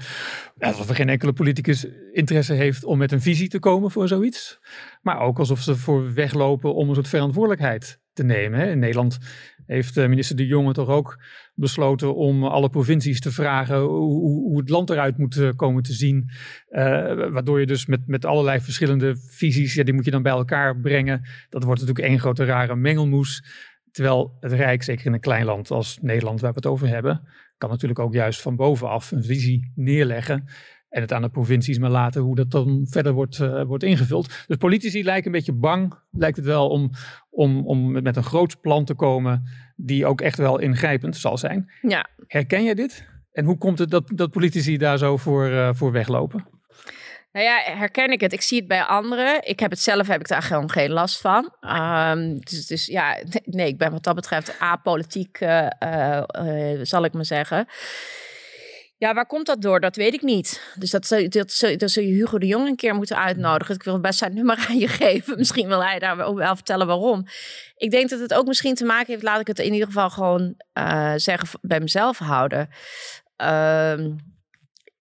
alsof 0.59 0.89
er 0.89 0.95
geen 0.95 1.09
enkele 1.09 1.33
politicus 1.33 1.87
interesse 2.11 2.53
heeft 2.53 2.83
om 2.83 2.97
met 2.97 3.11
een 3.11 3.21
visie 3.21 3.49
te 3.49 3.59
komen 3.59 3.91
voor 3.91 4.07
zoiets. 4.07 4.59
Maar 5.01 5.19
ook 5.19 5.39
alsof 5.39 5.61
ze 5.61 5.75
voor 5.75 6.13
weglopen 6.13 6.75
om 6.75 6.89
een 6.89 6.95
soort 6.95 7.07
verantwoordelijkheid 7.07 8.01
te 8.13 8.23
nemen. 8.23 8.69
In 8.69 8.79
Nederland 8.79 9.17
heeft 9.65 9.97
eh, 9.97 10.07
minister 10.07 10.35
De 10.35 10.45
Jonge 10.45 10.73
toch 10.73 10.87
ook 10.87 11.23
besloten 11.55 12.15
om 12.15 12.43
alle 12.43 12.69
provincies 12.69 13.19
te 13.19 13.31
vragen 13.31 13.79
hoe, 13.79 14.21
hoe- 14.21 14.57
het 14.57 14.69
land 14.69 14.89
eruit 14.89 15.17
moet 15.17 15.37
eh, 15.37 15.49
komen 15.55 15.83
te 15.83 15.93
zien. 15.93 16.29
Eh, 16.67 16.83
waardoor 17.31 17.59
je 17.59 17.65
dus 17.65 17.85
met, 17.85 18.07
met 18.07 18.25
allerlei 18.25 18.59
verschillende 18.59 19.15
visies, 19.29 19.73
die 19.73 19.93
moet 19.93 20.05
je 20.05 20.11
dan 20.11 20.23
bij 20.23 20.31
elkaar 20.31 20.79
brengen. 20.79 21.21
Dat 21.49 21.63
wordt 21.63 21.79
natuurlijk 21.81 22.07
één 22.07 22.19
grote 22.19 22.45
rare 22.45 22.75
mengelmoes. 22.75 23.43
Terwijl 23.91 24.37
het 24.39 24.51
Rijk, 24.51 24.83
zeker 24.83 25.05
in 25.05 25.13
een 25.13 25.19
klein 25.19 25.45
land 25.45 25.71
als 25.71 25.97
Nederland 26.01 26.41
waar 26.41 26.49
we 26.49 26.55
het 26.55 26.65
over 26.65 26.87
hebben, 26.87 27.27
kan 27.57 27.69
natuurlijk 27.69 27.99
ook 27.99 28.13
juist 28.13 28.41
van 28.41 28.55
bovenaf 28.55 29.11
een 29.11 29.23
visie 29.23 29.71
neerleggen. 29.75 30.45
En 30.93 31.01
het 31.01 31.13
aan 31.13 31.21
de 31.21 31.29
provincies 31.29 31.77
maar 31.77 31.89
laten 31.89 32.21
hoe 32.21 32.35
dat 32.35 32.51
dan 32.51 32.87
verder 32.89 33.13
wordt, 33.13 33.39
eh, 33.39 33.63
wordt 33.63 33.83
ingevuld. 33.83 34.43
Dus 34.47 34.57
politici 34.57 35.03
lijken 35.03 35.25
een 35.25 35.31
beetje 35.31 35.53
bang, 35.53 35.93
lijkt 36.11 36.37
het 36.37 36.45
wel, 36.45 36.69
om, 36.69 36.91
om, 37.29 37.67
om 37.67 37.91
met 37.91 38.15
een 38.15 38.23
groot 38.23 38.61
plan 38.61 38.85
te 38.85 38.93
komen 38.93 39.49
die 39.75 40.05
ook 40.05 40.21
echt 40.21 40.37
wel 40.37 40.59
ingrijpend 40.59 41.15
zal 41.15 41.37
zijn. 41.37 41.71
Ja. 41.81 42.07
Herken 42.27 42.63
je 42.63 42.75
dit? 42.75 43.07
En 43.31 43.45
hoe 43.45 43.57
komt 43.57 43.79
het 43.79 43.89
dat, 43.89 44.11
dat 44.15 44.31
politici 44.31 44.77
daar 44.77 44.97
zo 44.97 45.17
voor, 45.17 45.49
eh, 45.49 45.69
voor 45.73 45.91
weglopen? 45.91 46.45
Nou 47.31 47.45
ja, 47.45 47.61
herken 47.77 48.11
ik 48.11 48.21
het. 48.21 48.33
Ik 48.33 48.41
zie 48.41 48.59
het 48.59 48.67
bij 48.67 48.83
anderen. 48.83 49.47
Ik 49.47 49.59
heb 49.59 49.71
het 49.71 49.79
zelf, 49.79 50.07
heb 50.07 50.19
ik 50.19 50.27
daar 50.27 50.41
gewoon 50.41 50.71
geen 50.71 50.91
last 50.91 51.21
van. 51.21 51.53
Ehm, 51.59 52.37
dus, 52.39 52.67
dus 52.67 52.85
ja, 52.85 53.17
nee, 53.45 53.67
ik 53.67 53.77
ben 53.77 53.91
wat 53.91 54.03
dat 54.03 54.15
betreft 54.15 54.59
apolitiek, 54.59 55.37
eh, 55.39 56.23
zal 56.81 57.03
ik 57.03 57.13
maar 57.13 57.25
zeggen. 57.25 57.67
Ja, 59.03 59.13
waar 59.13 59.25
komt 59.25 59.45
dat 59.45 59.61
door? 59.61 59.79
Dat 59.79 59.95
weet 59.95 60.13
ik 60.13 60.21
niet. 60.21 60.73
Dus 60.79 60.91
dat 60.91 61.07
zou, 61.07 61.27
dat, 61.27 61.51
zou, 61.51 61.75
dat 61.75 61.91
zou 61.91 62.05
je 62.05 62.13
Hugo 62.13 62.37
de 62.37 62.45
Jong 62.45 62.67
een 62.67 62.75
keer 62.75 62.95
moeten 62.95 63.17
uitnodigen. 63.17 63.75
Ik 63.75 63.83
wil 63.83 63.99
best 63.99 64.19
zijn 64.19 64.33
nummer 64.33 64.65
aan 64.69 64.77
je 64.77 64.87
geven. 64.87 65.37
Misschien 65.41 65.67
wil 65.67 65.83
hij 65.83 65.99
daar 65.99 66.17
wel 66.17 66.35
wel 66.35 66.55
vertellen 66.55 66.87
waarom. 66.87 67.25
Ik 67.75 67.91
denk 67.91 68.09
dat 68.09 68.19
het 68.19 68.33
ook 68.33 68.47
misschien 68.47 68.75
te 68.75 68.85
maken 68.85 69.11
heeft, 69.11 69.23
laat 69.23 69.39
ik 69.39 69.47
het 69.47 69.59
in 69.59 69.73
ieder 69.73 69.87
geval 69.87 70.09
gewoon 70.09 70.55
eh, 70.73 71.13
zeggen, 71.15 71.59
bij 71.61 71.79
mezelf 71.79 72.17
houden. 72.17 72.69
Ehm, 73.35 74.15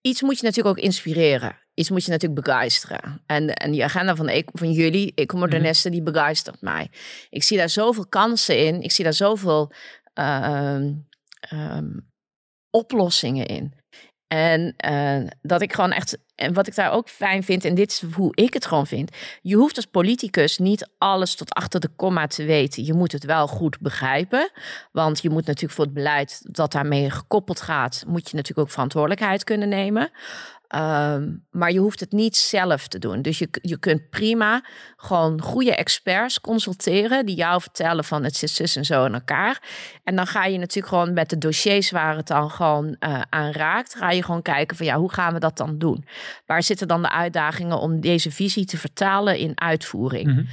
iets 0.00 0.22
moet 0.22 0.38
je 0.38 0.46
natuurlijk 0.46 0.76
ook 0.76 0.84
inspireren. 0.84 1.58
Iets 1.74 1.90
moet 1.90 2.04
je 2.04 2.10
natuurlijk 2.10 2.44
begeisteren. 2.44 3.22
En, 3.26 3.54
en 3.54 3.70
die 3.70 3.84
agenda 3.84 4.16
van, 4.16 4.28
ik, 4.28 4.48
van 4.52 4.72
jullie, 4.72 5.12
Ecomodernisten, 5.14 5.90
die 5.90 6.02
begeistert 6.02 6.60
mij. 6.60 6.90
Ik 7.30 7.42
zie 7.42 7.56
daar 7.56 7.70
zoveel 7.70 8.06
kansen 8.06 8.58
in. 8.66 8.82
Ik 8.82 8.90
zie 8.90 9.04
daar 9.04 9.12
zoveel 9.12 9.72
ehm, 10.14 10.92
ehm, 11.40 11.90
oplossingen 12.70 13.46
in. 13.46 13.80
En 14.33 14.75
eh, 14.77 15.31
dat 15.42 15.62
ik 15.62 15.73
gewoon 15.73 15.92
echt, 15.92 16.18
en 16.35 16.53
wat 16.53 16.66
ik 16.66 16.75
daar 16.75 16.92
ook 16.92 17.09
fijn 17.09 17.42
vind, 17.42 17.64
en 17.64 17.75
dit 17.75 17.90
is 17.90 18.05
hoe 18.14 18.37
ik 18.37 18.55
het 18.55 18.66
gewoon 18.66 18.87
vind. 18.87 19.16
Je 19.42 19.57
hoeft 19.57 19.77
als 19.77 19.87
politicus 19.87 20.59
niet 20.59 20.90
alles 20.99 21.35
tot 21.35 21.55
achter 21.55 21.81
de 21.81 21.88
komma 21.97 22.27
te 22.27 22.45
weten. 22.45 22.85
Je 22.85 22.95
moet 22.95 23.12
het 23.12 23.25
wel 23.25 23.47
goed 23.47 23.81
begrijpen. 23.81 24.51
Want 24.92 25.23
je 25.23 25.31
moet 25.31 25.47
natuurlijk 25.47 25.75
voor 25.75 25.85
het 25.85 25.95
beleid 25.95 26.40
dat 26.42 26.73
daarmee 26.73 27.11
gekoppeld 27.11 27.61
gaat, 27.61 28.05
moet 28.07 28.31
je 28.31 28.37
natuurlijk 28.37 28.66
ook 28.66 28.73
verantwoordelijkheid 28.73 29.45
kunnen 29.45 29.68
nemen. 29.68 30.11
Ehm, 30.72 31.30
maar 31.50 31.72
je 31.72 31.78
hoeft 31.78 32.00
het 32.00 32.12
niet 32.12 32.37
zelf 32.37 32.88
te 32.88 32.98
doen. 32.98 33.22
Dus 33.22 33.38
je, 33.38 33.48
je 33.50 33.78
kunt 33.78 34.11
prima 34.11 34.64
gewoon 34.96 35.40
goede 35.40 35.74
experts 35.74 36.40
consulteren 36.40 37.26
die 37.26 37.37
jou 37.37 37.61
vertellen 37.61 38.04
van 38.04 38.24
het 38.24 38.37
zit 38.37 38.50
zus 38.50 38.76
en 38.76 38.85
zo 38.85 39.04
in 39.04 39.14
elkaar. 39.14 39.62
En 40.04 40.16
dan 40.16 40.26
ga 40.26 40.44
je 40.44 40.58
natuurlijk 40.58 40.94
gewoon 40.94 41.12
met 41.12 41.30
de 41.30 41.38
dossiers 41.38 41.90
waar 41.90 42.16
het 42.16 42.26
dan 42.26 42.50
gewoon 42.50 42.96
eh, 42.98 43.20
aan 43.28 43.52
raakt, 43.52 43.94
ga 43.94 44.11
je 44.11 44.22
gewoon 44.22 44.42
kijken 44.42 44.76
van 44.76 44.87
ja, 44.87 44.98
hoe 44.98 45.12
gaan 45.12 45.32
we 45.32 45.38
dat 45.38 45.56
dan 45.56 45.78
doen? 45.78 46.04
Waar 46.46 46.62
zitten 46.62 46.88
dan 46.88 47.02
de 47.02 47.11
uitdagingen 47.11 47.78
om 47.78 48.00
deze 48.00 48.30
visie 48.30 48.64
te 48.64 48.78
vertalen 48.78 49.38
in 49.38 49.61
uitvoering? 49.61 50.26
Mhm. 50.26 50.44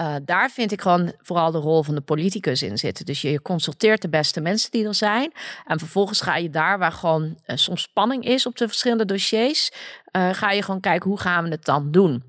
Uh, 0.00 0.14
daar 0.24 0.50
vind 0.50 0.72
ik 0.72 0.80
gewoon 0.80 1.12
vooral 1.18 1.50
de 1.50 1.58
rol 1.58 1.82
van 1.82 1.94
de 1.94 2.00
politicus 2.00 2.62
in 2.62 2.78
zitten. 2.78 3.04
Dus 3.04 3.20
je 3.20 3.42
consulteert 3.42 4.02
de 4.02 4.08
beste 4.08 4.40
mensen 4.40 4.70
die 4.70 4.86
er 4.86 4.94
zijn. 4.94 5.32
En 5.66 5.78
vervolgens 5.78 6.20
ga 6.20 6.36
je 6.36 6.50
daar 6.50 6.78
waar 6.78 6.92
gewoon 6.92 7.24
uh, 7.24 7.56
soms 7.56 7.82
spanning 7.82 8.24
is 8.24 8.46
op 8.46 8.56
de 8.56 8.66
verschillende 8.66 9.04
dossiers. 9.04 9.72
Uh, 10.12 10.28
ga 10.32 10.50
je 10.50 10.62
gewoon 10.62 10.80
kijken 10.80 11.08
hoe 11.08 11.20
gaan 11.20 11.44
we 11.44 11.50
het 11.50 11.64
dan 11.64 11.90
doen. 11.90 12.22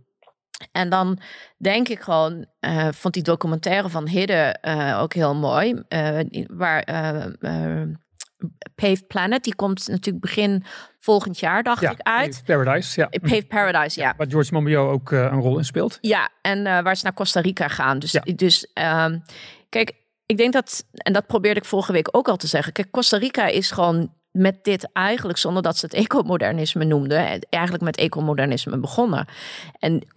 En 0.71 0.89
dan 0.89 1.19
denk 1.57 1.87
ik 1.87 2.01
gewoon, 2.01 2.45
vond 2.91 3.13
die 3.13 3.23
documentaire 3.23 3.89
van 3.89 4.07
Hidde 4.07 4.57
ook 4.99 5.13
heel 5.13 5.35
mooi. 5.35 5.83
waar 6.47 6.85
Paved 8.75 9.07
Planet, 9.07 9.43
die 9.43 9.55
komt 9.55 9.87
natuurlijk 9.87 10.23
begin 10.23 10.63
volgend 10.99 11.39
jaar, 11.39 11.63
dacht 11.63 11.81
ja, 11.81 11.91
ik, 11.91 12.01
uit. 12.01 12.29
Paved 12.29 12.45
Paradise, 12.45 12.99
ja. 12.99 13.07
Paved 13.21 13.47
Paradise, 13.47 13.99
ja. 13.99 14.13
Waar 14.17 14.29
George 14.29 14.53
Monbiot 14.53 14.89
ook 14.89 15.11
uh, 15.11 15.19
een 15.19 15.39
rol 15.39 15.57
in 15.57 15.65
speelt. 15.65 15.97
Ja, 16.01 16.29
en 16.41 16.57
uh, 16.57 16.81
waar 16.81 16.95
ze 16.95 17.03
naar 17.03 17.13
Costa 17.13 17.39
Rica 17.39 17.67
gaan. 17.67 17.99
Dus, 17.99 18.11
ja. 18.11 18.21
dus 18.35 18.67
um, 18.73 19.23
kijk, 19.69 19.93
ik 20.25 20.37
denk 20.37 20.53
dat, 20.53 20.85
en 20.93 21.13
dat 21.13 21.27
probeerde 21.27 21.59
ik 21.59 21.65
vorige 21.65 21.91
week 21.91 22.07
ook 22.11 22.27
al 22.27 22.37
te 22.37 22.47
zeggen. 22.47 22.73
Kijk, 22.73 22.91
Costa 22.91 23.17
Rica 23.17 23.45
is 23.45 23.71
gewoon 23.71 24.13
met 24.31 24.63
dit 24.63 24.89
eigenlijk, 24.93 25.37
zonder 25.37 25.63
dat 25.63 25.77
ze 25.77 25.85
het 25.85 25.95
ecomodernisme 26.05 26.83
noemden, 26.83 27.39
eigenlijk 27.49 27.83
met 27.83 27.97
ecomodernisme 27.97 28.77
begonnen. 28.77 29.27
En 29.79 30.07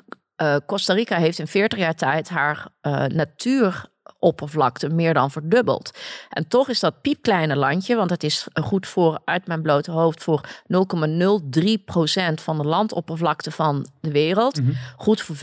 uh, 0.42 0.56
Costa 0.66 0.94
Rica 0.94 1.16
heeft 1.16 1.38
in 1.38 1.46
40 1.46 1.78
jaar 1.78 1.94
tijd 1.94 2.28
haar 2.28 2.68
natuur 3.08 3.90
oppervlakte 4.22 4.88
meer 4.88 5.14
dan 5.14 5.30
verdubbeld. 5.30 5.98
En 6.30 6.48
toch 6.48 6.68
is 6.68 6.80
dat 6.80 7.00
piepkleine 7.00 7.56
landje, 7.56 7.96
want 7.96 8.10
het 8.10 8.24
is 8.24 8.46
goed 8.62 8.86
voor, 8.86 9.18
uit 9.24 9.46
mijn 9.46 9.62
blote 9.62 9.90
hoofd, 9.90 10.22
voor 10.22 10.40
0,03% 10.62 12.34
van 12.34 12.56
de 12.56 12.64
landoppervlakte 12.64 13.50
van 13.50 13.86
de 14.00 14.10
wereld. 14.10 14.56
Mhm. 14.56 14.64
Mm 14.64 14.70
-hmm. 14.70 14.80
Goed 14.96 15.20
voor 15.20 15.36
5% 15.36 15.38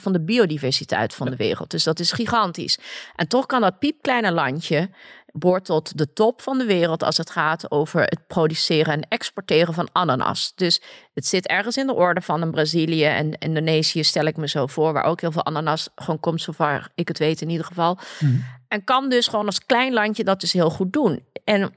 van 0.00 0.12
de 0.12 0.20
biodiversiteit 0.20 1.14
van 1.14 1.30
de 1.30 1.36
wereld. 1.36 1.70
Dus 1.70 1.84
dat 1.84 2.00
is 2.00 2.12
gigantisch. 2.12 2.78
En 3.16 3.28
toch 3.28 3.46
kan 3.46 3.60
dat 3.60 3.78
piepkleine 3.78 4.32
landje 4.32 4.90
behoort 5.32 5.64
tot 5.64 5.98
de 5.98 6.12
top 6.12 6.42
van 6.42 6.58
de 6.58 6.64
wereld 6.64 7.02
als 7.02 7.16
het 7.16 7.30
gaat 7.30 7.70
over 7.70 8.00
het 8.00 8.26
produceren 8.26 8.92
en 8.92 9.08
exporteren 9.08 9.74
van 9.74 9.88
ananas. 9.92 10.52
Dus 10.54 10.82
het 11.14 11.26
zit 11.26 11.46
ergens 11.46 11.76
in 11.76 11.86
de 11.86 11.94
orde 11.94 12.20
van 12.20 12.42
een 12.42 12.50
Brazilië 12.50 13.04
en 13.04 13.38
Indonesië, 13.38 14.04
stel 14.04 14.24
ik 14.24 14.36
me 14.36 14.48
zo 14.48 14.66
voor, 14.66 14.92
waar 14.92 15.04
ook 15.04 15.20
heel 15.20 15.32
veel 15.32 15.44
ananas 15.44 15.88
gewoon 15.94 16.20
komt, 16.20 16.40
zover 16.40 16.88
ik 16.94 17.08
het 17.08 17.18
weet 17.18 17.40
in 17.40 17.50
ieder 17.50 17.66
geval. 17.66 17.98
Mm. 18.18 18.44
En 18.68 18.84
kan 18.84 19.08
dus 19.08 19.26
gewoon 19.26 19.46
als 19.46 19.66
klein 19.66 19.92
landje 19.92 20.24
dat 20.24 20.40
dus 20.40 20.52
heel 20.52 20.70
goed 20.70 20.92
doen. 20.92 21.24
En 21.44 21.74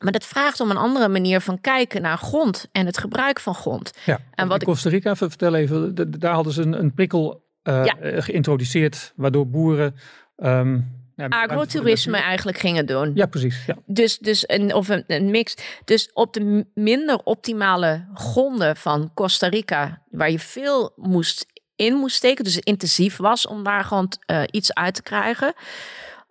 maar 0.00 0.12
dat 0.12 0.24
vraagt 0.24 0.60
om 0.60 0.70
een 0.70 0.76
andere 0.76 1.08
manier 1.08 1.40
van 1.40 1.60
kijken 1.60 2.02
naar 2.02 2.18
grond 2.18 2.68
en 2.72 2.86
het 2.86 2.98
gebruik 2.98 3.40
van 3.40 3.54
grond. 3.54 3.92
Ja, 4.04 4.20
en 4.34 4.48
wat 4.48 4.60
in 4.60 4.66
Costa 4.66 4.88
Rica, 4.88 5.16
vertel 5.16 5.54
even, 5.54 5.94
daar 6.20 6.34
hadden 6.34 6.52
ze 6.52 6.62
een, 6.62 6.78
een 6.78 6.94
prikkel 6.94 7.44
uh, 7.62 7.84
ja. 7.84 8.20
geïntroduceerd, 8.20 9.12
waardoor 9.16 9.48
boeren. 9.48 9.96
Um, 10.36 10.99
ja, 11.28 11.44
agrotourisme 11.44 12.16
eigenlijk 12.16 12.58
gingen 12.58 12.86
doen. 12.86 13.10
Ja, 13.14 13.26
precies. 13.26 13.66
Ja. 13.66 13.76
Dus, 13.86 14.18
dus 14.18 14.44
een, 14.46 14.74
of 14.74 14.88
een, 14.88 15.04
een, 15.06 15.30
mix. 15.30 15.54
Dus 15.84 16.10
op 16.12 16.32
de 16.32 16.66
minder 16.74 17.18
optimale 17.24 18.08
gronden 18.14 18.76
van 18.76 19.10
Costa 19.14 19.48
Rica, 19.48 20.02
waar 20.10 20.30
je 20.30 20.38
veel 20.38 20.92
moest 20.96 21.46
in 21.76 21.94
moest 21.94 22.16
steken, 22.16 22.44
dus 22.44 22.58
intensief 22.58 23.16
was 23.16 23.46
om 23.46 23.64
daar 23.64 23.84
gewoon 23.84 24.12
uh, 24.30 24.42
iets 24.50 24.74
uit 24.74 24.94
te 24.94 25.02
krijgen. 25.02 25.54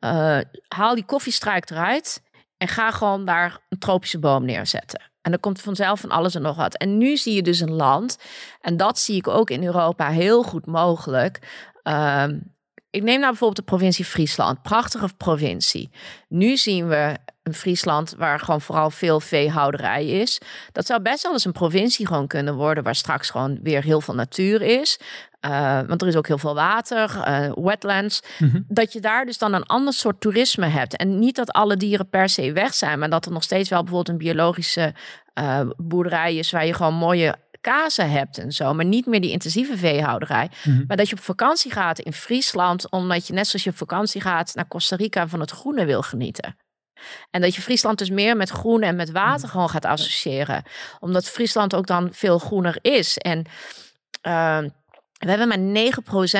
Uh, 0.00 0.38
haal 0.68 0.94
die 0.94 1.04
koffiestruik 1.04 1.70
eruit 1.70 2.22
en 2.56 2.68
ga 2.68 2.90
gewoon 2.90 3.24
daar 3.24 3.58
een 3.68 3.78
tropische 3.78 4.18
boom 4.18 4.44
neerzetten. 4.44 5.00
En 5.20 5.30
dan 5.30 5.40
komt 5.40 5.60
vanzelf 5.60 6.00
van 6.00 6.10
alles 6.10 6.34
en 6.34 6.42
nog 6.42 6.56
wat. 6.56 6.76
En 6.76 6.98
nu 6.98 7.16
zie 7.16 7.34
je 7.34 7.42
dus 7.42 7.60
een 7.60 7.72
land, 7.72 8.18
en 8.60 8.76
dat 8.76 8.98
zie 8.98 9.16
ik 9.16 9.28
ook 9.28 9.50
in 9.50 9.64
Europa 9.64 10.08
heel 10.08 10.42
goed 10.42 10.66
mogelijk. 10.66 11.38
Uh, 11.84 12.26
ik 12.92 13.02
neem 13.02 13.18
nou 13.18 13.30
bijvoorbeeld 13.30 13.56
de 13.56 13.76
provincie 13.76 14.04
Friesland. 14.04 14.62
Prachtige 14.62 15.08
provincie. 15.16 15.90
Nu 16.28 16.56
zien 16.56 16.88
we 16.88 17.16
een 17.42 17.54
Friesland 17.54 18.14
waar 18.18 18.40
gewoon 18.40 18.60
vooral 18.60 18.90
veel 18.90 19.20
veehouderij 19.20 20.06
is. 20.06 20.40
Dat 20.72 20.86
zou 20.86 21.02
best 21.02 21.22
wel 21.22 21.32
eens 21.32 21.44
een 21.44 21.52
provincie 21.52 22.06
gewoon 22.06 22.26
kunnen 22.26 22.54
worden 22.54 22.84
waar 22.84 22.94
straks 22.94 23.30
gewoon 23.30 23.58
weer 23.62 23.82
heel 23.82 24.00
veel 24.00 24.14
natuur 24.14 24.62
is. 24.62 24.98
Uh, 25.46 25.80
want 25.86 26.02
er 26.02 26.08
is 26.08 26.16
ook 26.16 26.26
heel 26.26 26.38
veel 26.38 26.54
water, 26.54 27.16
uh, 27.28 27.52
wetlands. 27.54 28.22
Mhm. 28.38 28.60
Dat 28.68 28.92
je 28.92 29.00
daar 29.00 29.24
dus 29.24 29.38
dan 29.38 29.52
een 29.52 29.66
ander 29.66 29.92
soort 29.92 30.20
toerisme 30.20 30.66
hebt. 30.66 30.96
En 30.96 31.18
niet 31.18 31.36
dat 31.36 31.52
alle 31.52 31.76
dieren 31.76 32.08
per 32.08 32.28
se 32.28 32.52
weg 32.52 32.74
zijn, 32.74 32.98
maar 32.98 33.10
dat 33.10 33.26
er 33.26 33.32
nog 33.32 33.42
steeds 33.42 33.68
wel 33.68 33.82
bijvoorbeeld 33.82 34.20
een 34.20 34.26
biologische 34.26 34.94
uh, 35.34 35.60
boerderij 35.76 36.36
is 36.36 36.50
waar 36.50 36.66
je 36.66 36.74
gewoon 36.74 36.94
mooie 36.94 37.36
kazen 37.62 38.10
hebt 38.10 38.38
en 38.38 38.52
zo, 38.52 38.74
maar 38.74 38.84
niet 38.84 39.06
meer 39.06 39.20
die 39.20 39.30
intensieve 39.30 39.76
veehouderij. 39.76 40.50
Mhm. 40.64 40.84
Maar 40.86 40.96
dat 40.96 41.08
je 41.08 41.16
op 41.16 41.22
vakantie 41.22 41.72
gaat 41.72 41.98
in 41.98 42.12
Friesland, 42.12 42.90
omdat 42.90 43.26
je 43.26 43.32
net 43.32 43.46
zoals 43.46 43.64
je 43.64 43.70
op 43.70 43.76
vakantie 43.76 44.20
gaat 44.20 44.54
naar 44.54 44.68
Costa 44.68 44.96
Rica 44.96 45.28
van 45.28 45.40
het 45.40 45.50
groene 45.50 45.84
wil 45.84 46.02
genieten. 46.02 46.56
En 47.30 47.40
dat 47.40 47.54
je 47.54 47.62
Friesland 47.62 47.98
dus 47.98 48.10
meer 48.10 48.36
met 48.36 48.50
groen 48.50 48.82
en 48.82 48.96
met 48.96 49.10
water 49.10 49.48
gewoon 49.48 49.70
gaat 49.70 49.84
associëren. 49.84 50.62
Omdat 51.00 51.28
Friesland 51.28 51.74
ook 51.74 51.86
dan 51.86 52.08
veel 52.12 52.38
groener 52.38 52.78
is. 52.80 53.18
En 53.18 53.38
uh, 53.38 54.58
we 55.18 55.30
hebben 55.30 55.48
maar 55.48 55.92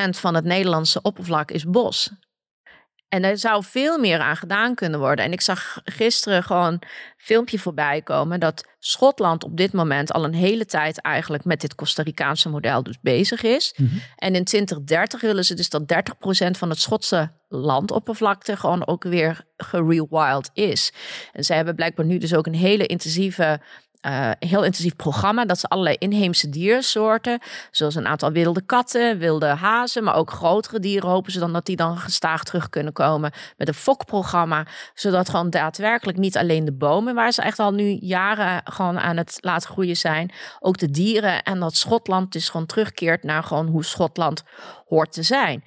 9% 0.09 0.19
van 0.19 0.35
het 0.35 0.45
Nederlandse 0.45 1.03
oppervlak 1.03 1.51
is 1.51 1.65
bos. 1.65 2.11
En 3.13 3.25
er 3.25 3.39
zou 3.39 3.65
veel 3.65 3.99
meer 3.99 4.21
aan 4.21 4.37
gedaan 4.37 4.75
kunnen 4.75 5.01
worden. 5.01 5.25
En 5.25 5.33
ik 5.33 5.41
zag 5.41 5.81
gisteren 5.85 6.43
gewoon 6.43 6.73
een 6.73 6.83
filmpje 7.17 7.59
voorbij 7.59 8.03
komen 8.03 8.41
dat 8.41 8.69
Schotland 8.79 9.45
op 9.45 9.57
dit 9.57 9.73
moment 9.73 10.13
al 10.13 10.25
een 10.25 10.35
hele 10.35 10.65
tijd 10.65 11.01
eigenlijk 11.01 11.45
met 11.45 11.61
dit 11.61 11.75
Costa 11.75 12.03
Ricaanse 12.03 12.49
model 12.49 12.83
dus 12.83 13.01
bezig 13.01 13.43
is. 13.43 13.75
Mhm. 13.77 13.97
En 14.17 14.35
in 14.35 14.45
2030 14.45 15.21
willen 15.21 15.45
ze 15.45 15.55
dus 15.55 15.69
dat 15.69 15.89
30% 15.89 16.59
van 16.59 16.71
het 16.71 16.81
Schotse 16.81 17.31
landoppervlakte 17.49 18.57
gewoon 18.57 18.87
ook 18.87 19.03
weer 19.05 19.45
gerewild 19.57 20.51
is. 20.53 20.93
En 21.33 21.45
ze 21.45 21.55
hebben 21.55 21.75
blijkbaar 21.75 22.07
nu 22.07 22.19
dus 22.19 22.35
ook 22.35 22.47
een 22.47 22.55
hele 22.55 22.87
intensieve 22.87 23.61
uh, 24.07 24.31
heel 24.39 24.65
intensief 24.65 24.97
programma. 24.97 25.45
Dat 25.45 25.59
ze 25.59 25.69
allerlei 25.69 25.97
inheemse 25.99 26.49
diersoorten, 26.49 27.39
zoals 27.71 27.95
een 27.95 28.07
aantal 28.07 28.33
wilde 28.33 28.63
katten, 28.63 29.19
wilde 29.19 29.47
hazen, 29.47 30.05
maar 30.05 30.15
ook 30.15 30.31
grotere 30.31 30.81
dieren, 30.81 31.11
hopen 31.11 31.33
ze 31.33 31.39
dan 31.39 31.53
dat 31.53 31.67
die 31.67 31.77
dan 31.77 31.99
gestaag 31.99 32.45
terug 32.45 32.69
kunnen 32.69 32.93
komen 32.93 33.33
met 33.57 33.69
een 33.69 33.75
fokprogramma. 33.75 34.67
Zodat 34.95 35.29
gewoon 35.29 35.51
daadwerkelijk 35.51 36.19
niet 36.19 36.37
alleen 36.37 36.65
de 36.65 36.73
bomen, 36.73 37.15
waar 37.15 37.33
ze 37.33 37.43
echt 37.43 37.59
al 37.59 37.73
nu 37.73 37.99
jaren 38.01 38.61
gewoon 38.65 38.99
aan 38.99 39.17
het 39.17 39.39
laten 39.41 39.71
groeien 39.71 39.97
zijn, 39.97 40.33
ook 40.61 40.79
de 40.79 40.91
dieren 40.91 41.43
en 41.43 41.61
dat 41.61 41.77
Schotland 41.77 42.33
dus 42.33 42.49
gewoon 42.49 42.67
terugkeert 42.67 43.23
naar 43.23 43.43
gewoon 43.43 43.67
hoe 43.67 43.85
Schotland 43.85 44.43
hoort 44.87 45.13
te 45.13 45.23
zijn. 45.23 45.65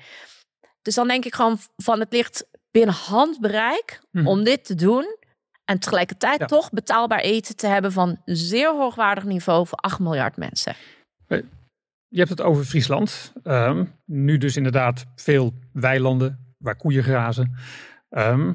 Dus 0.82 0.96
dan 0.96 1.08
denk 1.08 1.26
ik 1.26 1.36
gewoon 1.36 1.58
van 1.78 2.00
het 2.00 2.14
ligt 2.14 2.46
binnen 2.72 2.96
handbereik 2.96 4.02
mhm. 4.12 4.28
om 4.28 4.44
dit 4.44 4.66
te 4.66 4.76
doen. 4.76 5.18
En 5.66 5.80
tegelijkertijd 5.80 6.48
toch 6.48 6.72
betaalbaar 6.72 7.20
eten 7.20 7.56
te 7.56 7.68
hebben 7.68 7.92
van 7.92 8.22
zeer 8.26 8.76
hoogwaardig 8.76 9.24
niveau 9.24 9.68
voor 9.68 9.78
8 9.78 10.00
miljard 10.00 10.38
mensen. 10.38 10.76
Eh, 11.28 11.42
je 12.08 12.18
hebt 12.18 12.30
het 12.30 12.42
over 12.42 12.64
Friesland. 12.64 13.34
Ehm, 13.44 13.86
nu 14.06 14.38
dus 14.38 14.58
inderdaad 14.58 15.06
veel 15.16 15.54
weilanden 15.74 16.56
waar 16.58 16.76
koeien 16.76 17.04
grazen. 17.04 17.56
Ehm, 18.10 18.54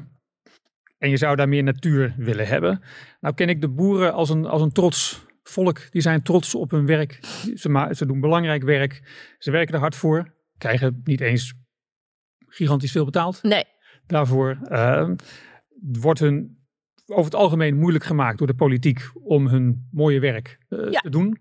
en 0.97 1.09
je 1.09 1.17
zou 1.17 1.35
daar 1.35 1.49
meer 1.49 1.63
natuur 1.63 2.13
willen 2.17 2.47
hebben. 2.47 2.81
Nou 3.19 3.35
ken 3.35 3.49
ik 3.49 3.61
de 3.61 3.69
boeren 3.69 4.13
als 4.13 4.29
een, 4.29 4.45
als 4.45 4.61
een 4.61 4.71
trots 4.71 5.25
volk. 5.43 5.91
Die 5.91 6.01
zijn 6.01 6.21
trots 6.21 6.55
op 6.55 6.71
hun 6.71 6.85
werk. 6.85 7.19
Ze, 7.55 7.89
ze 7.91 8.05
doen 8.05 8.19
belangrijk 8.19 8.63
werk. 8.63 9.01
Ze 9.37 9.51
werken 9.51 9.73
er 9.73 9.79
hard 9.79 9.95
voor. 9.95 10.33
Krijgen 10.57 11.01
niet 11.03 11.21
eens 11.21 11.53
gigantisch 12.47 12.91
veel 12.91 13.05
betaald. 13.05 13.43
Nee. 13.43 13.63
Daarvoor 14.07 14.57
uh, 14.71 15.09
wordt 15.79 16.19
hun 16.19 16.60
over 17.11 17.31
het 17.31 17.35
algemeen 17.35 17.77
moeilijk 17.77 18.03
gemaakt 18.03 18.37
door 18.37 18.47
de 18.47 18.53
politiek 18.53 19.09
om 19.23 19.47
hun 19.47 19.87
mooie 19.91 20.19
werk 20.19 20.57
uh, 20.69 20.89
te 20.89 21.09
doen. 21.09 21.37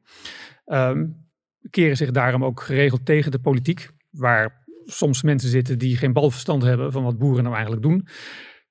Um, 0.66 1.28
keren 1.70 1.96
zich 1.96 2.10
daarom 2.10 2.44
ook 2.44 2.60
geregeld 2.60 3.04
tegen 3.06 3.30
de 3.30 3.38
politiek, 3.38 3.90
waar 4.10 4.66
soms 4.84 5.22
mensen 5.22 5.50
zitten 5.50 5.78
die 5.78 5.96
geen 5.96 6.12
balverstand 6.12 6.62
hebben 6.62 6.92
van 6.92 7.02
wat 7.02 7.18
boeren 7.18 7.42
nou 7.42 7.54
eigenlijk 7.54 7.84
doen. 7.84 8.06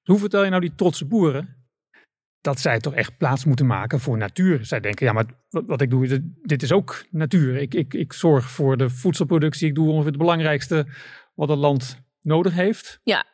Hoe 0.03 0.19
vertel 0.19 0.43
je 0.43 0.49
nou 0.49 0.62
die 0.62 0.75
trotse 0.75 1.05
boeren 1.05 1.57
dat 2.41 2.59
zij 2.59 2.79
toch 2.79 2.93
echt 2.93 3.17
plaats 3.17 3.45
moeten 3.45 3.65
maken 3.65 3.99
voor 3.99 4.17
natuur? 4.17 4.65
Zij 4.65 4.79
denken, 4.79 5.05
ja, 5.05 5.13
maar 5.13 5.25
wat 5.49 5.81
ik 5.81 5.89
doe, 5.89 6.33
dit 6.41 6.62
is 6.62 6.71
ook 6.71 7.05
natuur. 7.09 7.55
Ik, 7.55 7.73
ik, 7.73 7.93
ik 7.93 8.13
zorg 8.13 8.49
voor 8.49 8.77
de 8.77 8.89
voedselproductie. 8.89 9.67
Ik 9.67 9.75
doe 9.75 9.89
ongeveer 9.89 10.09
het 10.09 10.17
belangrijkste 10.17 10.88
wat 11.35 11.49
het 11.49 11.57
land 11.57 12.01
nodig 12.21 12.53
heeft. 12.53 12.99
Ja. 13.03 13.25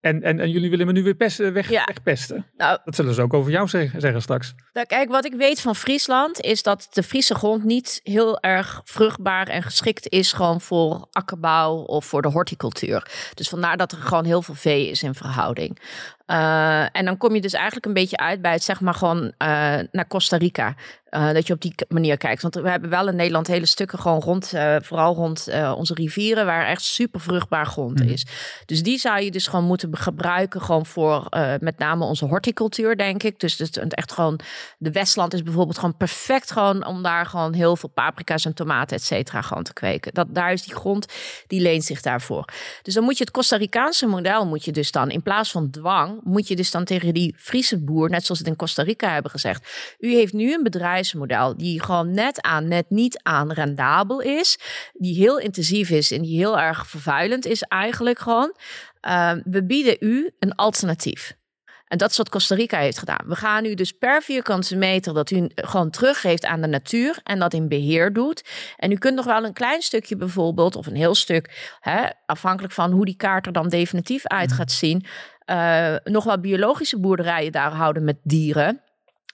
En, 0.00 0.22
en, 0.22 0.40
en 0.40 0.50
jullie 0.50 0.70
willen 0.70 0.86
me 0.86 0.92
nu 0.92 1.02
weer 1.02 1.14
pesten, 1.14 1.52
weg, 1.52 1.68
wegpesten. 1.68 2.46
Nou, 2.56 2.78
dat 2.84 2.94
zullen 2.94 3.14
ze 3.14 3.22
ook 3.22 3.34
over 3.34 3.50
jou 3.50 3.68
zeggen, 3.68 4.00
zeggen 4.00 4.22
straks. 4.22 4.54
Nou, 4.72 4.86
kijk, 4.86 5.08
wat 5.08 5.24
ik 5.24 5.34
weet 5.34 5.60
van 5.60 5.76
Friesland 5.76 6.40
is 6.40 6.62
dat 6.62 6.88
de 6.90 7.02
Friese 7.02 7.34
grond 7.34 7.64
niet 7.64 8.00
heel 8.02 8.40
erg 8.40 8.80
vruchtbaar 8.84 9.48
en 9.48 9.62
geschikt 9.62 10.08
is 10.08 10.32
gewoon 10.32 10.60
voor 10.60 11.08
akkerbouw 11.12 11.74
of 11.74 12.04
voor 12.04 12.22
de 12.22 12.28
horticultuur. 12.28 13.30
Dus 13.34 13.48
vandaar 13.48 13.76
dat 13.76 13.92
er 13.92 13.98
gewoon 13.98 14.24
heel 14.24 14.42
veel 14.42 14.54
vee 14.54 14.90
is 14.90 15.02
in 15.02 15.14
verhouding. 15.14 15.78
Uh, 16.30 16.96
en 16.96 17.04
dan 17.04 17.16
kom 17.16 17.34
je 17.34 17.40
dus 17.40 17.52
eigenlijk 17.52 17.86
een 17.86 17.92
beetje 17.92 18.16
uit 18.16 18.42
bij 18.42 18.52
het 18.52 18.62
zeg 18.62 18.80
maar 18.80 18.94
gewoon 18.94 19.22
uh, 19.22 19.32
naar 19.92 20.06
Costa 20.08 20.36
Rica. 20.36 20.74
Uh, 21.10 21.32
dat 21.32 21.46
je 21.46 21.52
op 21.52 21.60
die 21.60 21.74
manier 21.88 22.16
kijkt. 22.16 22.42
Want 22.42 22.54
we 22.54 22.70
hebben 22.70 22.90
wel 22.90 23.08
in 23.08 23.16
Nederland 23.16 23.46
hele 23.46 23.66
stukken 23.66 23.98
gewoon 23.98 24.20
rond, 24.20 24.52
vooral 24.78 25.14
rond 25.14 25.48
onze 25.76 25.94
rivieren, 25.94 26.46
waar 26.46 26.66
echt 26.66 26.82
super 26.82 27.20
vruchtbaar 27.20 27.66
grond 27.66 27.98
mhm. 27.98 28.08
is. 28.08 28.26
Dus 28.66 28.82
die 28.82 28.98
zou 28.98 29.20
je 29.20 29.30
dus 29.30 29.46
gewoon 29.46 29.64
moeten 29.64 29.96
gebruiken, 29.96 30.62
gewoon 30.62 30.86
voor 30.86 31.26
met 31.60 31.78
name 31.78 32.04
onze 32.04 32.24
horticultuur, 32.24 32.96
denk 32.96 33.22
ik. 33.22 33.40
Dus 33.40 33.58
het, 33.58 33.94
echt 33.94 34.12
gewoon, 34.12 34.40
de 34.78 34.90
Westland 34.90 35.34
is 35.34 35.42
bijvoorbeeld 35.42 35.78
gewoon 35.78 35.96
perfect 35.96 36.52
gewoon 36.52 36.86
om 36.86 37.02
daar 37.02 37.26
gewoon 37.26 37.52
heel 37.52 37.76
veel 37.76 37.88
paprika's 37.88 38.44
en 38.44 38.54
tomaten, 38.54 38.96
et 38.96 39.04
cetera, 39.04 39.42
gewoon 39.42 39.62
te 39.62 39.72
kweken. 39.72 40.14
Dat, 40.14 40.26
daar 40.30 40.52
is 40.52 40.62
die 40.62 40.74
grond, 40.74 41.06
die 41.46 41.60
leent 41.60 41.84
zich 41.84 42.00
daarvoor. 42.00 42.44
Dus 42.82 42.94
dan 42.94 43.04
moet 43.04 43.18
je 43.18 43.24
het 43.24 43.32
Costa 43.32 43.56
Ricaanse 43.56 44.06
model, 44.06 44.46
moet 44.46 44.64
je 44.64 44.72
dus 44.72 44.92
dan 44.92 45.10
in 45.10 45.22
plaats 45.22 45.50
van 45.50 45.70
dwang, 45.70 46.17
moet 46.22 46.48
je 46.48 46.56
dus 46.56 46.70
dan 46.70 46.84
tegen 46.84 47.14
die 47.14 47.34
Friese 47.38 47.78
boer, 47.78 48.10
net 48.10 48.24
zoals 48.24 48.38
het 48.38 48.48
in 48.48 48.56
Costa 48.56 48.82
Rica 48.82 49.12
hebben 49.12 49.30
gezegd. 49.30 49.96
U 49.98 50.14
heeft 50.14 50.32
nu 50.32 50.54
een 50.54 50.62
bedrijfsmodel 50.62 51.56
die 51.56 51.82
gewoon 51.82 52.10
net 52.10 52.42
aan, 52.42 52.68
net 52.68 52.90
niet 52.90 53.20
aan 53.22 53.52
rendabel 53.52 54.20
is. 54.20 54.58
Die 54.92 55.14
heel 55.14 55.38
intensief 55.38 55.90
is 55.90 56.10
en 56.10 56.22
die 56.22 56.36
heel 56.36 56.58
erg 56.58 56.86
vervuilend 56.86 57.46
is 57.46 57.62
eigenlijk 57.62 58.18
gewoon. 58.18 58.54
Ehm, 59.00 59.40
we 59.44 59.64
bieden 59.64 59.96
u 60.00 60.30
een 60.38 60.54
alternatief. 60.54 61.36
En 61.88 61.98
dat 61.98 62.10
is 62.10 62.16
wat 62.16 62.28
Costa 62.28 62.54
Rica 62.54 62.78
heeft 62.78 62.98
gedaan. 62.98 63.24
We 63.26 63.36
gaan 63.36 63.62
nu 63.62 63.74
dus 63.74 63.92
per 63.92 64.22
vierkante 64.22 64.76
meter 64.76 65.14
dat 65.14 65.30
u 65.30 65.48
gewoon 65.54 65.90
teruggeeft 65.90 66.44
aan 66.44 66.60
de 66.60 66.66
natuur 66.66 67.18
en 67.22 67.38
dat 67.38 67.54
in 67.54 67.68
beheer 67.68 68.12
doet. 68.12 68.44
En 68.76 68.92
u 68.92 68.96
kunt 68.96 69.14
nog 69.14 69.24
wel 69.24 69.44
een 69.44 69.52
klein 69.52 69.82
stukje 69.82 70.16
bijvoorbeeld, 70.16 70.76
of 70.76 70.86
een 70.86 70.96
heel 70.96 71.14
stuk, 71.14 71.76
hè, 71.80 72.08
afhankelijk 72.26 72.74
van 72.74 72.92
hoe 72.92 73.04
die 73.04 73.16
kaart 73.16 73.46
er 73.46 73.52
dan 73.52 73.68
definitief 73.68 74.26
uit 74.26 74.52
gaat 74.52 74.72
zien, 74.72 75.06
uh, 75.50 75.94
nog 76.04 76.24
wel 76.24 76.40
biologische 76.40 76.98
boerderijen 76.98 77.52
daar 77.52 77.72
houden 77.72 78.04
met 78.04 78.16
dieren. 78.22 78.80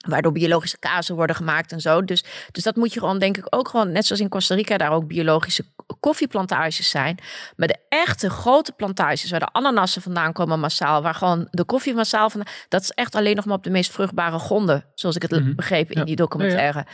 Waardoor 0.07 0.31
biologische 0.31 0.79
kazen 0.79 1.15
worden 1.15 1.35
gemaakt 1.35 1.71
en 1.71 1.81
zo. 1.81 2.03
Dus, 2.03 2.23
dus 2.51 2.63
dat 2.63 2.75
moet 2.75 2.93
je 2.93 2.99
gewoon, 2.99 3.19
denk 3.19 3.37
ik, 3.37 3.45
ook 3.49 3.67
gewoon, 3.69 3.91
net 3.91 4.05
zoals 4.05 4.21
in 4.21 4.29
Costa 4.29 4.55
Rica, 4.55 4.77
daar 4.77 4.91
ook 4.91 5.07
biologische 5.07 5.65
koffieplantages 5.99 6.89
zijn. 6.89 7.17
Maar 7.55 7.67
de 7.67 7.79
echte 7.89 8.29
grote 8.29 8.71
plantages, 8.71 9.31
waar 9.31 9.39
de 9.39 9.51
ananassen 9.51 10.01
vandaan 10.01 10.33
komen 10.33 10.59
massaal, 10.59 11.01
waar 11.01 11.15
gewoon 11.15 11.47
de 11.51 11.63
koffie 11.63 11.93
massaal 11.93 12.29
vandaan, 12.29 12.53
dat 12.69 12.81
is 12.81 12.91
echt 12.91 13.15
alleen 13.15 13.35
nog 13.35 13.45
maar 13.45 13.57
op 13.57 13.63
de 13.63 13.69
meest 13.69 13.91
vruchtbare 13.91 14.39
gronden, 14.39 14.85
zoals 14.93 15.15
ik 15.15 15.21
het 15.21 15.31
mm 15.31 15.55
begreep 15.55 15.91
in 15.91 16.05
die 16.05 16.15
documentaire. 16.15 16.85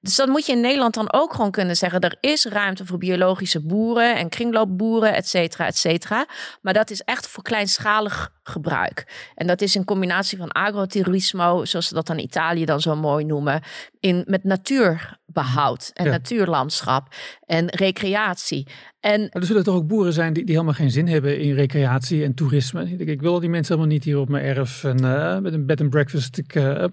Dus 0.00 0.16
dan 0.16 0.28
moet 0.28 0.46
je 0.46 0.52
in 0.52 0.60
Nederland 0.60 0.94
dan 0.94 1.12
ook 1.12 1.34
gewoon 1.34 1.50
kunnen 1.50 1.76
zeggen: 1.76 2.00
er 2.00 2.16
is 2.20 2.44
ruimte 2.44 2.86
voor 2.86 2.98
biologische 2.98 3.60
boeren 3.60 4.16
en 4.16 4.28
kringloopboeren, 4.28 5.14
et 5.14 5.28
cetera, 5.28 5.66
et 5.66 5.76
cetera. 5.76 6.26
Maar 6.62 6.72
dat 6.72 6.90
is 6.90 7.00
echt 7.00 7.26
voor 7.28 7.42
kleinschalig 7.42 8.32
gebruik. 8.42 9.30
En 9.34 9.46
dat 9.46 9.60
is 9.60 9.74
een 9.74 9.84
combinatie 9.84 10.38
van 10.38 10.52
agroturismo, 10.52 11.64
zoals 11.64 11.88
ze 11.88 11.94
dat 11.94 12.08
in 12.08 12.18
Italië 12.18 12.64
dan 12.64 12.80
zo 12.80 12.96
mooi 12.96 13.24
noemen, 13.24 13.62
in, 14.00 14.24
met 14.26 14.44
natuurbehoud 14.44 15.90
en 15.94 16.08
natuurlandschap 16.10 17.14
en 17.46 17.68
recreatie. 17.68 18.66
En 19.00 19.28
er 19.30 19.44
zullen 19.44 19.64
toch 19.64 19.74
ook 19.74 19.86
boeren 19.86 20.12
zijn 20.12 20.32
die, 20.32 20.44
die 20.44 20.54
helemaal 20.54 20.74
geen 20.74 20.90
zin 20.90 21.08
hebben 21.08 21.40
in 21.40 21.54
recreatie 21.54 22.24
en 22.24 22.34
toerisme. 22.34 22.90
Ik, 22.90 23.08
ik 23.08 23.20
wil 23.20 23.40
die 23.40 23.48
mensen 23.48 23.74
helemaal 23.74 23.94
niet 23.94 24.04
hier 24.04 24.18
op 24.18 24.28
mijn 24.28 24.44
erf 24.44 24.84
en 24.84 25.04
uh, 25.04 25.38
met 25.38 25.52
een 25.52 25.66
bed 25.66 25.80
and 25.80 25.90
breakfast. 25.90 26.38
Ik, 26.38 26.54
uh, 26.54 26.84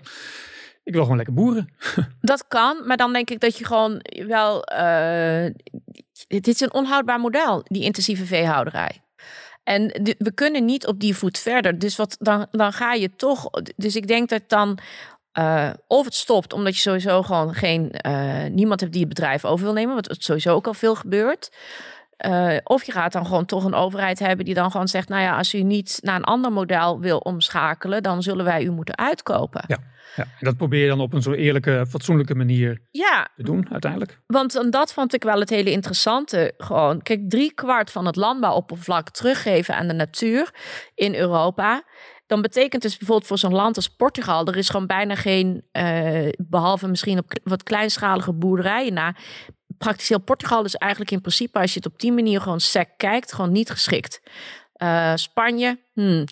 ik 0.85 0.93
wil 0.93 1.01
gewoon 1.01 1.17
lekker 1.17 1.35
boeren. 1.35 1.69
Dat 2.21 2.47
kan, 2.47 2.81
maar 2.85 2.97
dan 2.97 3.13
denk 3.13 3.29
ik 3.29 3.39
dat 3.39 3.57
je 3.57 3.65
gewoon 3.65 4.01
wel. 4.27 4.71
Uh, 4.73 5.45
dit 6.27 6.47
is 6.47 6.59
een 6.59 6.73
onhoudbaar 6.73 7.19
model, 7.19 7.61
die 7.63 7.83
intensieve 7.83 8.25
veehouderij. 8.25 9.01
En 9.63 9.87
we 10.17 10.31
kunnen 10.33 10.65
niet 10.65 10.87
op 10.87 10.99
die 10.99 11.15
voet 11.15 11.37
verder. 11.37 11.79
Dus 11.79 11.95
wat, 11.95 12.15
dan, 12.19 12.47
dan 12.51 12.73
ga 12.73 12.93
je 12.93 13.15
toch. 13.15 13.49
Dus 13.75 13.95
ik 13.95 14.07
denk 14.07 14.29
dat 14.29 14.41
dan. 14.47 14.77
Uh, 15.39 15.69
of 15.87 16.05
het 16.05 16.13
stopt 16.13 16.53
omdat 16.53 16.75
je 16.75 16.81
sowieso 16.81 17.21
gewoon 17.21 17.53
geen. 17.53 17.95
Uh, 18.07 18.43
niemand 18.51 18.79
hebt 18.79 18.91
die 18.91 19.01
het 19.01 19.13
bedrijf 19.13 19.45
over 19.45 19.65
wil 19.65 19.73
nemen, 19.73 19.95
wat 19.95 20.15
sowieso 20.19 20.53
ook 20.53 20.67
al 20.67 20.73
veel 20.73 20.95
gebeurt. 20.95 21.51
Uh, 22.25 22.57
of 22.63 22.83
je 22.83 22.91
gaat 22.91 23.11
dan 23.11 23.25
gewoon 23.25 23.45
toch 23.45 23.63
een 23.63 23.73
overheid 23.73 24.19
hebben 24.19 24.45
die 24.45 24.53
dan 24.53 24.71
gewoon 24.71 24.87
zegt: 24.87 25.09
Nou 25.09 25.21
ja, 25.21 25.37
als 25.37 25.53
u 25.53 25.63
niet 25.63 25.99
naar 26.01 26.15
een 26.15 26.23
ander 26.23 26.51
model 26.51 26.99
wil 26.99 27.17
omschakelen, 27.17 28.03
dan 28.03 28.23
zullen 28.23 28.45
wij 28.45 28.63
u 28.63 28.71
moeten 28.71 28.97
uitkopen. 28.97 29.63
Ja. 29.67 29.77
Ja, 30.15 30.23
en 30.23 30.29
dat 30.39 30.57
probeer 30.57 30.81
je 30.81 30.87
dan 30.87 30.99
op 30.99 31.13
een 31.13 31.21
zo 31.21 31.31
eerlijke, 31.31 31.85
fatsoenlijke 31.89 32.35
manier 32.35 32.81
ja, 32.91 33.27
te 33.35 33.43
doen 33.43 33.67
uiteindelijk. 33.71 34.19
Want 34.27 34.71
dat 34.71 34.93
vond 34.93 35.13
ik 35.13 35.23
wel 35.23 35.39
het 35.39 35.49
hele 35.49 35.71
interessante. 35.71 36.53
Gewoon, 36.57 37.01
kijk, 37.01 37.29
drie 37.29 37.53
kwart 37.53 37.91
van 37.91 38.05
het 38.05 38.15
landbouwoppervlak 38.15 39.09
teruggeven 39.09 39.75
aan 39.75 39.87
de 39.87 39.93
natuur 39.93 40.53
in 40.95 41.15
Europa. 41.15 41.83
Dan 42.27 42.41
betekent 42.41 42.81
dus 42.81 42.97
bijvoorbeeld 42.97 43.27
voor 43.27 43.37
zo'n 43.37 43.53
land 43.53 43.75
als 43.75 43.89
Portugal, 43.89 44.45
er 44.45 44.57
is 44.57 44.69
gewoon 44.69 44.87
bijna 44.87 45.15
geen, 45.15 45.63
uh, 45.71 46.29
behalve 46.37 46.87
misschien 46.87 47.17
op 47.17 47.31
wat 47.43 47.63
kleinschalige 47.63 48.33
boerderijen 48.33 48.93
na, 48.93 49.15
praktisch 49.77 50.09
heel 50.09 50.19
Portugal 50.19 50.63
is 50.63 50.75
eigenlijk 50.75 51.11
in 51.11 51.21
principe, 51.21 51.59
als 51.59 51.73
je 51.73 51.79
het 51.83 51.93
op 51.93 51.99
die 51.99 52.11
manier 52.11 52.41
gewoon 52.41 52.59
sec 52.59 52.89
kijkt, 52.97 53.33
gewoon 53.33 53.51
niet 53.51 53.69
geschikt. 53.69 54.21
Uh, 54.77 55.11
Spanje, 55.15 55.79
hmm, 55.93 56.23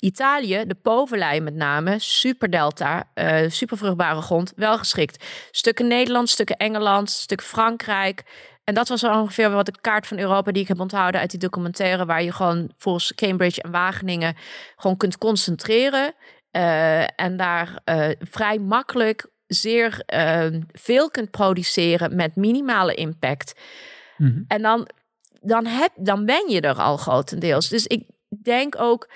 Italië, 0.00 0.64
de 0.66 0.74
Poverlei 0.74 1.40
met 1.40 1.54
name, 1.54 1.98
superdelta, 1.98 3.10
uh, 3.14 3.48
supervruchtbare 3.48 4.20
grond, 4.20 4.52
wel 4.56 4.78
geschikt. 4.78 5.24
Stukken 5.50 5.86
Nederland, 5.86 6.28
stukken 6.28 6.56
Engeland, 6.56 7.10
stuk 7.10 7.42
Frankrijk. 7.42 8.22
En 8.64 8.74
dat 8.74 8.88
was 8.88 9.04
ongeveer 9.04 9.50
wat 9.50 9.66
de 9.66 9.80
kaart 9.80 10.06
van 10.06 10.18
Europa 10.18 10.52
die 10.52 10.62
ik 10.62 10.68
heb 10.68 10.80
onthouden 10.80 11.20
uit 11.20 11.30
die 11.30 11.38
documentaire, 11.38 12.06
waar 12.06 12.22
je 12.22 12.32
gewoon 12.32 12.72
volgens 12.76 13.14
Cambridge 13.14 13.62
en 13.62 13.70
Wageningen 13.70 14.36
gewoon 14.76 14.96
kunt 14.96 15.18
concentreren. 15.18 16.14
Uh, 16.52 17.20
en 17.20 17.36
daar 17.36 17.82
uh, 17.84 18.08
vrij 18.20 18.58
makkelijk 18.58 19.26
zeer 19.46 20.02
veel 20.72 21.10
kunt 21.10 21.30
produceren 21.30 22.16
met 22.16 22.36
minimale 22.36 22.94
impact. 22.94 23.60
Mm 24.16 24.26
-hmm. 24.26 24.44
En 24.48 24.62
dan, 24.62 24.88
dan, 25.40 25.66
heb, 25.66 25.92
dan 25.96 26.24
ben 26.24 26.50
je 26.50 26.60
er 26.60 26.74
al 26.74 26.96
grotendeels. 26.96 27.68
Dus 27.68 27.86
ik 27.86 28.06
denk 28.42 28.80
ook 28.80 29.08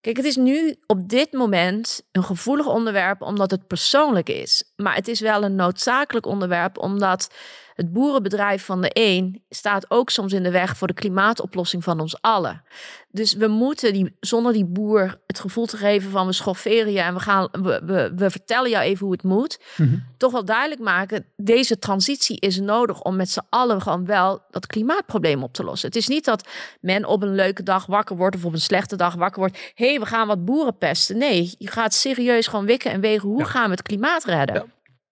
Kijk, 0.00 0.16
het 0.16 0.26
is 0.26 0.36
nu 0.36 0.76
op 0.86 1.08
dit 1.08 1.32
moment 1.32 2.02
een 2.12 2.24
gevoelig 2.24 2.66
onderwerp 2.66 3.22
omdat 3.22 3.50
het 3.50 3.66
persoonlijk 3.66 4.28
is. 4.28 4.72
Maar 4.76 4.94
het 4.94 5.08
is 5.08 5.20
wel 5.20 5.42
een 5.42 5.54
noodzakelijk 5.54 6.26
onderwerp 6.26 6.78
omdat 6.78 7.34
het 7.78 7.92
boerenbedrijf 7.92 8.64
van 8.64 8.80
de 8.80 8.90
een 8.92 9.42
staat 9.48 9.90
ook 9.90 10.10
soms 10.10 10.32
in 10.32 10.42
de 10.42 10.50
weg 10.50 10.76
voor 10.76 10.86
de 10.86 10.94
klimaatoplossing 10.94 11.84
van 11.84 12.00
ons 12.00 12.20
allen. 12.20 12.62
Dus 13.10 13.32
we 13.34 13.46
moeten 13.46 13.92
die, 13.92 14.16
zonder 14.20 14.52
die 14.52 14.64
boer 14.64 15.20
het 15.26 15.40
gevoel 15.40 15.66
te 15.66 15.76
geven 15.76 16.10
van 16.10 16.26
we 16.26 16.32
schofferen 16.32 16.92
je 16.92 17.00
en 17.00 17.14
we, 17.14 17.20
gaan, 17.20 17.48
we, 17.52 17.82
we, 17.84 18.12
we 18.16 18.30
vertellen 18.30 18.70
jou 18.70 18.84
even 18.84 19.04
hoe 19.04 19.14
het 19.14 19.22
moet. 19.22 19.60
Mhm. 19.76 19.98
Toch 20.16 20.32
wel 20.32 20.44
duidelijk 20.44 20.80
maken, 20.80 21.24
deze 21.36 21.78
transitie 21.78 22.40
is 22.40 22.60
nodig 22.60 23.02
om 23.02 23.16
met 23.16 23.30
z'n 23.30 23.46
allen 23.48 23.82
gewoon 23.82 24.06
wel 24.06 24.42
dat 24.50 24.66
klimaatprobleem 24.66 25.42
op 25.42 25.52
te 25.52 25.64
lossen. 25.64 25.88
Het 25.88 25.96
is 25.96 26.08
niet 26.08 26.24
dat 26.24 26.48
men 26.80 27.04
op 27.04 27.22
een 27.22 27.34
leuke 27.34 27.62
dag 27.62 27.86
wakker 27.86 28.16
wordt 28.16 28.36
of 28.36 28.44
op 28.44 28.52
een 28.52 28.60
slechte 28.60 28.96
dag 28.96 29.14
wakker 29.14 29.40
wordt. 29.40 29.72
Hé, 29.74 29.88
hey, 29.88 30.00
we 30.00 30.06
gaan 30.06 30.26
wat 30.26 30.44
boeren 30.44 30.78
pesten. 30.78 31.18
Nee, 31.18 31.54
je 31.58 31.70
gaat 31.70 31.94
serieus 31.94 32.46
gewoon 32.46 32.66
wikken 32.66 32.90
en 32.90 33.00
wegen 33.00 33.28
hoe 33.28 33.44
gaan 33.44 33.64
we 33.64 33.70
het 33.70 33.82
klimaat 33.82 34.24
redden. 34.24 34.54
Ja, 34.54 34.64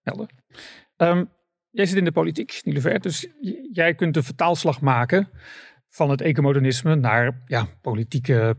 helder. 0.03 0.29
Um, 0.97 1.35
Jij 1.77 1.87
zit 1.87 1.97
in 1.97 2.05
de 2.05 2.13
politiek, 2.13 2.61
Nilever, 2.65 3.01
dus 3.01 3.27
jij 3.73 3.95
kunt 3.95 4.15
de 4.15 4.23
vertaalslag 4.23 4.81
maken 4.81 5.29
van 5.89 6.11
het 6.11 6.21
ecomodernisme 6.21 6.95
naar 6.95 7.43
ja, 7.47 7.67
politieke 7.81 8.57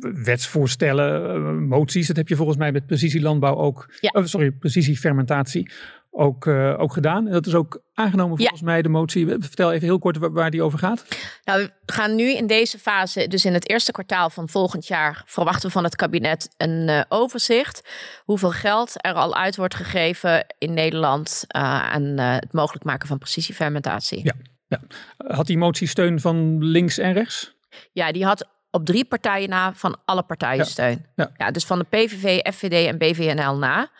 wetsvoorstellen, 0.00 1.34
eh, 1.34 1.68
moties. 1.68 2.06
Dat 2.06 2.16
heb 2.16 2.28
je 2.28 2.36
volgens 2.36 2.58
mij 2.58 2.72
met 2.72 2.86
precisielandbouw 2.86 3.54
ook, 3.54 3.94
ja. 4.00 4.10
oh, 4.12 4.24
sorry, 4.24 4.50
precisiefermentatie 4.50 5.70
ook, 6.10 6.46
uh, 6.46 6.80
ook 6.80 6.92
gedaan. 6.92 7.26
En 7.26 7.32
dat 7.32 7.46
is 7.46 7.54
ook 7.54 7.82
aangenomen 7.94 8.36
volgens 8.36 8.60
mij, 8.60 8.82
de 8.82 8.88
motie. 8.88 9.26
Vertel 9.38 9.72
even 9.72 9.86
heel 9.86 9.98
kort 9.98 10.16
waar, 10.18 10.50
die 10.50 10.62
over 10.62 10.78
gaat. 10.78 11.04
Nou, 11.44 11.62
we 11.86 11.92
gaan 11.92 12.14
nu 12.14 12.32
in 12.34 12.46
deze 12.46 12.78
fase, 12.78 13.28
dus 13.28 13.44
in 13.44 13.52
het 13.52 13.68
eerste 13.68 13.92
kwartaal 13.92 14.30
van 14.30 14.48
volgend 14.48 14.86
jaar, 14.86 15.22
verwachten 15.26 15.66
we 15.66 15.72
van 15.72 15.84
het 15.84 15.96
kabinet 15.96 16.48
een 16.56 16.88
uh, 16.88 17.00
overzicht. 17.08 17.88
Hoeveel 18.24 18.50
geld 18.50 18.94
er 18.96 19.14
al 19.14 19.34
uit 19.36 19.56
wordt 19.56 19.74
gegeven 19.74 20.46
in 20.58 20.74
Nederland 20.74 21.44
uh, 21.56 21.92
aan 21.92 22.18
het 22.18 22.52
mogelijk 22.52 22.84
maken 22.84 23.08
van 23.08 23.18
precisiefermentatie. 23.18 24.24
Ja, 24.24 24.34
ja. 24.68 24.80
Had 25.16 25.46
die 25.46 25.58
motie 25.58 25.88
steun 25.88 26.20
van 26.20 26.64
links 26.64 26.98
en 26.98 27.12
rechts? 27.12 27.54
Ja, 27.92 28.12
die 28.12 28.24
had 28.24 28.48
op 28.70 28.86
drie 28.86 29.04
partijen 29.04 29.48
na 29.48 29.74
van 29.74 29.96
alle 30.04 30.22
partijen 30.22 30.66
steun. 30.66 31.06
Ja. 31.14 31.30
ja. 31.36 31.50
dus 31.50 31.64
van 31.64 31.78
de 31.78 31.84
PVV, 31.84 32.52
FVD 32.54 32.86
en 32.86 32.98
BVNL 32.98 33.56
na. 33.56 33.90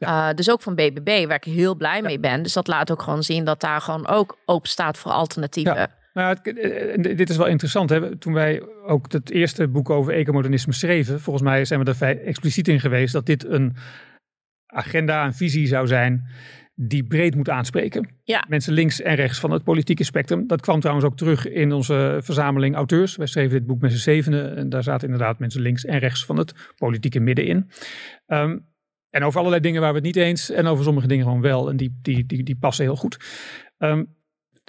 Uh, 0.00 0.30
dus 0.34 0.50
ook 0.50 0.62
van 0.62 0.74
BBB, 0.74 1.26
waar 1.26 1.36
ik 1.36 1.44
heel 1.44 1.76
blij 1.76 2.02
mee 2.02 2.20
ben. 2.20 2.42
Dus 2.42 2.52
dat 2.52 2.66
laat 2.66 2.90
ook 2.90 3.02
gewoon 3.02 3.22
zien 3.22 3.44
dat 3.44 3.60
daar 3.60 3.80
gewoon 3.80 4.06
ook 4.06 4.38
open 4.44 4.68
staat 4.68 4.98
voor 4.98 5.12
alternatieven. 5.12 5.74
Ja. 5.74 5.88
Nou, 6.12 6.36
eh, 6.42 6.94
eh, 6.94 7.16
dit 7.16 7.30
is 7.30 7.36
wel 7.36 7.46
interessant. 7.46 7.90
Hè? 7.90 8.16
Toen 8.16 8.32
wij 8.32 8.62
ook 8.86 9.12
het 9.12 9.30
eerste 9.30 9.68
boek 9.68 9.90
over 9.90 10.12
ecomodernisme 10.12 10.72
schreven, 10.72 11.20
volgens 11.20 11.44
mij 11.44 11.64
zijn 11.64 11.84
we 11.84 11.94
er 11.98 12.24
expliciet 12.24 12.68
in 12.68 12.80
geweest 12.80 13.12
dat 13.12 13.26
dit 13.26 13.46
een 13.46 13.76
agenda, 14.66 15.24
een 15.24 15.34
visie 15.34 15.66
zou 15.66 15.86
zijn 15.86 16.28
die 16.74 17.04
breed 17.04 17.34
moet 17.34 17.48
aanspreken. 17.48 18.08
Ja. 18.24 18.44
Mensen 18.48 18.72
links 18.72 19.00
en 19.00 19.14
rechts 19.14 19.38
van 19.38 19.50
het 19.50 19.64
politieke 19.64 20.04
spectrum. 20.04 20.46
Dat 20.46 20.60
kwam 20.60 20.80
trouwens 20.80 21.06
ook 21.06 21.16
terug 21.16 21.48
in 21.48 21.72
onze 21.72 22.20
verzameling 22.22 22.74
auteurs. 22.74 23.16
Wij 23.16 23.26
schreven 23.26 23.58
dit 23.58 23.66
boek 23.66 23.80
met 23.80 23.92
z'n 23.92 23.98
zevenen 23.98 24.56
en 24.56 24.68
daar 24.68 24.82
zaten 24.82 25.08
inderdaad 25.08 25.38
mensen 25.38 25.60
links 25.60 25.84
en 25.84 25.98
rechts 25.98 26.24
van 26.24 26.36
het 26.36 26.72
politieke 26.76 27.20
midden 27.20 27.46
in. 27.46 27.70
Um, 28.26 28.68
en 29.10 29.24
over 29.24 29.38
allerlei 29.38 29.62
dingen 29.62 29.80
waar 29.80 29.90
we 29.90 29.96
het 29.96 30.06
niet 30.06 30.16
eens 30.16 30.50
en 30.50 30.66
over 30.66 30.84
sommige 30.84 31.06
dingen 31.06 31.24
gewoon 31.24 31.40
wel. 31.40 31.68
En 31.68 31.76
die, 31.76 31.98
die, 32.02 32.26
die, 32.26 32.42
die 32.42 32.56
passen 32.56 32.84
heel 32.84 32.96
goed. 32.96 33.16
Um, 33.78 34.18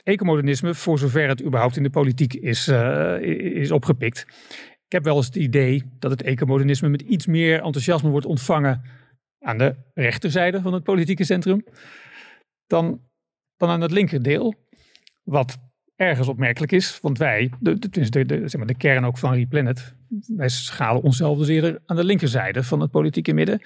ecomodernisme, 0.03 0.73
voor 0.73 0.99
zover 0.99 1.27
het 1.27 1.43
überhaupt 1.43 1.77
in 1.77 1.83
de 1.83 1.89
politiek 1.89 2.33
is, 2.33 2.67
uh, 2.67 3.19
is 3.61 3.71
opgepikt. 3.71 4.25
Ik 4.85 4.97
heb 4.97 5.03
wel 5.03 5.15
eens 5.15 5.25
het 5.25 5.35
idee 5.35 5.83
dat 5.99 6.11
het 6.11 6.21
ecomodernisme 6.21 6.89
met 6.89 7.01
iets 7.01 7.25
meer 7.25 7.61
enthousiasme 7.61 8.09
wordt 8.09 8.25
ontvangen 8.25 8.81
aan 9.39 9.57
de 9.57 9.75
rechterzijde 9.93 10.61
van 10.61 10.73
het 10.73 10.83
politieke 10.83 11.23
centrum 11.23 11.63
dan, 12.67 13.01
dan 13.57 13.69
aan 13.69 13.81
het 13.81 13.91
linkerdeel. 13.91 14.55
Wat 15.23 15.57
ergens 15.95 16.27
opmerkelijk 16.27 16.71
is, 16.71 16.99
want 17.01 17.17
wij, 17.17 17.51
de, 17.59 17.79
de, 17.79 18.09
de, 18.09 18.25
de, 18.25 18.47
zeg 18.47 18.57
maar 18.57 18.67
de 18.67 18.77
kern 18.77 19.05
ook 19.05 19.17
van 19.17 19.33
Replanet, 19.33 19.95
wij 20.27 20.49
schalen 20.49 21.01
onszelf 21.01 21.37
dus 21.37 21.47
eerder 21.47 21.81
aan 21.85 21.95
de 21.95 22.03
linkerzijde 22.03 22.63
van 22.63 22.79
het 22.79 22.91
politieke 22.91 23.33
midden. 23.33 23.61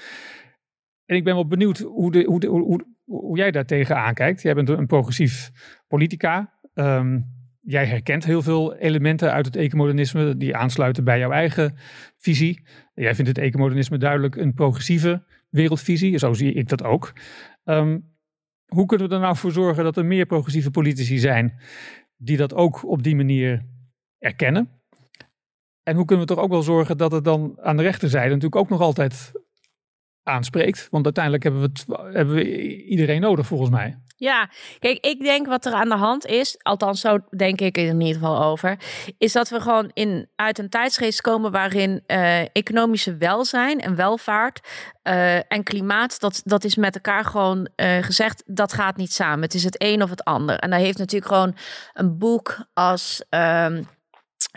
En 1.05 1.15
ik 1.15 1.23
ben 1.23 1.33
wel 1.33 1.47
benieuwd 1.47 1.79
hoe, 1.79 2.23
hoe, 2.25 2.45
hoe, 2.47 2.85
hoe 3.03 3.37
jij 3.37 3.51
daar 3.51 3.65
tegenaan 3.65 4.13
kijkt. 4.13 4.41
Jij 4.41 4.53
bent 4.53 4.69
een 4.69 4.87
progressief 4.87 5.51
politica. 5.87 6.53
Um, 6.73 7.33
jij 7.61 7.85
herkent 7.85 8.25
heel 8.25 8.41
veel 8.41 8.75
elementen 8.75 9.31
uit 9.31 9.45
het 9.45 9.55
ecomodernisme 9.55 10.37
die 10.37 10.55
aansluiten 10.55 11.03
bij 11.03 11.19
jouw 11.19 11.31
eigen 11.31 11.77
visie. 12.17 12.67
Jij 12.93 13.15
vindt 13.15 13.29
het 13.29 13.37
ecomodernisme 13.37 13.97
duidelijk 13.97 14.35
een 14.35 14.53
progressieve 14.53 15.23
wereldvisie. 15.49 16.17
Zo 16.17 16.33
zie 16.33 16.53
ik 16.53 16.69
dat 16.69 16.83
ook. 16.83 17.13
Um, 17.63 18.13
hoe 18.65 18.85
kunnen 18.85 19.09
we 19.09 19.15
er 19.15 19.21
nou 19.21 19.35
voor 19.35 19.51
zorgen 19.51 19.83
dat 19.83 19.97
er 19.97 20.05
meer 20.05 20.25
progressieve 20.25 20.71
politici 20.71 21.17
zijn 21.17 21.59
die 22.17 22.37
dat 22.37 22.53
ook 22.53 22.85
op 22.85 23.03
die 23.03 23.15
manier 23.15 23.65
erkennen? 24.19 24.69
En 25.83 25.95
hoe 25.95 26.05
kunnen 26.05 26.27
we 26.27 26.33
toch 26.33 26.43
ook 26.43 26.51
wel 26.51 26.61
zorgen 26.61 26.97
dat 26.97 27.11
het 27.11 27.23
dan 27.23 27.57
aan 27.61 27.77
de 27.77 27.83
rechterzijde 27.83 28.27
natuurlijk 28.27 28.55
ook 28.55 28.69
nog 28.69 28.81
altijd 28.81 29.31
aanspreekt. 30.25 30.87
Want 30.91 31.05
uiteindelijk 31.05 31.43
hebben 31.43 31.61
we, 31.61 31.69
hebben 32.13 32.35
we 32.35 32.83
iedereen 32.85 33.21
nodig 33.21 33.45
volgens 33.45 33.69
mij. 33.69 33.97
Ja, 34.17 34.49
kijk, 34.79 35.05
ik 35.05 35.19
denk 35.19 35.47
wat 35.47 35.65
er 35.65 35.73
aan 35.73 35.89
de 35.89 35.95
hand 35.95 36.25
is, 36.25 36.57
althans 36.61 37.01
zo 37.01 37.19
denk 37.37 37.61
ik 37.61 37.77
in 37.77 38.01
ieder 38.01 38.21
geval 38.21 38.43
over, 38.43 38.77
is 39.17 39.31
dat 39.31 39.49
we 39.49 39.59
gewoon 39.59 39.91
in, 39.93 40.29
uit 40.35 40.59
een 40.59 40.69
tijdsgeest 40.69 41.21
komen 41.21 41.51
waarin 41.51 42.03
uh, 42.07 42.41
economische 42.41 43.17
welzijn 43.17 43.79
en 43.79 43.95
welvaart 43.95 44.67
uh, 45.03 45.35
en 45.35 45.63
klimaat, 45.63 46.19
dat, 46.19 46.41
dat 46.43 46.63
is 46.63 46.75
met 46.75 46.95
elkaar 46.95 47.25
gewoon 47.25 47.69
uh, 47.75 47.97
gezegd, 48.01 48.43
dat 48.45 48.73
gaat 48.73 48.97
niet 48.97 49.13
samen. 49.13 49.41
Het 49.41 49.53
is 49.53 49.63
het 49.63 49.83
een 49.83 50.03
of 50.03 50.09
het 50.09 50.23
ander. 50.23 50.59
En 50.59 50.69
daar 50.69 50.79
heeft 50.79 50.97
natuurlijk 50.97 51.31
gewoon 51.31 51.55
een 51.93 52.17
boek 52.17 52.65
als 52.73 53.23
um, 53.29 53.87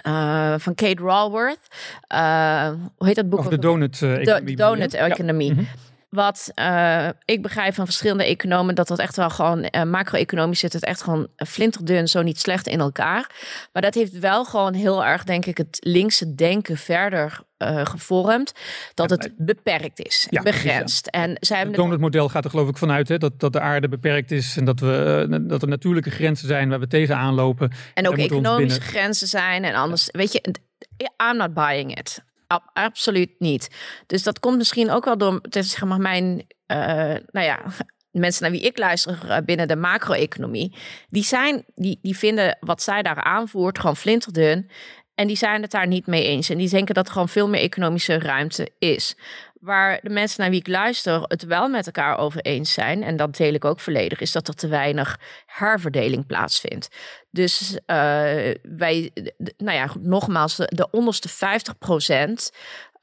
uh, 0.07 0.55
van 0.57 0.75
Kate 0.75 1.03
Raworth. 1.03 1.67
Uh, 2.13 2.69
hoe 2.97 3.07
heet 3.07 3.17
dat 3.17 3.29
boek? 3.29 3.39
Over 3.39 3.51
de 3.51 3.59
donut-economie. 3.59 4.41
Uh, 4.41 4.47
de 4.47 4.55
donut-economie. 4.55 5.49
Ja. 5.49 5.55
Mhm. 5.55 5.65
Wat 6.09 6.51
uh, 6.55 7.09
ik 7.25 7.43
begrijp 7.43 7.75
van 7.75 7.85
verschillende 7.85 8.25
economen, 8.25 8.75
dat 8.75 8.89
dat 8.89 8.99
echt 8.99 9.17
wel 9.17 9.31
gewoon 9.31 9.69
uh, 9.71 9.83
macro-economisch 9.83 10.61
zit, 10.61 10.73
het 10.73 10.85
echt 10.85 11.03
gewoon 11.03 11.29
flinterdun, 11.37 12.09
zo 12.09 12.23
niet 12.23 12.41
slecht 12.41 12.67
in 12.67 12.81
elkaar. 12.81 13.31
Maar 13.73 13.83
dat 13.83 13.95
heeft 13.95 14.19
wel 14.19 14.45
gewoon 14.45 14.75
heel 14.75 15.05
erg, 15.05 15.25
denk 15.25 15.47
ik, 15.47 15.57
het 15.57 15.77
linkse 15.81 16.35
denken 16.35 16.77
verder 16.77 17.41
uh, 17.59 17.87
gevormd. 17.87 18.53
Dat 18.95 19.11
het 19.11 19.33
beperkt 19.37 20.07
is, 20.07 20.27
ja, 20.31 20.43
begrensd. 20.43 21.09
Ja. 21.11 21.21
En 21.21 21.37
zij 21.41 21.57
hebben 21.57 21.75
het 21.75 21.85
donutmodel 21.85 22.29
gaat 22.29 22.45
er 22.45 22.51
geloof 22.51 22.69
ik 22.69 22.77
vanuit 22.77 23.09
hè, 23.09 23.19
dat, 23.19 23.41
dat 23.41 23.53
de 23.53 23.61
aarde 23.61 23.89
beperkt 23.89 24.31
is 24.31 24.57
en 24.57 24.65
dat, 24.65 24.81
we, 24.81 25.45
dat 25.49 25.63
er 25.63 25.69
natuurlijke 25.69 26.11
grenzen 26.11 26.49
zijn 26.49 26.69
waar 26.69 26.81
we 26.81 26.87
tegenaan 26.87 27.35
lopen. 27.35 27.73
En 27.95 28.09
ook 28.09 28.19
economische 28.19 28.81
grenzen 28.81 29.27
zijn 29.27 29.65
en 29.65 29.75
anders. 29.75 30.09
Weet 30.11 30.33
je, 30.33 30.55
I'm 31.31 31.37
not 31.37 31.55
buying 31.55 31.99
it 31.99 32.27
absoluut 32.73 33.31
niet. 33.39 33.71
Dus 34.07 34.23
dat 34.23 34.39
komt 34.39 34.57
misschien 34.57 34.91
ook 34.91 35.05
wel 35.05 35.19
door 35.19 35.41
zeg 35.51 35.85
maar, 35.85 36.01
mijn, 36.01 36.47
uh, 36.67 36.77
nou 37.31 37.47
ja, 37.47 37.63
mensen 38.11 38.43
naar 38.43 38.51
wie 38.51 38.61
ik 38.61 38.79
luister 38.79 39.31
eh, 39.31 39.45
binnen 39.45 39.69
de 39.69 39.77
macro-economie, 39.77 40.77
die, 41.09 41.25
zijn, 41.25 41.65
die, 41.75 41.99
die 42.03 42.17
vinden 42.17 42.57
wat 42.61 42.83
zij 42.83 43.03
daar 43.03 43.23
aanvoert 43.23 43.79
gewoon 43.79 43.97
flinterdun. 43.97 44.71
En 45.19 45.27
die 45.27 45.37
zijn 45.37 45.63
het 45.63 45.71
daar 45.71 45.87
niet 45.87 46.07
mee 46.07 46.25
eens. 46.25 46.49
En 46.49 46.59
die 46.59 46.69
denken 46.69 46.95
dat 46.95 47.07
er 47.07 47.13
gewoon 47.13 47.29
veel 47.29 47.49
meer 47.49 47.61
economische 47.61 48.19
ruimte 48.19 48.71
is. 48.79 49.17
Waar 49.61 50.01
de 50.03 50.11
mensen 50.11 50.41
naar 50.41 50.51
wie 50.51 50.61
ik 50.61 50.67
luister 50.67 51.23
het 51.23 51.43
wel 51.43 51.69
met 51.69 51.87
elkaar 51.87 52.19
over 52.19 52.41
eens 52.41 52.73
zijn, 52.73 53.03
en 53.03 53.17
dat 53.17 53.37
deel 53.37 53.53
ik 53.53 53.65
ook 53.65 53.81
volledig, 53.81 54.21
is 54.21 54.33
dat 54.33 54.49
er 54.49 54.55
te 54.55 54.69
weinig 54.69 55.21
herverdeling 55.47 56.27
plaatsvindt. 56.27 56.89
Dus 57.31 57.73
uh, 57.73 57.79
wij, 58.63 59.11
nou 59.57 59.77
ja, 59.77 59.91
nogmaals, 60.01 60.57
de, 60.57 60.73
de 60.75 60.91
onderste 60.91 61.29
50 61.29 61.79
procent 61.79 62.51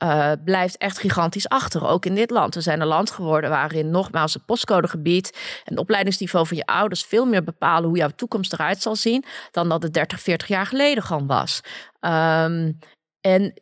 uh, 0.06 0.32
blijft 0.44 0.78
echt 0.78 1.00
gigantisch 1.00 1.50
achter, 1.50 1.88
ook 1.88 2.06
in 2.06 2.16
dit 2.16 2.30
land. 2.30 2.56
We 2.56 2.62
zijn 2.62 2.82
een 2.82 2.88
land 2.88 3.12
geworden 3.12 3.50
waarin 3.50 3.90
nogmaals 3.90 4.34
het 4.34 4.46
postcodegebied 4.46 5.32
en 5.34 5.72
het 5.72 5.78
opleidingsniveau 5.78 6.48
van 6.48 6.58
je 6.58 6.66
ouders 6.66 7.04
veel 7.04 7.26
meer 7.26 7.44
bepalen 7.44 7.90
hoe 7.90 7.98
jouw 7.98 8.10
toekomst 8.16 8.54
eruit 8.54 8.82
zal 8.82 8.96
zien 8.96 9.26
dan 9.52 9.70
dat 9.70 9.84
het 9.84 9.94
30, 9.94 10.22
40 10.22 10.48
jaar 10.48 10.66
geleden 10.66 11.04
gewoon 11.04 11.28
was. 11.28 11.62
Um, 12.00 12.80
en 13.22 13.54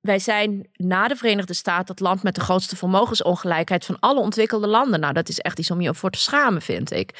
wij 0.00 0.18
zijn 0.18 0.68
na 0.72 1.08
de 1.08 1.16
Verenigde 1.16 1.54
Staten 1.54 1.94
het 1.94 2.00
land 2.00 2.22
met 2.22 2.34
de 2.34 2.40
grootste 2.40 2.76
vermogensongelijkheid 2.76 3.84
van 3.84 3.98
alle 4.00 4.20
ontwikkelde 4.20 4.66
landen. 4.66 5.00
Nou, 5.00 5.12
dat 5.12 5.28
is 5.28 5.38
echt 5.38 5.58
iets 5.58 5.70
om 5.70 5.80
je 5.80 5.94
voor 5.94 6.10
te 6.10 6.18
schamen, 6.18 6.62
vind 6.62 6.92
ik. 6.92 7.10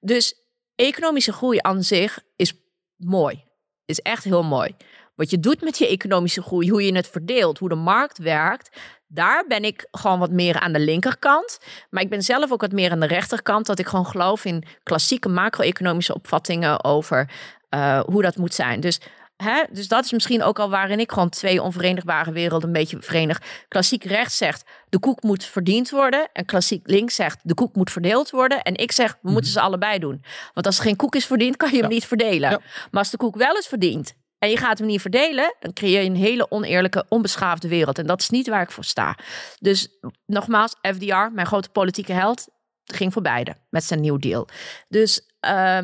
Dus 0.00 0.34
economische 0.74 1.32
groei 1.32 1.58
aan 1.60 1.82
zich 1.82 2.18
is 2.36 2.52
mooi. 2.96 3.44
Is 3.84 4.00
echt 4.00 4.24
heel 4.24 4.42
mooi. 4.42 4.76
Wat 5.18 5.30
je 5.30 5.40
doet 5.40 5.62
met 5.62 5.78
je 5.78 5.88
economische 5.88 6.42
groei, 6.42 6.70
hoe 6.70 6.82
je 6.82 6.94
het 6.94 7.08
verdeelt, 7.08 7.58
hoe 7.58 7.68
de 7.68 7.74
markt 7.74 8.18
werkt, 8.18 8.76
daar 9.06 9.44
ben 9.48 9.64
ik 9.64 9.86
gewoon 9.90 10.18
wat 10.18 10.30
meer 10.30 10.60
aan 10.60 10.72
de 10.72 10.78
linkerkant. 10.78 11.58
Maar 11.90 12.02
ik 12.02 12.08
ben 12.08 12.22
zelf 12.22 12.52
ook 12.52 12.60
wat 12.60 12.72
meer 12.72 12.90
aan 12.90 13.00
de 13.00 13.06
rechterkant, 13.06 13.66
dat 13.66 13.78
ik 13.78 13.86
gewoon 13.86 14.06
geloof 14.06 14.44
in 14.44 14.64
klassieke 14.82 15.28
macro-economische 15.28 16.14
opvattingen 16.14 16.84
over 16.84 17.30
uh, 17.70 18.00
hoe 18.00 18.22
dat 18.22 18.36
moet 18.36 18.54
zijn. 18.54 18.80
Dus 18.80 19.00
Hè? 19.36 19.62
Dus 19.70 19.88
dat 19.88 20.04
is 20.04 20.12
misschien 20.12 20.42
ook 20.42 20.58
al 20.58 20.70
waarin 20.70 21.00
ik 21.00 21.12
gewoon 21.12 21.28
twee 21.28 21.62
onverenigbare 21.62 22.32
werelden 22.32 22.68
een 22.68 22.74
beetje 22.74 22.96
verenig. 23.00 23.42
Klassiek 23.68 24.04
rechts 24.04 24.36
zegt 24.36 24.64
de 24.88 24.98
koek 24.98 25.22
moet 25.22 25.44
verdiend 25.44 25.90
worden. 25.90 26.28
En 26.32 26.44
klassiek 26.44 26.86
links 26.86 27.14
zegt 27.14 27.40
de 27.42 27.54
koek 27.54 27.74
moet 27.74 27.90
verdeeld 27.90 28.30
worden. 28.30 28.62
En 28.62 28.74
ik 28.74 28.92
zeg 28.92 29.18
we 29.22 29.30
moeten 29.30 29.50
mhm. 29.50 29.60
ze 29.60 29.66
allebei 29.66 29.98
doen. 29.98 30.22
Want 30.54 30.66
als 30.66 30.78
er 30.78 30.84
geen 30.84 30.96
koek 30.96 31.14
is 31.14 31.26
verdiend, 31.26 31.56
kan 31.56 31.70
je 31.72 31.80
hem 31.80 31.88
niet 31.88 32.06
verdelen. 32.06 32.50
Maar 32.90 33.00
als 33.00 33.10
de 33.10 33.16
koek 33.16 33.36
wel 33.36 33.56
is 33.56 33.66
verdiend 33.66 34.14
en 34.38 34.50
je 34.50 34.56
gaat 34.56 34.78
hem 34.78 34.86
niet 34.86 35.00
verdelen, 35.00 35.54
dan 35.60 35.72
creëer 35.72 36.02
je 36.02 36.08
een 36.08 36.16
hele 36.16 36.50
oneerlijke, 36.50 37.04
onbeschaafde 37.08 37.68
wereld. 37.68 37.98
En 37.98 38.06
dat 38.06 38.20
is 38.20 38.28
niet 38.28 38.48
waar 38.48 38.62
ik 38.62 38.70
voor 38.70 38.84
sta. 38.84 39.16
Dus 39.58 39.88
nogmaals, 40.26 40.74
FDR, 40.82 41.32
mijn 41.32 41.46
grote 41.46 41.68
politieke 41.68 42.12
held, 42.12 42.48
ging 42.84 43.12
voor 43.12 43.22
beide 43.22 43.56
met 43.70 43.84
zijn 43.84 44.00
nieuw 44.00 44.16
deal. 44.16 44.48
Dus 44.88 45.20
uh, 45.46 45.78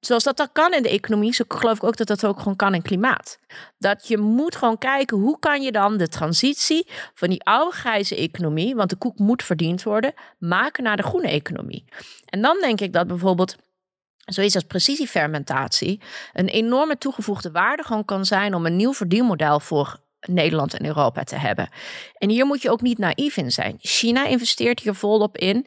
zoals 0.00 0.24
dat 0.24 0.36
dan 0.36 0.52
kan 0.52 0.74
in 0.74 0.82
de 0.82 0.88
economie, 0.88 1.34
zo 1.34 1.44
geloof 1.48 1.76
ik 1.76 1.84
ook 1.84 1.96
dat 1.96 2.06
dat 2.06 2.26
ook 2.26 2.38
gewoon 2.38 2.56
kan 2.56 2.74
in 2.74 2.82
klimaat. 2.82 3.38
Dat 3.78 4.08
je 4.08 4.18
moet 4.18 4.56
gewoon 4.56 4.78
kijken 4.78 5.16
hoe 5.16 5.38
kan 5.38 5.62
je 5.62 5.72
dan 5.72 5.96
de 5.96 6.08
transitie 6.08 6.88
van 7.14 7.28
die 7.28 7.44
oude 7.44 7.76
grijze 7.76 8.16
economie, 8.16 8.74
want 8.74 8.90
de 8.90 8.96
koek 8.96 9.18
moet 9.18 9.42
verdiend 9.42 9.82
worden, 9.82 10.14
maken 10.38 10.82
naar 10.82 10.96
de 10.96 11.02
groene 11.02 11.28
economie. 11.28 11.84
En 12.24 12.42
dan 12.42 12.60
denk 12.60 12.80
ik 12.80 12.92
dat 12.92 13.06
bijvoorbeeld 13.06 13.56
zoiets 14.24 14.54
als 14.54 14.64
precisiefermentatie 14.64 16.00
een 16.32 16.48
enorme 16.48 16.98
toegevoegde 16.98 17.50
waarde 17.50 17.82
gewoon 17.82 18.04
kan 18.04 18.24
zijn 18.24 18.54
om 18.54 18.66
een 18.66 18.76
nieuw 18.76 18.94
verdienmodel 18.94 19.60
voor 19.60 20.02
Nederland 20.26 20.74
en 20.74 20.86
Europa 20.86 21.22
te 21.24 21.36
hebben. 21.36 21.68
En 22.18 22.28
hier 22.28 22.46
moet 22.46 22.62
je 22.62 22.70
ook 22.70 22.80
niet 22.80 22.98
naïef 22.98 23.36
in 23.36 23.52
zijn. 23.52 23.76
China 23.80 24.26
investeert 24.26 24.80
hier 24.80 24.94
volop 24.94 25.38
in. 25.38 25.66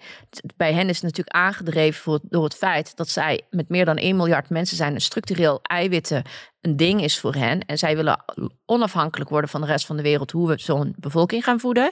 Bij 0.55 0.73
hen 0.73 0.89
is 0.89 0.95
het 0.95 1.03
natuurlijk 1.03 1.35
aangedreven 1.35 2.19
door 2.23 2.43
het 2.43 2.55
feit 2.55 2.95
dat 2.95 3.09
zij 3.09 3.41
met 3.49 3.69
meer 3.69 3.85
dan 3.85 3.97
1 3.97 4.15
miljard 4.15 4.49
mensen 4.49 4.77
zijn, 4.77 4.93
een 4.93 5.01
structureel 5.01 5.59
eiwitten 5.61 6.23
een 6.67 6.77
ding 6.77 7.03
is 7.03 7.19
voor 7.19 7.33
hen. 7.33 7.65
En 7.65 7.77
zij 7.77 7.95
willen 7.95 8.23
onafhankelijk 8.65 9.29
worden 9.29 9.49
van 9.49 9.61
de 9.61 9.67
rest 9.67 9.85
van 9.85 9.97
de 9.97 10.03
wereld 10.03 10.31
hoe 10.31 10.47
we 10.47 10.59
zo'n 10.59 10.95
bevolking 10.97 11.43
gaan 11.43 11.59
voeden. 11.59 11.91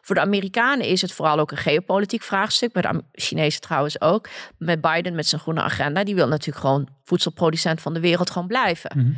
Voor 0.00 0.14
de 0.14 0.20
Amerikanen 0.20 0.86
is 0.86 1.02
het 1.02 1.12
vooral 1.12 1.38
ook 1.38 1.50
een 1.50 1.56
geopolitiek 1.56 2.22
vraagstuk. 2.22 2.72
Bij 2.72 2.82
de 2.82 3.02
Chinezen 3.12 3.60
trouwens 3.60 4.00
ook. 4.00 4.28
Met 4.58 4.80
Biden 4.80 5.14
met 5.14 5.26
zijn 5.26 5.40
groene 5.40 5.62
agenda. 5.62 6.04
Die 6.04 6.14
wil 6.14 6.28
natuurlijk 6.28 6.66
gewoon 6.66 6.88
voedselproducent 7.04 7.80
van 7.80 7.94
de 7.94 8.00
wereld 8.00 8.30
gewoon 8.30 8.48
blijven. 8.48 8.90
Mhm. 8.96 9.12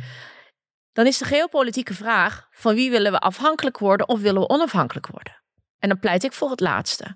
Dan 0.93 1.05
is 1.05 1.17
de 1.17 1.25
geopolitieke 1.25 1.93
vraag: 1.93 2.47
van 2.51 2.75
wie 2.75 2.91
willen 2.91 3.11
we 3.11 3.19
afhankelijk 3.19 3.77
worden 3.77 4.07
of 4.07 4.21
willen 4.21 4.41
we 4.41 4.49
onafhankelijk 4.49 5.07
worden? 5.07 5.42
En 5.83 5.89
dan 5.89 5.99
pleit 5.99 6.23
ik 6.23 6.33
voor 6.33 6.49
het 6.49 6.59
laatste. 6.59 7.15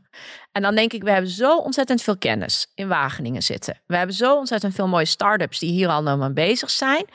En 0.51 0.61
dan 0.61 0.75
denk 0.75 0.93
ik, 0.93 1.03
we 1.03 1.11
hebben 1.11 1.31
zo 1.31 1.57
ontzettend 1.57 2.01
veel 2.01 2.17
kennis 2.17 2.71
in 2.75 2.87
Wageningen 2.87 3.41
zitten. 3.41 3.81
We 3.85 3.97
hebben 3.97 4.15
zo 4.15 4.37
ontzettend 4.37 4.75
veel 4.75 4.87
mooie 4.87 5.05
start-ups 5.05 5.59
die 5.59 5.71
hier 5.71 5.87
al 5.87 6.03
nou 6.03 6.17
mee 6.17 6.31
bezig 6.31 6.69
zijn. 6.69 7.05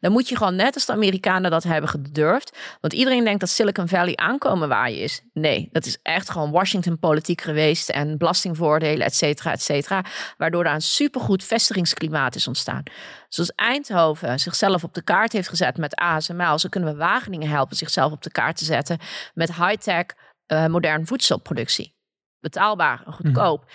Dan 0.00 0.12
moet 0.12 0.28
je 0.28 0.36
gewoon 0.36 0.56
net 0.56 0.74
als 0.74 0.86
de 0.86 0.92
Amerikanen 0.92 1.50
dat 1.50 1.62
hebben 1.62 1.90
gedurfd. 1.90 2.58
Want 2.80 2.92
iedereen 2.92 3.24
denkt 3.24 3.40
dat 3.40 3.48
Silicon 3.48 3.88
Valley 3.88 4.16
aankomen 4.16 4.68
waar 4.68 4.90
je 4.90 5.00
is. 5.00 5.20
Nee, 5.32 5.68
dat 5.72 5.86
is 5.86 5.98
echt 6.02 6.30
gewoon 6.30 6.50
Washington 6.50 6.98
politiek 6.98 7.40
geweest 7.40 7.88
en 7.88 8.18
belastingvoordelen, 8.18 9.06
et 9.06 9.14
cetera, 9.14 9.52
et 9.52 9.62
cetera. 9.62 10.04
Waardoor 10.36 10.64
daar 10.64 10.74
een 10.74 10.80
supergoed 10.80 11.44
vestigingsklimaat 11.44 12.34
is 12.34 12.46
ontstaan. 12.46 12.82
Zoals 13.28 13.52
Eindhoven 13.54 14.40
zichzelf 14.40 14.84
op 14.84 14.94
de 14.94 15.02
kaart 15.02 15.32
heeft 15.32 15.48
gezet 15.48 15.76
met 15.76 15.94
ASML. 15.94 16.58
Zo 16.58 16.68
kunnen 16.68 16.92
we 16.92 16.98
Wageningen 16.98 17.48
helpen 17.48 17.76
zichzelf 17.76 18.12
op 18.12 18.22
de 18.22 18.30
kaart 18.30 18.56
te 18.56 18.64
zetten 18.64 18.98
met 19.34 19.54
high-tech 19.54 20.06
uh, 20.52 20.66
moderne 20.66 21.06
voedselproductie. 21.06 21.94
Betaalbaar 22.40 23.02
en 23.06 23.12
goedkoop. 23.12 23.70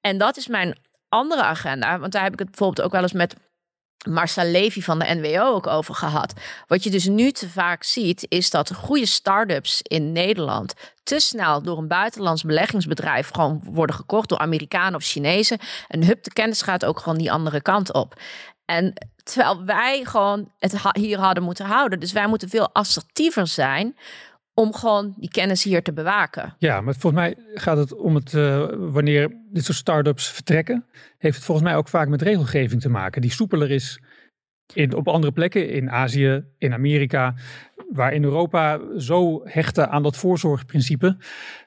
En 0.00 0.18
dat 0.18 0.36
is 0.36 0.46
mijn 0.46 0.78
andere 1.08 1.42
agenda. 1.42 1.98
Want 1.98 2.12
daar 2.12 2.22
heb 2.22 2.32
ik 2.32 2.38
het 2.38 2.48
bijvoorbeeld 2.48 2.86
ook 2.86 2.92
wel 2.92 3.02
eens 3.02 3.12
met 3.12 3.36
Marcel 4.08 4.44
Levy 4.44 4.80
van 4.80 4.98
de 4.98 5.14
NWO 5.14 5.54
ook 5.54 5.66
over 5.66 5.94
gehad. 5.94 6.32
Wat 6.66 6.84
je 6.84 6.90
dus 6.90 7.06
nu 7.06 7.30
te 7.30 7.48
vaak 7.48 7.82
ziet, 7.82 8.26
is 8.28 8.50
dat 8.50 8.74
goede 8.74 9.06
start-ups 9.06 9.80
in 9.82 10.12
Nederland 10.12 10.74
te 11.02 11.20
snel 11.20 11.62
door 11.62 11.78
een 11.78 11.88
buitenlands 11.88 12.42
beleggingsbedrijf 12.42 13.30
gewoon 13.30 13.60
worden 13.64 13.96
gekocht 13.96 14.28
door 14.28 14.38
Amerikanen 14.38 14.94
of 14.94 15.04
Chinezen. 15.04 15.58
En 15.88 16.04
hup, 16.04 16.24
de 16.24 16.32
kennis 16.32 16.62
gaat 16.62 16.84
ook 16.84 16.98
gewoon 16.98 17.18
die 17.18 17.32
andere 17.32 17.62
kant 17.62 17.92
op. 17.92 18.20
En 18.64 18.92
terwijl 19.22 19.64
wij 19.64 20.04
gewoon 20.04 20.52
het 20.58 20.76
hier 20.92 21.18
hadden 21.18 21.42
moeten 21.42 21.66
houden. 21.66 22.00
Dus 22.00 22.12
wij 22.12 22.26
moeten 22.26 22.48
veel 22.48 22.70
assertiever 22.72 23.46
zijn 23.46 23.96
om 24.54 24.74
gewoon 24.74 25.14
die 25.16 25.30
kennis 25.30 25.64
hier 25.64 25.82
te 25.82 25.92
bewaken. 25.92 26.54
Ja, 26.58 26.80
maar 26.80 26.94
volgens 26.94 27.22
mij 27.22 27.36
gaat 27.54 27.76
het 27.76 27.94
om 27.96 28.14
het, 28.14 28.32
uh, 28.32 28.68
wanneer 28.78 29.36
dit 29.50 29.64
soort 29.64 29.78
start-ups 29.78 30.28
vertrekken, 30.28 30.84
heeft 31.18 31.36
het 31.36 31.44
volgens 31.44 31.66
mij 31.66 31.76
ook 31.76 31.88
vaak 31.88 32.08
met 32.08 32.22
regelgeving 32.22 32.80
te 32.80 32.88
maken, 32.88 33.22
die 33.22 33.32
soepeler 33.32 33.70
is 33.70 34.00
in, 34.74 34.94
op 34.94 35.08
andere 35.08 35.32
plekken, 35.32 35.70
in 35.70 35.90
Azië, 35.90 36.44
in 36.58 36.72
Amerika, 36.72 37.34
waar 37.90 38.12
in 38.12 38.24
Europa 38.24 38.80
zo 38.98 39.40
hechten 39.44 39.90
aan 39.90 40.02
dat 40.02 40.16
voorzorgprincipe, 40.16 41.16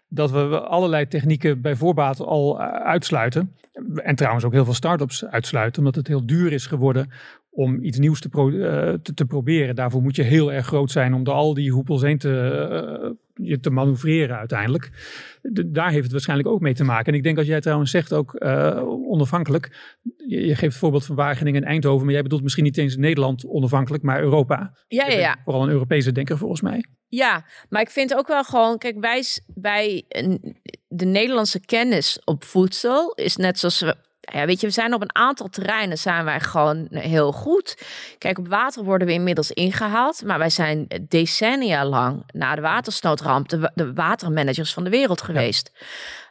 dat 0.08 0.32
we 0.32 0.60
allerlei 0.60 1.08
technieken 1.08 1.62
bij 1.62 1.76
voorbaat 1.76 2.20
al 2.20 2.60
eh, 2.60 2.68
uitsluiten. 2.68 3.56
En 3.96 4.16
trouwens 4.16 4.46
ook 4.46 4.54
heel 4.54 4.66
veel 4.66 4.74
start-ups 4.74 5.26
uitsluiten, 5.26 5.80
omdat 5.80 5.96
het 5.96 6.08
heel 6.08 6.26
duur 6.26 6.52
is 6.52 6.66
geworden 6.66 7.12
om 7.56 7.84
iets 7.84 7.98
nieuws 7.98 8.20
te, 8.20 8.30
uh, 8.34 8.94
te, 9.02 9.14
te, 9.14 9.26
proberen. 9.26 9.76
Daarvoor 9.76 10.02
moet 10.02 10.16
je 10.16 10.24
heel 10.24 10.54
erg 10.54 10.66
groot 10.66 10.92
zijn 10.92 11.14
om 11.14 11.24
door 11.24 11.34
al 11.34 11.54
die 11.54 11.72
hoepels 11.72 12.02
heen 12.02 12.18
te, 12.18 12.30
uh, 13.38 13.48
je 13.48 13.60
te 13.60 13.70
manoeuvreren 13.70 14.38
uiteindelijk. 14.38 14.92
daar 15.66 15.90
heeft 15.90 16.04
het 16.04 16.12
waarschijnlijk 16.12 16.50
ook 16.50 16.60
mee 16.60 16.74
te 16.74 16.84
maken. 16.84 17.06
En 17.06 17.18
ik 17.18 17.24
denk 17.24 17.38
als 17.38 17.48
jij 17.48 17.62
trouwens 17.62 17.92
zegt 17.92 18.14
ook 18.14 18.36
uh, 18.40 18.82
onafhankelijk. 19.10 19.98
Je, 20.28 20.46
je, 20.46 20.56
geeft 20.56 20.62
het 20.62 20.76
voorbeeld 20.76 21.06
van 21.06 21.16
Wageningen 21.16 21.64
en 21.64 21.68
Eindhoven. 21.68 22.04
Maar 22.04 22.14
jij 22.14 22.24
bedoelt 22.24 22.44
misschien 22.44 22.64
niet 22.64 22.78
eens 22.78 22.98
Nederland 22.98 23.46
onafhankelijk, 23.46 24.04
maar 24.04 24.22
Europa. 24.22 24.78
Ja, 24.88 25.08
ja, 25.08 25.20
ja. 25.20 25.38
Vooral 25.44 25.64
een 25.64 25.70
Europese 25.70 26.12
denker 26.12 26.38
volgens 26.38 26.62
mij. 26.62 26.86
Ja, 27.08 27.46
maar 27.70 27.82
ik 27.82 27.90
vind 27.90 28.16
ook 28.16 28.28
wel 28.28 28.44
gewoon, 28.44 28.78
kijk, 28.78 29.00
wij, 29.00 29.24
wij 29.56 30.06
de 30.88 31.06
Nederlandse 31.06 31.60
kennis 31.60 32.22
op 32.24 32.44
voedsel 32.44 33.14
is 33.14 33.36
net 33.36 33.60
zoals 33.60 33.80
we 33.80 33.96
ja, 34.34 34.46
weet 34.46 34.62
je, 34.62 34.68
we 34.68 34.74
zijn 34.74 34.94
op 34.94 35.02
een 35.02 35.16
aantal 35.16 35.48
terreinen 35.48 35.98
zijn 35.98 36.26
wij 36.26 36.40
gewoon 36.40 36.88
heel 36.90 37.32
goed. 37.32 37.78
Kijk, 38.18 38.38
op 38.38 38.48
water 38.48 38.84
worden 38.84 39.08
we 39.08 39.14
inmiddels 39.14 39.52
ingehaald, 39.52 40.24
maar 40.24 40.38
wij 40.38 40.50
zijn 40.50 40.88
decennia 41.08 41.86
lang 41.86 42.24
na 42.34 42.56
de 42.56 42.62
watersnoodramp 42.62 43.50
de, 43.50 43.72
de 43.74 43.94
watermanagers 43.94 44.74
van 44.74 44.84
de 44.84 44.90
wereld 44.90 45.22
geweest. 45.22 45.72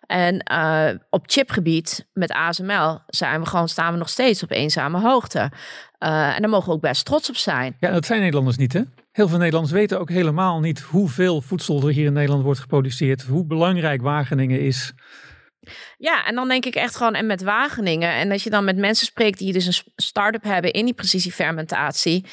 En 0.06 0.44
uh, 0.52 0.88
op 1.10 1.22
chipgebied 1.26 2.06
met 2.12 2.32
ASML 2.32 2.98
zijn 3.06 3.40
we 3.40 3.46
gewoon, 3.46 3.68
staan 3.68 3.92
we 3.92 3.98
nog 3.98 4.08
steeds 4.08 4.42
op 4.42 4.50
eenzame 4.50 5.00
hoogte. 5.00 5.38
Uh, 5.38 6.34
en 6.34 6.40
daar 6.40 6.50
mogen 6.50 6.68
we 6.68 6.74
ook 6.74 6.80
best 6.80 7.04
trots 7.04 7.28
op 7.28 7.36
zijn. 7.36 7.76
Ja, 7.80 7.90
dat 7.90 8.06
zijn 8.06 8.18
Nederlanders 8.18 8.56
niet, 8.56 8.72
hè? 8.72 8.80
Heel 9.12 9.28
veel 9.28 9.38
Nederlanders 9.38 9.74
weten 9.74 10.00
ook 10.00 10.08
helemaal 10.08 10.60
niet 10.60 10.80
hoeveel 10.80 11.40
voedsel 11.40 11.82
er 11.82 11.92
hier 11.92 12.06
in 12.06 12.12
Nederland 12.12 12.42
wordt 12.42 12.60
geproduceerd. 12.60 13.22
Hoe 13.22 13.44
belangrijk 13.44 14.02
Wageningen 14.02 14.60
is. 14.60 14.92
Ja, 15.98 16.26
en 16.26 16.34
dan 16.34 16.48
denk 16.48 16.64
ik 16.64 16.74
echt 16.74 16.96
gewoon, 16.96 17.14
en 17.14 17.26
met 17.26 17.42
Wageningen. 17.42 18.12
En 18.12 18.30
als 18.30 18.44
je 18.44 18.50
dan 18.50 18.64
met 18.64 18.76
mensen 18.76 19.06
spreekt 19.06 19.38
die 19.38 19.52
dus 19.52 19.66
een 19.66 19.92
start-up 19.96 20.42
hebben 20.42 20.72
in 20.72 20.84
die 20.84 20.94
precisiefermentatie. 20.94 22.24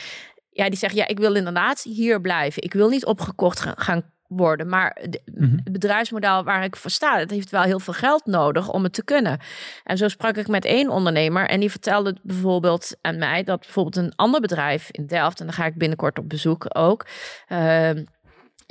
Ja, 0.49 0.69
die 0.69 0.77
zeggen, 0.77 0.99
ja, 0.99 1.07
ik 1.07 1.19
wil 1.19 1.35
inderdaad 1.35 1.81
hier 1.81 2.21
blijven. 2.21 2.63
Ik 2.63 2.73
wil 2.73 2.89
niet 2.89 3.05
opgekocht 3.05 3.59
gaan 3.75 4.03
worden. 4.31 4.67
Maar 4.69 4.97
mhm. 5.25 5.55
het 5.63 5.71
bedrijfsmodel 5.71 6.43
waar 6.43 6.63
ik 6.63 6.75
voor 6.75 6.91
sta, 6.91 7.17
het 7.17 7.31
heeft 7.31 7.49
wel 7.49 7.61
heel 7.61 7.79
veel 7.79 7.93
geld 7.93 8.25
nodig 8.25 8.69
om 8.69 8.83
het 8.83 8.93
te 8.93 9.03
kunnen. 9.03 9.39
En 9.83 9.97
zo 9.97 10.07
sprak 10.07 10.37
ik 10.37 10.47
met 10.47 10.65
één 10.65 10.89
ondernemer 10.89 11.47
en 11.47 11.59
die 11.59 11.71
vertelde 11.71 12.15
bijvoorbeeld 12.21 12.95
aan 13.01 13.17
mij 13.17 13.43
dat 13.43 13.59
bijvoorbeeld 13.59 13.95
een 13.95 14.15
ander 14.15 14.41
bedrijf 14.41 14.87
in 14.91 15.05
Delft, 15.05 15.39
en 15.39 15.45
dan 15.45 15.55
ga 15.55 15.65
ik 15.65 15.77
binnenkort 15.77 16.19
op 16.19 16.29
bezoek 16.29 16.65
ook. 16.69 17.05
Ehm, 17.47 18.03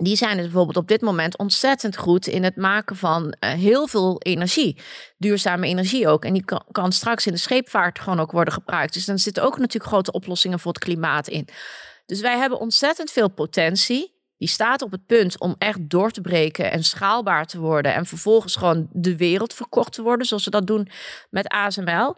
die 0.02 0.16
zijn 0.16 0.36
dus 0.36 0.44
bijvoorbeeld 0.44 0.76
op 0.76 0.88
dit 0.88 1.00
moment 1.00 1.38
ontzettend 1.38 1.96
goed 1.96 2.26
in 2.26 2.44
het 2.44 2.56
maken 2.56 2.96
van 2.96 3.30
eh, 3.38 3.50
heel 3.50 3.86
veel 3.86 4.20
energie. 4.20 4.76
Duurzame 5.18 5.66
energie 5.66 6.08
ook. 6.08 6.24
En 6.24 6.32
die 6.32 6.44
kan, 6.44 6.64
kan, 6.70 6.92
straks 6.92 7.26
in 7.26 7.32
de 7.32 7.38
scheepvaart 7.38 7.98
gewoon 7.98 8.20
ook 8.20 8.30
worden 8.30 8.54
gebruikt. 8.54 8.92
Dus 8.92 9.04
dan 9.04 9.18
zitten 9.18 9.42
ook 9.42 9.58
natuurlijk 9.58 9.90
grote 9.90 10.12
oplossingen 10.12 10.60
voor 10.60 10.72
het 10.72 10.84
klimaat 10.84 11.28
in. 11.28 11.48
Dus 12.06 12.20
wij 12.20 12.38
hebben 12.38 12.60
ontzettend 12.60 13.10
veel 13.10 13.28
potentie. 13.28 14.18
Die 14.36 14.48
staat 14.48 14.82
op 14.82 14.90
het 14.90 15.06
punt 15.06 15.40
om 15.40 15.54
echt 15.58 15.90
door 15.90 16.10
te 16.10 16.20
breken 16.20 16.70
en 16.70 16.84
schaalbaar 16.84 17.46
te 17.46 17.58
worden. 17.58 17.94
En 17.94 18.06
vervolgens 18.06 18.56
gewoon 18.56 18.88
de 18.92 19.16
wereld 19.16 19.54
verkocht 19.54 19.92
te 19.92 20.02
worden, 20.02 20.26
zoals 20.26 20.44
we 20.44 20.50
dat 20.50 20.66
doen 20.66 20.88
met 21.30 21.48
ASML. 21.48 22.16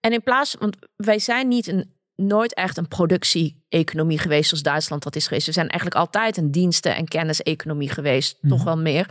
En 0.00 0.12
in 0.12 0.22
plaats, 0.22 0.56
want 0.58 0.76
wij 0.96 1.18
zijn 1.18 1.48
niet 1.48 1.66
een 1.66 1.94
nooit 2.16 2.54
echt 2.54 2.76
een 2.76 2.88
productie-economie 2.88 4.18
geweest 4.18 4.48
zoals 4.48 4.62
Duitsland 4.62 5.02
dat 5.02 5.16
is 5.16 5.26
geweest. 5.26 5.46
We 5.46 5.52
zijn 5.52 5.68
eigenlijk 5.68 6.00
altijd 6.00 6.36
een 6.36 6.50
diensten- 6.50 6.96
en 6.96 7.08
kenniseconomie 7.08 7.90
geweest, 7.90 8.38
toch 8.48 8.58
mhm. 8.58 8.64
wel 8.64 8.78
meer. 8.78 9.06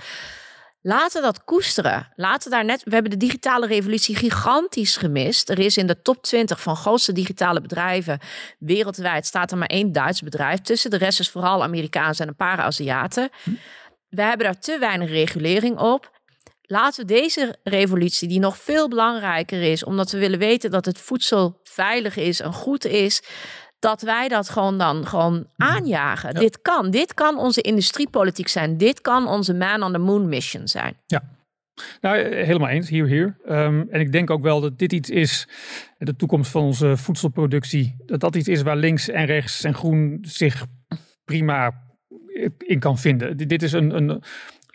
Laten 0.83 1.21
we 1.21 1.27
dat 1.27 1.43
koesteren. 1.43 2.11
Laten 2.15 2.51
daar 2.51 2.65
net. 2.65 2.83
We 2.83 2.93
hebben 2.93 3.11
de 3.11 3.17
digitale 3.17 3.67
revolutie 3.67 4.15
gigantisch 4.15 4.97
gemist. 4.97 5.49
Er 5.49 5.59
is 5.59 5.77
in 5.77 5.87
de 5.87 6.01
top 6.01 6.23
20 6.23 6.61
van 6.61 6.75
grootste 6.75 7.11
digitale 7.11 7.61
bedrijven 7.61 8.19
wereldwijd 8.59 9.25
staat 9.25 9.51
er 9.51 9.57
maar 9.57 9.67
één 9.67 9.91
Duits 9.91 10.21
bedrijf 10.21 10.59
tussen. 10.59 10.89
De 10.89 10.97
rest 10.97 11.19
is 11.19 11.29
vooral 11.29 11.63
Amerikaans 11.63 12.19
en 12.19 12.27
een 12.27 12.35
paar 12.35 12.59
Aziaten. 12.59 13.29
Mhm. 13.43 13.55
We 14.09 14.21
hebben 14.21 14.45
daar 14.45 14.59
te 14.59 14.79
weinig 14.79 15.09
regulering 15.09 15.77
op. 15.79 16.20
Laten 16.71 17.07
we 17.07 17.13
deze 17.13 17.55
revolutie, 17.63 18.27
die 18.27 18.39
nog 18.39 18.57
veel 18.57 18.89
belangrijker 18.89 19.61
is, 19.61 19.83
omdat 19.83 20.11
we 20.11 20.17
willen 20.17 20.39
weten 20.39 20.71
dat 20.71 20.85
het 20.85 20.97
voedsel 20.97 21.59
veilig 21.63 22.17
is 22.17 22.39
en 22.39 22.53
goed 22.53 22.85
is, 22.85 23.21
dat 23.79 24.01
wij 24.01 24.27
dat 24.27 24.49
gewoon 24.49 24.77
dan 24.77 25.07
gewoon 25.07 25.33
mhm. 25.33 25.69
aanjagen. 25.71 26.33
Dit 26.33 26.61
kan. 26.61 26.91
Dit 26.91 27.13
kan 27.13 27.37
onze 27.37 27.61
industriepolitiek 27.61 28.47
zijn. 28.47 28.77
Dit 28.77 29.01
kan 29.01 29.27
onze 29.27 29.53
man 29.53 29.83
on 29.83 29.91
the 29.91 29.97
moon 29.97 30.29
mission 30.29 30.67
zijn. 30.67 30.95
Ja. 31.05 31.23
Nou, 32.01 32.35
helemaal 32.35 32.69
eens, 32.69 32.89
hier, 32.89 33.05
hier. 33.05 33.37
Ehm, 33.45 33.83
en 33.89 33.99
ik 33.99 34.11
denk 34.11 34.29
ook 34.29 34.41
wel 34.41 34.61
dat 34.61 34.79
dit 34.79 34.93
iets 34.93 35.09
is, 35.09 35.47
de 35.97 36.15
toekomst 36.15 36.51
van 36.51 36.63
onze 36.63 36.97
voedselproductie, 36.97 37.95
dat 38.05 38.19
dat 38.19 38.35
iets 38.35 38.47
is 38.47 38.61
waar 38.61 38.77
links 38.77 39.09
en 39.09 39.25
rechts 39.25 39.63
en 39.63 39.73
groen 39.73 40.17
zich 40.21 40.65
prima 41.25 41.73
in 42.57 42.79
kan 42.79 42.97
vinden. 42.97 43.37
Dit 43.37 43.63
is 43.63 43.71
een, 43.71 43.95
een, 43.95 44.23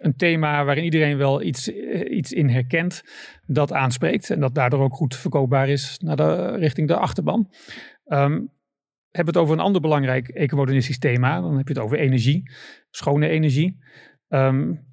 een 0.07 0.16
thema 0.16 0.64
waarin 0.64 0.84
iedereen 0.84 1.16
wel 1.16 1.42
iets, 1.42 1.72
eh, 1.72 2.16
iets 2.16 2.32
in 2.32 2.48
herkent, 2.48 3.02
dat 3.46 3.72
aanspreekt 3.72 4.30
en 4.30 4.40
dat 4.40 4.54
daardoor 4.54 4.80
ook 4.80 4.94
goed 4.94 5.16
verkoopbaar 5.16 5.68
is 5.68 5.98
naar 5.98 6.16
de, 6.16 6.57
richting 6.57 6.88
de 6.88 6.96
achterban. 6.96 7.50
Um, 8.07 8.54
hebben 9.11 9.34
het 9.34 9.42
over 9.42 9.54
een 9.54 9.64
ander 9.64 9.80
belangrijk 9.80 10.28
ecomodernistisch 10.28 10.98
thema, 10.98 11.40
dan 11.40 11.57
heb 11.57 11.68
je 11.68 11.74
het 11.74 11.82
over 11.82 11.98
energie, 11.98 12.50
schone 12.90 13.28
energie. 13.28 13.78
Um, 14.28 14.84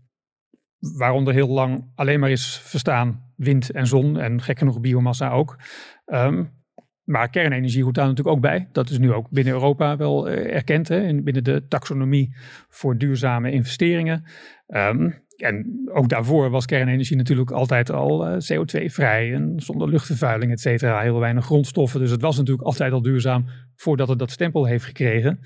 waaronder 0.79 1.33
heel 1.33 1.47
lang 1.47 1.91
alleen 1.95 2.19
maar 2.19 2.31
is 2.31 2.57
verstaan 2.57 3.31
wind 3.35 3.71
en 3.71 3.87
zon 3.87 4.19
en 4.19 4.41
gek 4.41 4.57
genoeg 4.57 4.79
biomassa 4.79 5.29
ook. 5.29 5.59
Um, 6.05 6.62
maar 7.03 7.29
kernenergie 7.29 7.83
hoort 7.83 7.95
daar 7.95 8.07
natuurlijk 8.07 8.35
ook 8.35 8.41
bij. 8.41 8.67
Dat 8.71 8.89
is 8.89 8.97
nu 8.97 9.13
ook 9.13 9.29
binnen 9.29 9.53
Europa 9.53 9.97
wel 9.97 10.29
uh, 10.29 10.53
erkend. 10.53 10.87
Hè, 10.87 11.21
binnen 11.21 11.43
de 11.43 11.67
taxonomie 11.67 12.35
voor 12.69 12.97
duurzame 12.97 13.51
investeringen. 13.51 14.23
Um, 14.67 15.21
en 15.37 15.89
ook 15.93 16.09
daarvoor 16.09 16.49
was 16.49 16.65
kernenergie 16.65 17.17
natuurlijk 17.17 17.51
altijd 17.51 17.89
al 17.89 18.27
eh, 18.27 18.33
CO2-vrij 18.33 19.33
en 19.33 19.53
zonder 19.55 19.89
luchtvervuiling, 19.89 20.51
et 20.51 20.59
cetera. 20.59 21.01
Heel 21.01 21.19
weinig 21.19 21.45
grondstoffen. 21.45 21.99
Dus 21.99 22.11
het 22.11 22.21
was 22.21 22.37
natuurlijk 22.37 22.67
altijd 22.67 22.91
al 22.91 23.01
duurzaam 23.01 23.45
voordat 23.75 24.07
het 24.07 24.19
dat 24.19 24.31
stempel 24.31 24.65
heeft 24.65 24.85
gekregen. 24.85 25.39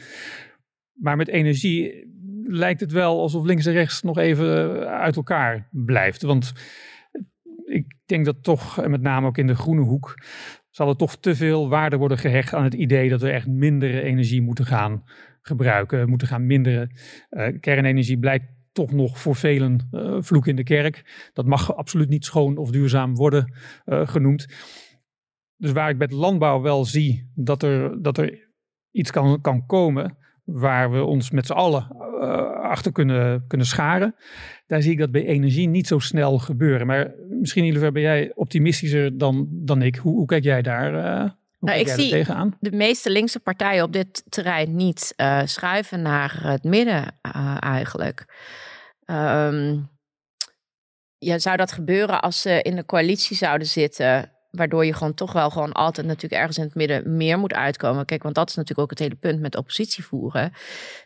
Maar 0.93 1.15
met 1.15 1.27
energie 1.27 2.07
lijkt 2.43 2.79
het 2.79 2.91
wel 2.91 3.19
alsof 3.19 3.45
links 3.45 3.65
en 3.65 3.73
rechts 3.73 4.01
nog 4.01 4.17
even 4.17 4.79
uit 4.87 5.15
elkaar 5.15 5.67
blijft. 5.71 6.21
Want 6.21 6.53
ik 7.65 7.95
denk 8.05 8.25
dat 8.25 8.43
toch, 8.43 8.87
met 8.87 9.01
name 9.01 9.27
ook 9.27 9.37
in 9.37 9.47
de 9.47 9.55
groene 9.55 9.81
hoek, 9.81 10.15
zal 10.77 10.89
er 10.89 10.95
toch 10.95 11.15
te 11.15 11.35
veel 11.35 11.69
waarde 11.69 11.97
worden 11.97 12.17
gehecht 12.17 12.53
aan 12.53 12.63
het 12.63 12.73
idee 12.73 13.09
dat 13.09 13.21
we 13.21 13.29
echt 13.29 13.47
mindere 13.47 14.01
energie 14.01 14.41
moeten 14.41 14.65
gaan 14.65 15.03
gebruiken, 15.41 16.09
moeten 16.09 16.27
gaan 16.27 16.45
minderen. 16.45 16.91
Uh, 17.29 17.47
kernenergie 17.59 18.19
blijkt 18.19 18.45
toch 18.71 18.91
nog 18.91 19.19
voor 19.19 19.35
velen 19.35 19.87
uh, 19.91 20.17
vloek 20.19 20.47
in 20.47 20.55
de 20.55 20.63
kerk. 20.63 21.29
Dat 21.33 21.45
mag 21.45 21.75
absoluut 21.75 22.09
niet 22.09 22.25
schoon 22.25 22.57
of 22.57 22.71
duurzaam 22.71 23.15
worden 23.15 23.53
uh, 23.85 24.07
genoemd. 24.07 24.47
Dus 25.55 25.71
waar 25.71 25.89
ik 25.89 25.97
met 25.97 26.11
landbouw 26.11 26.61
wel 26.61 26.85
zie 26.85 27.31
dat 27.35 27.63
er, 27.63 28.01
dat 28.01 28.17
er 28.17 28.49
iets 28.91 29.11
kan, 29.11 29.41
kan 29.41 29.65
komen 29.65 30.17
waar 30.47 30.91
we 30.91 31.03
ons 31.03 31.31
met 31.31 31.45
z'n 31.45 31.53
allen 31.53 31.87
achter 32.61 32.91
kunnen, 32.91 33.47
kunnen 33.47 33.67
scharen. 33.67 34.15
Daar 34.67 34.81
zie 34.81 34.91
ik 34.91 34.97
dat 34.97 35.11
bij 35.11 35.25
energie 35.25 35.67
niet 35.67 35.87
zo 35.87 35.99
snel 35.99 36.37
gebeuren. 36.37 36.87
Maar 36.87 37.13
misschien, 37.29 37.63
Ilver, 37.63 37.91
ben 37.91 38.01
jij 38.01 38.31
optimistischer 38.35 39.17
dan, 39.17 39.47
dan 39.49 39.81
ik. 39.81 39.95
Hoe, 39.95 40.15
hoe 40.15 40.25
kijk 40.25 40.43
jij 40.43 40.61
daar 40.61 40.93
uh, 40.93 41.31
hoe 41.57 41.69
nou, 41.69 41.79
ik 41.79 41.87
zie 41.87 42.09
tegenaan? 42.09 42.57
de 42.59 42.71
meeste 42.71 43.09
linkse 43.09 43.39
partijen 43.39 43.83
op 43.83 43.93
dit 43.93 44.23
terrein 44.29 44.75
niet 44.75 45.13
uh, 45.17 45.41
schuiven 45.45 46.01
naar 46.01 46.39
het 46.43 46.63
midden 46.63 47.19
eigenlijk. 47.59 48.25
Um, 49.05 49.89
ja, 51.17 51.39
zou 51.39 51.57
dat 51.57 51.71
gebeuren 51.71 52.21
als 52.21 52.41
ze 52.41 52.61
in 52.61 52.75
de 52.75 52.85
coalitie 52.85 53.35
zouden 53.35 53.67
zitten 53.67 54.31
Waardoor 54.57 54.85
je 54.85 54.93
gewoon 54.93 55.13
toch 55.13 55.33
wel 55.33 55.49
gewoon 55.49 55.71
altijd 55.71 56.07
natuurlijk 56.07 56.41
ergens 56.41 56.57
in 56.57 56.63
het 56.63 56.75
midden 56.75 57.17
meer 57.17 57.39
moet 57.39 57.53
uitkomen. 57.53 58.05
Kijk, 58.05 58.23
want 58.23 58.35
dat 58.35 58.49
is 58.49 58.55
natuurlijk 58.55 58.81
ook 58.81 58.89
het 58.89 58.99
hele 58.99 59.15
punt 59.15 59.39
met 59.39 59.55
oppositie 59.55 60.03
voeren. 60.03 60.53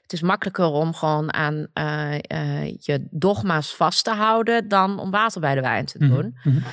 Het 0.02 0.14
is 0.14 0.22
makkelijker 0.22 0.66
om 0.66 0.94
gewoon 0.94 1.34
aan 1.34 1.68
uh, 1.74 2.14
uh, 2.14 2.78
je 2.80 3.08
dogma's 3.10 3.76
vast 3.76 4.04
te 4.04 4.12
houden 4.12 4.68
dan 4.68 5.00
om 5.00 5.12
water 5.12 5.42
bij 5.42 5.56
de 5.56 5.62
wijn 5.62 5.86
te 5.86 5.98
mhm, 6.00 6.10
doen. 6.10 6.38
Mm 6.44 6.52
-hmm. 6.54 6.64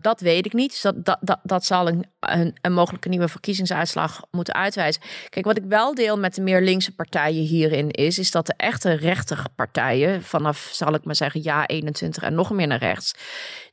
Dat 0.00 0.20
weet 0.20 0.46
ik 0.46 0.52
niet. 0.52 0.70
Dus 0.70 0.80
dat, 0.80 1.04
dat, 1.04 1.18
dat, 1.20 1.38
dat 1.42 1.64
zal 1.64 1.88
een, 1.88 2.06
een, 2.20 2.56
een, 2.60 2.72
mogelijke 2.72 3.08
nieuwe 3.08 3.28
verkiezingsuitslag 3.28 4.22
moeten 4.30 4.54
uitwijzen. 4.54 5.02
Kijk, 5.28 5.44
wat 5.44 5.56
ik 5.56 5.64
wel 5.68 5.94
deel 5.94 6.18
met 6.18 6.34
de 6.34 6.42
meer 6.42 6.62
linkse 6.62 6.94
partijen 6.94 7.44
hierin 7.44 7.90
is, 7.90 8.18
is 8.18 8.30
dat 8.30 8.46
de 8.46 8.54
echte 8.56 8.92
rechtige 8.92 9.48
partijen, 9.56 10.22
vanaf 10.22 10.68
zal 10.72 10.94
ik 10.94 11.04
maar 11.04 11.14
zeggen 11.14 11.42
ja 11.42 11.66
21 11.66 12.22
en 12.22 12.34
nog 12.34 12.50
meer 12.50 12.66
naar 12.66 12.78
rechts, 12.78 13.14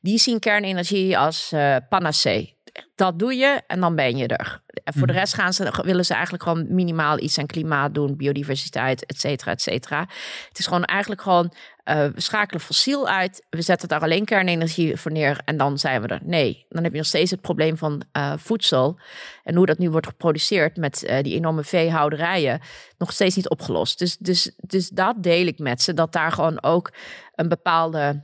die 0.01 0.17
zien 0.17 0.39
kernenergie 0.39 1.17
als 1.17 1.51
uh, 1.53 1.75
panacee. 1.89 2.53
Dat 2.95 3.19
doe 3.19 3.35
je 3.35 3.61
en 3.67 3.79
dan 3.79 3.95
ben 3.95 4.17
je 4.17 4.27
er. 4.27 4.63
En 4.83 4.93
voor 4.93 5.07
de 5.07 5.13
mhm. 5.13 5.21
rest 5.21 5.33
gaan 5.33 5.53
ze, 5.53 5.81
willen 5.83 6.05
ze 6.05 6.13
eigenlijk 6.13 6.43
gewoon 6.43 6.65
minimaal 6.69 7.19
iets 7.19 7.37
aan 7.37 7.45
klimaat 7.45 7.93
doen, 7.93 8.15
biodiversiteit, 8.15 9.05
et 9.05 9.19
cetera, 9.19 9.51
et 9.51 9.61
cetera. 9.61 9.99
Het 10.47 10.59
is 10.59 10.65
gewoon 10.65 10.83
eigenlijk 10.83 11.21
gewoon, 11.21 11.53
uh, 11.86 12.05
we 12.05 12.21
schakelen 12.21 12.61
fossiel 12.61 13.07
uit, 13.07 13.45
we 13.49 13.61
zetten 13.61 13.88
daar 13.88 14.01
alleen 14.01 14.25
kernenergie 14.25 14.97
voor 14.97 15.11
neer 15.11 15.41
en 15.45 15.57
dan 15.57 15.77
zijn 15.77 16.01
we 16.01 16.07
er. 16.07 16.19
Nee, 16.23 16.65
dan 16.69 16.83
heb 16.83 16.91
je 16.91 16.97
nog 16.97 17.07
steeds 17.07 17.31
het 17.31 17.41
probleem 17.41 17.77
van 17.77 18.03
uh, 18.17 18.33
voedsel 18.38 18.99
en 19.43 19.55
hoe 19.55 19.65
dat 19.65 19.77
nu 19.77 19.89
wordt 19.89 20.07
geproduceerd 20.07 20.77
met 20.77 21.03
uh, 21.03 21.21
die 21.21 21.36
enorme 21.36 21.63
veehouderijen, 21.63 22.59
nog 22.97 23.11
steeds 23.11 23.36
niet 23.36 23.49
opgelost. 23.49 23.99
Dus, 23.99 24.17
dus, 24.17 24.51
dus 24.57 24.89
dat 24.89 25.23
deel 25.23 25.47
ik 25.47 25.59
met 25.59 25.81
ze, 25.81 25.93
dat 25.93 26.11
daar 26.11 26.31
gewoon 26.31 26.63
ook 26.63 26.93
een 27.36 27.49
bepaalde 27.49 28.23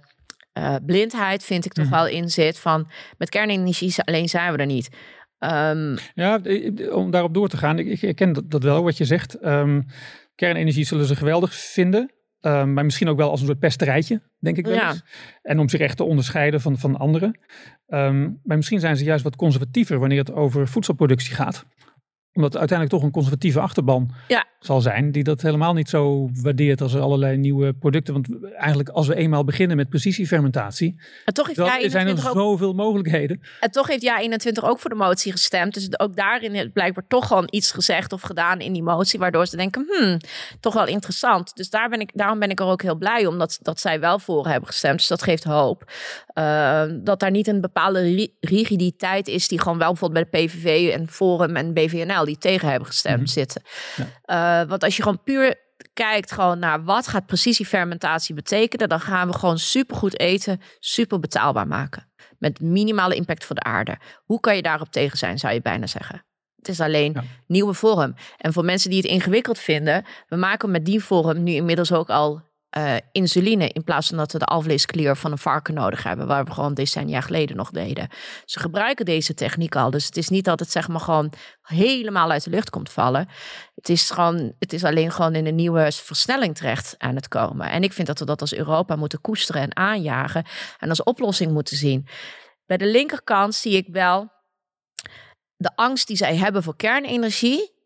blindheid 0.85 1.43
vind 1.43 1.65
ik 1.65 1.73
toch 1.73 1.85
mhm. 1.85 1.93
wel 1.93 2.07
in 2.07 2.29
zit 2.29 2.59
van 2.59 2.91
met 3.17 3.29
kernenergie 3.29 3.93
alleen 4.03 4.29
zijn 4.29 4.51
we 4.51 4.57
er 4.57 4.65
niet. 4.65 4.89
Um, 5.39 5.97
ja, 6.13 6.39
om 6.91 7.11
daarop 7.11 7.33
door 7.33 7.49
te 7.49 7.57
gaan, 7.57 7.79
ik, 7.79 7.87
ik 7.87 8.01
herken 8.01 8.33
dat, 8.33 8.51
dat, 8.51 8.63
wel 8.63 8.83
wat 8.83 8.97
je 8.97 9.05
zegt. 9.05 9.45
Um, 9.45 9.85
kernenergie 10.35 10.85
zullen 10.85 11.05
ze 11.05 11.15
geweldig 11.15 11.53
vinden. 11.53 12.11
Um, 12.41 12.73
maar 12.73 12.85
misschien 12.85 13.09
ook 13.09 13.17
wel 13.17 13.29
als 13.29 13.39
een 13.39 13.45
soort 13.45 13.59
pesterijtje, 13.59 14.21
denk 14.39 14.57
ik 14.57 14.65
wel 14.65 14.75
ja. 14.75 14.89
eens. 14.89 15.03
En 15.41 15.59
om 15.59 15.69
zich 15.69 15.79
echt 15.79 15.97
te 15.97 16.03
onderscheiden 16.03 16.61
van, 16.61 16.77
van 16.77 16.97
anderen. 16.97 17.39
maar 18.43 18.57
misschien 18.57 18.79
zijn 18.79 18.97
ze 18.97 19.03
juist 19.03 19.23
wat 19.23 19.35
conservatiever 19.35 19.99
wanneer 19.99 20.19
het 20.19 20.31
over 20.31 20.67
voedselproductie 20.67 21.35
gaat 21.35 21.65
omdat 22.33 22.51
het 22.51 22.59
uiteindelijk 22.59 22.97
toch 22.97 23.07
een 23.07 23.13
conservatieve 23.13 23.59
achterban 23.59 24.11
ja. 24.27 24.45
zal 24.59 24.81
zijn. 24.81 25.11
Die 25.11 25.23
dat 25.23 25.41
helemaal 25.41 25.73
niet 25.73 25.89
zo 25.89 26.29
waardeert 26.33 26.81
als 26.81 26.93
er 26.93 27.01
allerlei 27.01 27.37
nieuwe 27.37 27.73
producten. 27.73 28.13
Want 28.13 28.27
eigenlijk 28.53 28.89
als 28.89 29.07
we 29.07 29.15
eenmaal 29.15 29.43
beginnen 29.43 29.77
met 29.77 29.89
precisiefermentatie. 29.89 31.01
En 31.25 31.33
toch 31.33 31.47
heeft 31.47 31.59
ja 31.59 31.89
zijn 31.89 32.07
er 32.07 32.17
zoveel 32.17 32.73
mogelijkheden. 32.73 33.41
En 33.59 33.71
toch 33.71 33.87
heeft 33.87 34.05
Ja21 34.05 34.63
ook 34.63 34.79
voor 34.79 34.89
de 34.89 34.95
motie 34.95 35.31
gestemd. 35.31 35.73
Dus 35.73 35.99
ook 35.99 36.15
daarin 36.15 36.53
heeft 36.53 36.73
blijkbaar 36.73 37.07
toch 37.07 37.27
gewoon 37.27 37.47
iets 37.49 37.71
gezegd 37.71 38.13
of 38.13 38.21
gedaan 38.21 38.59
in 38.59 38.73
die 38.73 38.83
motie. 38.83 39.19
Waardoor 39.19 39.45
ze 39.45 39.57
denken, 39.57 39.85
hmm, 39.89 40.17
toch 40.59 40.73
wel 40.73 40.87
interessant. 40.87 41.55
Dus 41.55 41.69
daar 41.69 41.89
ben 41.89 41.99
ik, 41.99 42.11
daarom 42.13 42.39
ben 42.39 42.49
ik 42.49 42.59
er 42.59 42.65
ook 42.65 42.81
heel 42.81 42.95
blij 42.95 43.25
om 43.25 43.37
dat, 43.37 43.59
dat 43.61 43.79
zij 43.79 43.99
wel 43.99 44.19
voor 44.19 44.47
hebben 44.47 44.67
gestemd. 44.67 44.97
Dus 44.97 45.07
dat 45.07 45.23
geeft 45.23 45.43
hoop. 45.43 45.91
Uh, 46.33 46.83
dat 47.03 47.19
daar 47.19 47.31
niet 47.31 47.47
een 47.47 47.61
bepaalde 47.61 48.29
rigiditeit 48.39 49.27
is 49.27 49.47
die 49.47 49.59
gewoon 49.59 49.77
wel 49.77 49.89
bijvoorbeeld 49.89 50.29
bij 50.31 50.41
de 50.41 50.47
PVV 50.47 50.91
en 50.93 51.07
Forum 51.07 51.55
en 51.55 51.73
BVNL 51.73 52.20
die 52.25 52.37
tegen 52.37 52.69
hebben 52.69 52.87
gestemd 52.87 53.17
mhm. 53.17 53.27
zitten. 53.27 53.61
Ja. 53.95 54.61
Uh, 54.61 54.69
want 54.69 54.83
als 54.83 54.95
je 54.95 55.01
gewoon 55.01 55.23
puur 55.23 55.55
kijkt 55.93 56.31
gewoon 56.31 56.59
naar 56.59 56.83
wat 56.83 57.07
gaat 57.07 57.25
precisiefermentatie 57.25 58.35
betekenen, 58.35 58.89
dan 58.89 58.99
gaan 58.99 59.27
we 59.27 59.33
gewoon 59.33 59.59
supergoed 59.59 60.19
eten, 60.19 60.61
super 60.79 61.19
betaalbaar 61.19 61.67
maken. 61.67 62.11
Met 62.37 62.59
minimale 62.59 63.15
impact 63.15 63.45
voor 63.45 63.55
de 63.55 63.63
aarde. 63.63 63.97
Hoe 64.25 64.39
kan 64.39 64.55
je 64.55 64.61
daarop 64.61 64.91
tegen 64.91 65.17
zijn, 65.17 65.39
zou 65.39 65.53
je 65.53 65.61
bijna 65.61 65.87
zeggen. 65.87 66.25
Het 66.55 66.67
is 66.67 66.79
alleen 66.79 67.17
nieuwe 67.47 67.73
vorm. 67.73 68.15
En 68.37 68.53
voor 68.53 68.65
mensen 68.65 68.89
die 68.89 69.01
het 69.01 69.09
ingewikkeld 69.09 69.59
vinden, 69.59 70.05
we 70.27 70.35
maken 70.35 70.71
met 70.71 70.85
die 70.85 71.03
vorm 71.03 71.43
nu 71.43 71.51
inmiddels 71.51 71.91
ook 71.91 72.09
al 72.09 72.50
uh, 72.77 72.95
insuline 73.11 73.69
in 73.69 73.83
plaats 73.83 74.07
van 74.07 74.17
dat 74.17 74.31
we 74.31 74.39
de 74.39 74.45
alvleesklier 74.45 75.15
van 75.15 75.31
een 75.31 75.37
varken 75.37 75.73
nodig 75.73 76.03
hebben, 76.03 76.27
waar 76.27 76.45
we 76.45 76.51
gewoon 76.51 76.73
decennia 76.73 77.21
geleden 77.21 77.55
nog 77.55 77.71
deden. 77.71 78.09
Ze 78.45 78.59
gebruiken 78.59 79.05
deze 79.05 79.33
techniek 79.33 79.75
al, 79.75 79.91
dus 79.91 80.05
het 80.05 80.17
is 80.17 80.29
niet 80.29 80.45
dat 80.45 80.59
het 80.59 80.71
zeg 80.71 80.87
maar 80.87 80.99
gewoon 80.99 81.33
helemaal 81.61 82.31
uit 82.31 82.43
de 82.43 82.49
lucht 82.49 82.69
komt 82.69 82.91
vallen. 82.91 83.27
Het 83.75 83.89
is 83.89 84.09
gewoon, 84.09 84.53
het 84.59 84.73
is 84.73 84.83
alleen 84.83 85.11
gewoon 85.11 85.35
in 85.35 85.45
een 85.45 85.55
nieuwe 85.55 85.91
versnelling 85.91 86.55
terecht 86.55 86.95
aan 86.97 87.15
het 87.15 87.27
komen. 87.27 87.69
En 87.69 87.83
ik 87.83 87.93
vind 87.93 88.07
dat 88.07 88.19
we 88.19 88.25
dat 88.25 88.41
als 88.41 88.53
Europa 88.53 88.95
moeten 88.95 89.21
koesteren 89.21 89.61
en 89.61 89.75
aanjagen 89.75 90.45
en 90.77 90.89
als 90.89 91.03
oplossing 91.03 91.51
moeten 91.51 91.77
zien. 91.77 92.07
Bij 92.65 92.77
de 92.77 92.87
linkerkant 92.87 93.55
zie 93.55 93.75
ik 93.75 93.87
wel 93.91 94.31
de 95.55 95.71
angst 95.75 96.07
die 96.07 96.17
zij 96.17 96.35
hebben 96.35 96.63
voor 96.63 96.75
kernenergie, 96.75 97.79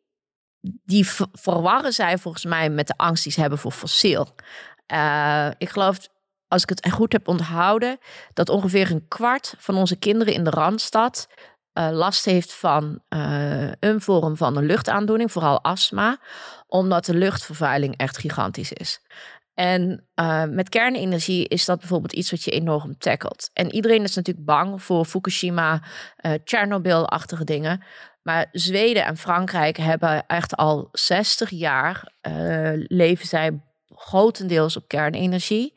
die 0.83 1.07
verwarren 1.31 1.93
zij 1.93 2.17
volgens 2.17 2.45
mij 2.45 2.69
met 2.69 2.88
de 2.88 2.97
angst 2.97 3.23
die 3.23 3.31
ze 3.31 3.41
hebben 3.41 3.59
voor 3.59 3.71
fossiel. 3.71 4.36
Uh, 4.93 5.49
ik 5.57 5.69
geloof, 5.69 5.97
als 6.47 6.63
ik 6.63 6.69
het 6.69 6.91
goed 6.91 7.11
heb 7.11 7.27
onthouden, 7.27 7.97
dat 8.33 8.49
ongeveer 8.49 8.91
een 8.91 9.07
kwart 9.07 9.55
van 9.57 9.75
onze 9.75 9.95
kinderen 9.95 10.33
in 10.33 10.43
de 10.43 10.49
Randstad 10.49 11.27
uh, 11.73 11.89
last 11.91 12.25
heeft 12.25 12.53
van 12.53 13.01
uh, 13.09 13.71
een 13.79 14.01
vorm 14.01 14.38
van 14.38 14.57
een 14.57 14.65
luchtaandoening, 14.65 15.31
vooral 15.31 15.63
astma, 15.63 16.17
omdat 16.67 17.05
de 17.05 17.15
luchtvervuiling 17.15 17.97
echt 17.97 18.17
gigantisch 18.17 18.71
is. 18.71 18.99
En 19.53 20.07
met 20.49 20.69
kernenergie 20.69 21.47
is 21.47 21.65
dat 21.65 21.79
bijvoorbeeld 21.79 22.13
iets 22.13 22.31
wat 22.31 22.43
je 22.43 22.51
enorm 22.51 22.97
tackelt. 22.97 23.49
En 23.53 23.71
iedereen 23.71 24.03
is 24.03 24.15
natuurlijk 24.15 24.45
bang 24.45 24.83
voor 24.83 25.05
Fukushima, 25.05 25.81
Chernobyl-achtige 26.43 27.43
dingen. 27.43 27.83
Maar 28.25 28.49
Zweden 28.51 29.05
en 29.05 29.17
Frankrijk 29.17 29.77
hebben 29.77 30.25
echt 30.27 30.55
al 30.55 30.89
60 30.91 31.49
jaar 31.49 32.13
uh, 32.27 32.71
leven 32.73 33.27
zij 33.27 33.59
grotendeels 34.06 34.78
op 34.78 34.88
kernenergie. 34.88 35.74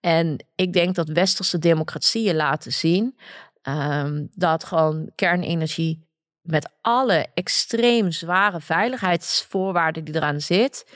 En 0.00 0.46
ik 0.54 0.72
denk 0.72 0.94
dat 0.94 1.08
westerse 1.08 1.58
democratieën 1.58 2.36
laten 2.36 2.72
zien 2.72 3.18
um, 3.62 4.28
dat 4.34 4.64
gewoon 4.64 5.12
kernenergie 5.14 6.06
met 6.40 6.70
alle 6.80 7.26
extreem 7.34 8.10
zware 8.10 8.60
veiligheidsvoorwaarden 8.60 10.04
die 10.04 10.14
eraan 10.14 10.40
zit, 10.40 10.86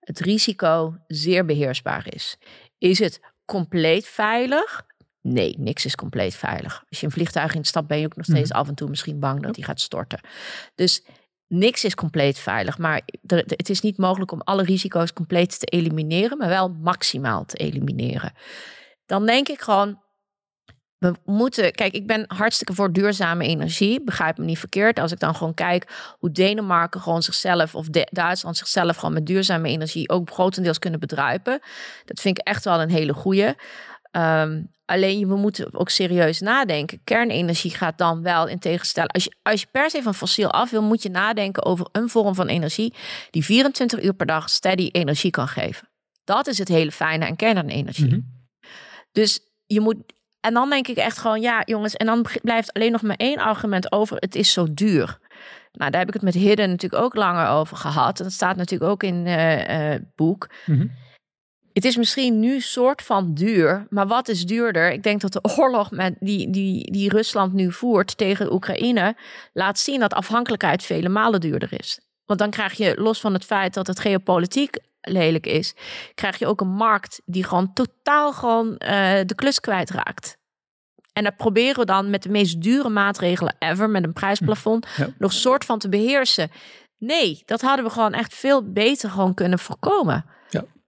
het 0.00 0.20
risico 0.20 0.96
zeer 1.06 1.44
beheersbaar 1.44 2.06
is. 2.14 2.36
Is 2.78 2.98
het 2.98 3.20
compleet 3.44 4.06
veilig? 4.06 4.84
Nee, 5.20 5.54
niks 5.58 5.84
is 5.84 5.94
compleet 5.94 6.34
veilig. 6.34 6.84
Als 6.88 7.00
je 7.00 7.06
een 7.06 7.12
vliegtuig 7.12 7.54
instapt, 7.54 7.86
ben 7.86 7.98
je 7.98 8.06
ook 8.06 8.16
nog 8.16 8.26
steeds 8.26 8.50
mhm. 8.50 8.58
af 8.58 8.68
en 8.68 8.74
toe 8.74 8.88
misschien 8.88 9.20
bang 9.20 9.42
dat 9.42 9.54
die 9.54 9.64
gaat 9.64 9.80
storten. 9.80 10.20
Dus 10.74 11.02
niks 11.48 11.84
is 11.84 11.94
compleet 11.94 12.38
veilig. 12.38 12.78
Maar 12.78 13.02
het 13.46 13.70
is 13.70 13.80
niet 13.80 13.98
mogelijk 13.98 14.32
om 14.32 14.40
alle 14.40 14.62
risico's 14.62 15.12
compleet 15.12 15.60
te 15.60 15.66
elimineren, 15.66 16.38
maar 16.38 16.48
wel 16.48 16.68
maximaal 16.68 17.44
te 17.44 17.56
elimineren. 17.56 18.32
Dan 19.06 19.26
denk 19.26 19.48
ik 19.48 19.60
gewoon, 19.60 20.00
we 20.98 21.14
moeten, 21.24 21.72
kijk, 21.72 21.92
ik 21.92 22.06
ben 22.06 22.24
hartstikke 22.26 22.74
voor 22.74 22.92
duurzame 22.92 23.44
energie. 23.44 24.04
Begrijp 24.04 24.38
me 24.38 24.44
niet 24.44 24.58
verkeerd. 24.58 24.98
Als 24.98 25.12
ik 25.12 25.18
dan 25.18 25.34
gewoon 25.34 25.54
kijk 25.54 26.14
hoe 26.18 26.30
Denemarken 26.30 27.00
gewoon 27.00 27.22
zichzelf 27.22 27.74
of 27.74 27.88
Duitsland 27.88 28.56
zichzelf 28.56 28.96
gewoon 28.96 29.14
met 29.14 29.26
duurzame 29.26 29.68
energie 29.68 30.08
ook 30.08 30.30
grotendeels 30.30 30.78
kunnen 30.78 31.00
bedruipen. 31.00 31.60
Dat 32.04 32.20
vind 32.20 32.38
ik 32.38 32.46
echt 32.46 32.64
wel 32.64 32.80
een 32.80 32.90
hele 32.90 33.14
goede. 33.14 33.56
Ehm, 34.10 34.62
alleen 34.86 35.28
we 35.28 35.36
moeten 35.36 35.74
ook 35.74 35.88
serieus 35.88 36.40
nadenken. 36.40 37.00
Kernenergie 37.04 37.70
gaat 37.70 37.98
dan 37.98 38.22
wel 38.22 38.46
in 38.46 38.58
tegenstelling. 38.58 39.12
Als 39.12 39.24
je, 39.24 39.34
als 39.42 39.60
je 39.60 39.66
per 39.70 39.90
se 39.90 40.02
van 40.02 40.14
fossiel 40.14 40.50
af 40.50 40.70
wil, 40.70 40.82
moet 40.82 41.02
je 41.02 41.10
nadenken 41.10 41.64
over 41.64 41.88
een 41.92 42.08
vorm 42.08 42.34
van 42.34 42.46
energie 42.46 42.94
die 43.30 43.44
24 43.44 44.02
uur 44.02 44.14
per 44.14 44.26
dag 44.26 44.50
steady 44.50 44.88
energie 44.92 45.30
kan 45.30 45.48
geven. 45.48 45.88
Dat 46.24 46.46
is 46.46 46.58
het 46.58 46.68
hele 46.68 46.92
fijne 46.92 47.26
aan 47.26 47.36
kernenergie. 47.36 48.06
Mhm. 48.06 48.20
Dus 49.12 49.40
je 49.66 49.80
moet. 49.80 49.96
En 50.40 50.54
dan 50.54 50.70
denk 50.70 50.88
ik 50.88 50.96
echt 50.96 51.18
gewoon, 51.18 51.40
ja, 51.40 51.62
jongens, 51.64 51.94
en 51.94 52.06
dan 52.06 52.26
blijft 52.42 52.72
alleen 52.72 52.92
nog 52.92 53.02
maar 53.02 53.16
één 53.16 53.38
argument 53.38 53.92
over: 53.92 54.16
het 54.16 54.34
is 54.34 54.52
zo 54.52 54.66
duur. 54.74 55.18
Nou, 55.72 55.90
daar 55.90 56.00
heb 56.00 56.08
ik 56.08 56.14
het 56.14 56.22
met 56.22 56.34
Hidden 56.34 56.70
natuurlijk 56.70 57.02
ook 57.02 57.14
langer 57.14 57.48
over 57.48 57.76
gehad. 57.76 58.18
En 58.18 58.24
dat 58.24 58.32
staat 58.32 58.56
natuurlijk 58.56 58.90
ook 58.90 59.02
in 59.02 59.26
uh, 59.26 59.34
het 59.66 60.14
boek. 60.14 60.48
Mm 60.66 60.90
het 61.76 61.84
is 61.84 61.96
misschien 61.96 62.40
nu 62.40 62.60
soort 62.60 63.02
van 63.02 63.34
duur, 63.34 63.86
maar 63.90 64.06
wat 64.06 64.28
is 64.28 64.46
duurder? 64.46 64.92
Ik 64.92 65.02
denk 65.02 65.20
dat 65.20 65.32
de 65.32 65.40
oorlog 65.58 65.90
met 65.90 66.14
die, 66.20 66.50
die, 66.50 66.92
die 66.92 67.08
Rusland 67.08 67.52
nu 67.52 67.72
voert 67.72 68.16
tegen 68.16 68.52
Oekraïne 68.52 69.16
laat 69.52 69.78
zien 69.78 70.00
dat 70.00 70.14
afhankelijkheid 70.14 70.82
vele 70.82 71.08
malen 71.08 71.40
duurder 71.40 71.72
is. 71.72 72.00
Want 72.24 72.38
dan 72.38 72.50
krijg 72.50 72.72
je, 72.72 73.00
los 73.00 73.20
van 73.20 73.32
het 73.32 73.44
feit 73.44 73.74
dat 73.74 73.86
het 73.86 74.00
geopolitiek 74.00 74.78
lelijk 75.00 75.46
is, 75.46 75.74
krijg 76.14 76.38
je 76.38 76.46
ook 76.46 76.60
een 76.60 76.74
markt 76.74 77.20
die 77.24 77.44
gewoon 77.44 77.72
totaal 77.72 78.32
gewoon 78.32 78.66
uh, 78.68 78.78
de 79.26 79.34
klus 79.34 79.60
kwijtraakt. 79.60 80.38
En 81.12 81.24
dat 81.24 81.36
proberen 81.36 81.78
we 81.78 81.84
dan 81.84 82.10
met 82.10 82.22
de 82.22 82.28
meest 82.28 82.62
dure 82.62 82.88
maatregelen 82.88 83.56
ever, 83.58 83.90
met 83.90 84.04
een 84.04 84.12
prijsplafond, 84.12 84.86
ja. 84.96 85.08
nog 85.18 85.32
soort 85.32 85.64
van 85.64 85.78
te 85.78 85.88
beheersen. 85.88 86.50
Nee, 86.98 87.42
dat 87.46 87.60
hadden 87.60 87.84
we 87.84 87.90
gewoon 87.90 88.12
echt 88.12 88.34
veel 88.34 88.72
beter 88.72 89.10
gewoon 89.10 89.34
kunnen 89.34 89.58
voorkomen. 89.58 90.34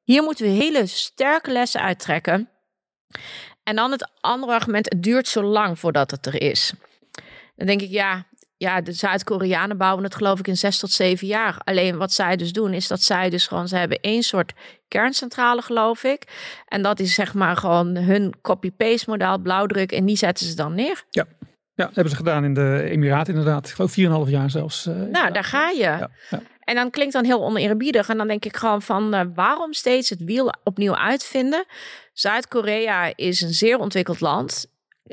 Hier 0.08 0.22
moeten 0.22 0.44
we 0.44 0.50
hele 0.50 0.86
sterke 0.86 1.52
lessen 1.52 1.80
uittrekken. 1.80 2.48
En 3.62 3.76
dan 3.76 3.90
het 3.90 4.10
andere 4.20 4.52
argument, 4.52 4.88
het 4.88 5.02
duurt 5.02 5.28
zo 5.28 5.42
lang 5.42 5.78
voordat 5.78 6.10
het 6.10 6.26
er 6.26 6.42
is. 6.42 6.72
Dan 7.56 7.66
denk 7.66 7.80
ik, 7.80 7.90
ja, 7.90 8.26
ja 8.56 8.80
de 8.80 8.92
Zuid-Koreanen 8.92 9.76
bouwen 9.76 10.04
het 10.04 10.14
geloof 10.14 10.38
ik 10.38 10.46
in 10.46 10.56
zes 10.56 10.78
tot 10.78 10.90
zeven 10.90 11.26
jaar. 11.26 11.60
Alleen 11.64 11.96
wat 11.96 12.12
zij 12.12 12.36
dus 12.36 12.52
doen, 12.52 12.72
is 12.72 12.88
dat 12.88 13.02
zij 13.02 13.30
dus 13.30 13.46
gewoon, 13.46 13.68
ze 13.68 13.76
hebben 13.76 14.00
één 14.00 14.22
soort 14.22 14.52
kerncentrale 14.88 15.62
geloof 15.62 16.04
ik. 16.04 16.22
En 16.66 16.82
dat 16.82 17.00
is 17.00 17.14
zeg 17.14 17.34
maar 17.34 17.56
gewoon 17.56 17.96
hun 17.96 18.34
copy-paste 18.42 19.10
model, 19.10 19.38
blauwdruk. 19.38 19.92
En 19.92 20.06
die 20.06 20.16
zetten 20.16 20.46
ze 20.46 20.54
dan 20.54 20.74
neer. 20.74 21.04
Ja. 21.10 21.24
Ja, 21.74 21.84
hebben 21.84 22.10
ze 22.10 22.16
gedaan 22.16 22.44
in 22.44 22.54
de 22.54 22.82
Emiraten 22.90 23.34
inderdaad. 23.34 23.68
Ik 23.68 23.74
geloof 23.74 24.26
4,5 24.26 24.30
jaar 24.30 24.50
zelfs. 24.50 24.86
Uh, 24.86 24.94
nou, 25.10 25.32
daar 25.32 25.44
ga 25.44 25.68
je. 25.68 25.78
Ja, 25.78 26.10
ja. 26.30 26.42
En 26.68 26.74
dan 26.74 26.90
klinkt 26.90 27.12
dan 27.12 27.24
heel 27.24 27.44
oneerbiedig. 27.44 28.08
En 28.08 28.16
dan 28.16 28.28
denk 28.28 28.44
ik 28.44 28.56
gewoon 28.56 28.82
van 28.82 29.14
uh, 29.14 29.20
waarom 29.34 29.72
steeds 29.72 30.10
het 30.10 30.24
wiel 30.24 30.52
opnieuw 30.64 30.96
uitvinden? 30.96 31.64
Zuid-Korea 32.12 33.12
is 33.16 33.40
een 33.40 33.54
zeer 33.54 33.78
ontwikkeld 33.78 34.20
land. 34.20 34.66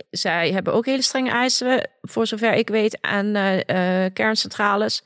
Zij 0.09 0.51
hebben 0.51 0.73
ook 0.73 0.85
hele 0.85 1.01
strenge 1.01 1.29
eisen, 1.29 1.89
voor 2.01 2.27
zover 2.27 2.53
ik 2.53 2.69
weet, 2.69 2.97
aan 3.01 3.25
uh, 3.35 3.55
uh, 3.55 4.05
kerncentrales. 4.13 5.03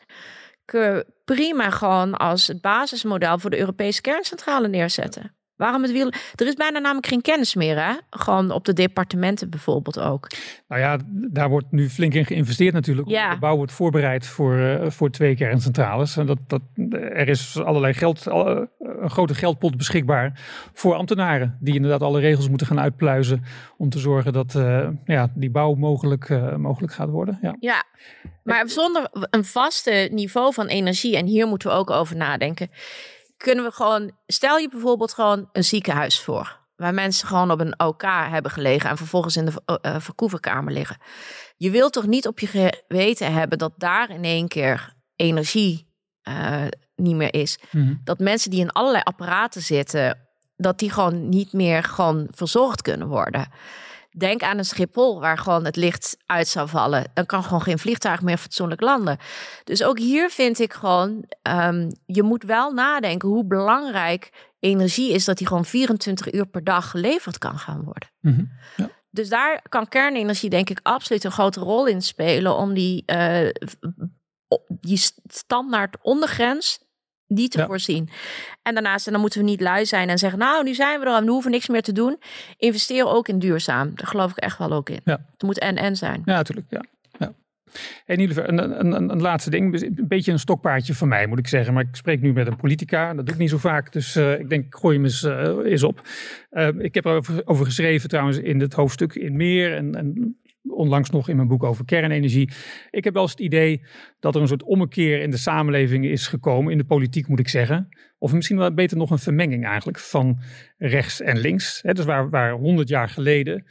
Prima 1.25 1.69
gewoon 1.69 2.17
als 2.17 2.47
het 2.47 2.61
basismodel 2.61 3.39
voor 3.39 3.49
de 3.49 3.59
Europese 3.59 4.01
kerncentrale 4.01 4.67
neerzetten. 4.67 5.38
Waarom 5.59 5.81
het 5.81 5.91
wiel? 5.91 6.11
Er 6.35 6.47
is 6.47 6.53
bijna 6.53 6.79
namelijk 6.79 7.07
geen 7.07 7.21
kennis 7.21 7.55
meer, 7.55 7.83
hè? 7.83 7.93
Gewoon 8.09 8.51
op 8.51 8.65
de 8.65 8.73
departementen 8.73 9.49
bijvoorbeeld 9.49 9.99
ook. 9.99 10.27
Nou 10.67 10.81
ja, 10.81 10.97
daar 11.07 11.49
wordt 11.49 11.71
nu 11.71 11.89
flink 11.89 12.13
in 12.13 12.25
geïnvesteerd 12.25 12.73
natuurlijk. 12.73 13.07
Ja. 13.09 13.33
De 13.33 13.39
bouw 13.39 13.55
wordt 13.55 13.71
voorbereid 13.71 14.27
voor, 14.27 14.55
uh, 14.55 14.89
voor 14.89 15.09
twee 15.09 15.35
kerncentrales. 15.35 16.17
En 16.17 16.25
dat, 16.25 16.37
dat, 16.47 16.61
er 16.91 17.29
is 17.29 17.61
allerlei 17.61 17.93
geld, 17.93 18.27
uh, 18.27 18.61
een 18.79 19.09
grote 19.09 19.35
geldpot 19.35 19.77
beschikbaar 19.77 20.41
voor 20.73 20.95
ambtenaren. 20.95 21.57
Die 21.59 21.75
inderdaad 21.75 22.01
alle 22.01 22.19
regels 22.19 22.49
moeten 22.49 22.67
gaan 22.67 22.79
uitpluizen. 22.79 23.43
Om 23.77 23.89
te 23.89 23.99
zorgen 23.99 24.33
dat 24.33 24.53
uh, 24.53 24.87
ja, 25.05 25.31
die 25.35 25.51
bouw 25.51 25.73
mogelijk, 25.73 26.29
mogelijk 26.57 26.93
gaat 26.93 27.09
worden. 27.09 27.39
Ja. 27.41 27.55
ja, 27.59 27.83
maar 28.43 28.69
zonder 28.69 29.07
een 29.11 29.45
vaste 29.45 30.09
niveau 30.11 30.53
van 30.53 30.67
energie. 30.67 31.17
En 31.17 31.25
hier 31.25 31.47
moeten 31.47 31.69
we 31.69 31.75
ook 31.75 31.89
over 31.89 32.15
nadenken 32.15 32.69
kunnen 33.43 33.65
we 33.65 33.71
gewoon, 33.71 34.11
stel 34.27 34.57
je 34.57 34.69
bijvoorbeeld 34.69 35.13
gewoon 35.13 35.49
een 35.51 35.63
ziekenhuis 35.63 36.19
voor. 36.19 36.57
Waar 36.75 36.93
mensen 36.93 37.27
gewoon 37.27 37.51
op 37.51 37.59
een 37.59 37.79
OK 37.79 38.01
hebben 38.03 38.51
gelegen 38.51 38.89
en 38.89 38.97
vervolgens 38.97 39.37
in 39.37 39.45
de 39.45 39.79
uh, 39.81 39.95
verkoeverkamer 39.99 40.73
liggen. 40.73 40.97
Je 41.57 41.71
wilt 41.71 41.93
toch 41.93 42.05
niet 42.05 42.27
op 42.27 42.39
je 42.39 42.47
geweten 42.47 43.33
hebben 43.33 43.57
dat 43.57 43.73
daar 43.77 44.09
in 44.09 44.23
één 44.23 44.47
keer 44.47 44.93
energie 45.15 45.87
uh, 46.23 46.65
niet 46.95 47.15
meer 47.15 47.33
is. 47.33 47.59
Mhm. 47.71 47.95
Dat 48.03 48.19
mensen 48.19 48.51
die 48.51 48.59
in 48.59 48.71
allerlei 48.71 49.03
apparaten 49.03 49.61
zitten, 49.61 50.27
dat 50.55 50.79
die 50.79 50.91
gewoon 50.91 51.29
niet 51.29 51.53
meer 51.53 51.83
gewoon 51.83 52.27
verzorgd 52.31 52.81
kunnen 52.81 53.07
worden. 53.07 53.47
Denk 54.19 54.41
aan 54.41 54.57
een 54.57 54.65
Schiphol 54.65 55.19
waar 55.19 55.37
gewoon 55.37 55.65
het 55.65 55.75
licht 55.75 56.17
uit 56.25 56.47
zou 56.47 56.69
vallen. 56.69 57.11
Dan 57.13 57.25
kan 57.25 57.43
gewoon 57.43 57.61
geen 57.61 57.79
vliegtuig 57.79 58.21
meer 58.21 58.37
fatsoenlijk 58.37 58.81
landen. 58.81 59.17
Dus 59.63 59.83
ook 59.83 59.99
hier 59.99 60.29
vind 60.29 60.59
ik 60.59 60.73
gewoon, 60.73 61.25
um, 61.49 61.89
je 62.05 62.23
moet 62.23 62.43
wel 62.43 62.71
nadenken 62.71 63.29
hoe 63.29 63.45
belangrijk 63.45 64.31
energie 64.59 65.13
is 65.13 65.25
dat 65.25 65.37
die 65.37 65.47
gewoon 65.47 65.65
24 65.65 66.33
uur 66.33 66.45
per 66.45 66.63
dag 66.63 66.89
geleverd 66.89 67.37
kan 67.37 67.57
gaan 67.57 67.83
worden. 67.83 68.09
Mhm, 68.19 68.43
ja. 68.75 68.89
Dus 69.11 69.29
daar 69.29 69.61
kan 69.69 69.87
kernenergie 69.87 70.49
denk 70.49 70.69
ik 70.69 70.79
absoluut 70.83 71.23
een 71.23 71.31
grote 71.31 71.59
rol 71.59 71.87
in 71.87 72.01
spelen 72.01 72.55
om 72.55 72.73
die, 72.73 73.03
uh, 73.05 73.49
die 74.67 75.01
standaard 75.27 75.97
ondergrens 76.01 76.79
die 77.29 77.47
te 77.47 77.65
voorzien. 77.65 78.09
En 78.61 78.73
daarnaast, 78.73 79.05
en 79.05 79.11
dan 79.11 79.21
moeten 79.21 79.39
we 79.39 79.45
niet 79.45 79.61
lui 79.61 79.85
zijn 79.85 80.09
en 80.09 80.17
zeggen, 80.17 80.39
nou, 80.39 80.63
nu 80.63 80.73
zijn 80.73 80.99
we 80.99 81.05
er, 81.05 81.23
we 81.23 81.31
hoeven 81.31 81.51
niks 81.51 81.67
meer 81.67 81.81
te 81.81 81.91
doen. 81.91 82.17
Investeren 82.57 83.11
ook 83.11 83.27
in 83.27 83.39
duurzaam. 83.39 83.91
Daar 83.95 84.07
geloof 84.07 84.31
ik 84.31 84.37
echt 84.37 84.57
wel 84.57 84.71
ook 84.71 84.89
in. 84.89 85.01
Ja. 85.03 85.25
Het 85.31 85.41
moet 85.41 85.59
en-en 85.59 85.95
zijn. 85.95 86.21
Ja, 86.25 86.33
natuurlijk. 86.33 86.67
Ja. 86.69 86.83
ja. 87.17 87.33
En 88.05 88.17
in 88.17 88.29
een, 88.29 88.57
een, 88.57 88.95
een, 88.95 89.09
een, 89.09 89.21
laatste 89.21 89.49
ding, 89.49 89.81
een 89.81 90.07
beetje 90.07 90.31
een 90.31 90.39
stokpaardje 90.39 90.93
van 90.93 91.07
mij 91.07 91.27
moet 91.27 91.39
ik 91.39 91.47
zeggen. 91.47 91.73
Maar 91.73 91.83
ik 91.83 91.95
spreek 91.95 92.21
nu 92.21 92.33
met 92.33 92.47
een 92.47 92.55
politica, 92.55 93.13
dat 93.13 93.25
doe 93.25 93.33
ik 93.33 93.41
niet 93.41 93.49
zo 93.49 93.57
vaak. 93.57 93.91
Dus 93.91 94.15
uh, 94.15 94.39
ik 94.39 94.49
denk, 94.49 94.65
ik 94.65 94.75
gooi 94.75 94.95
hem 94.95 95.05
eens, 95.05 95.23
uh, 95.23 95.57
eens 95.63 95.83
op. 95.83 96.01
Uh, 96.51 96.67
ik 96.77 96.93
heb 96.93 97.05
erover 97.05 97.41
over 97.45 97.65
geschreven 97.65 98.09
trouwens 98.09 98.37
in 98.37 98.59
het 98.59 98.73
hoofdstuk 98.73 99.15
in 99.15 99.37
meer. 99.37 99.75
En, 99.75 99.95
en 99.95 100.37
onlangs 100.71 101.09
nog 101.09 101.29
in 101.29 101.35
mijn 101.35 101.47
boek 101.47 101.63
over 101.63 101.85
kernenergie. 101.85 102.49
Ik 102.89 103.03
heb 103.03 103.13
wel 103.13 103.21
eens 103.21 103.31
het 103.31 103.39
idee 103.39 103.81
dat 104.19 104.35
er 104.35 104.41
een 104.41 104.47
soort 104.47 104.63
ommekeer 104.63 105.21
in 105.21 105.31
de 105.31 105.37
samenleving 105.37 106.05
is 106.05 106.27
gekomen, 106.27 106.71
in 106.71 106.77
de 106.77 106.83
politiek 106.83 107.27
moet 107.27 107.39
ik 107.39 107.49
zeggen. 107.49 107.89
Of 108.17 108.33
misschien 108.33 108.57
wel 108.57 108.73
beter 108.73 108.97
nog 108.97 109.11
een 109.11 109.19
vermenging 109.19 109.65
eigenlijk 109.65 109.99
van 109.99 110.39
rechts 110.77 111.21
en 111.21 111.37
links. 111.37 111.81
dus 111.81 112.05
waar, 112.05 112.29
waar 112.29 112.51
100 112.51 112.89
jaar 112.89 113.09
geleden 113.09 113.65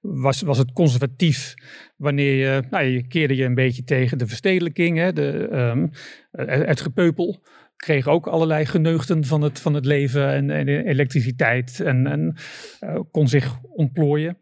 was, 0.00 0.42
was 0.42 0.58
het 0.58 0.72
conservatief 0.72 1.54
wanneer 1.96 2.34
je, 2.34 2.62
nou, 2.70 2.84
je 2.84 3.06
keerde 3.06 3.36
je 3.36 3.44
een 3.44 3.54
beetje 3.54 3.84
tegen 3.84 4.18
de 4.18 4.26
verstedelijking, 4.26 5.10
de, 5.10 5.48
um, 5.52 5.90
het 6.66 6.80
gepeupel 6.80 7.42
kreeg 7.78 8.06
ook 8.06 8.26
allerlei 8.26 8.66
geneugten 8.66 9.24
van 9.24 9.42
het, 9.42 9.60
van 9.60 9.74
het 9.74 9.84
leven 9.84 10.32
en, 10.32 10.50
en 10.50 10.68
elektriciteit 10.68 11.80
en, 11.80 12.06
en 12.06 12.36
uh, 12.80 13.00
kon 13.10 13.28
zich 13.28 13.58
ontplooien. 13.62 14.38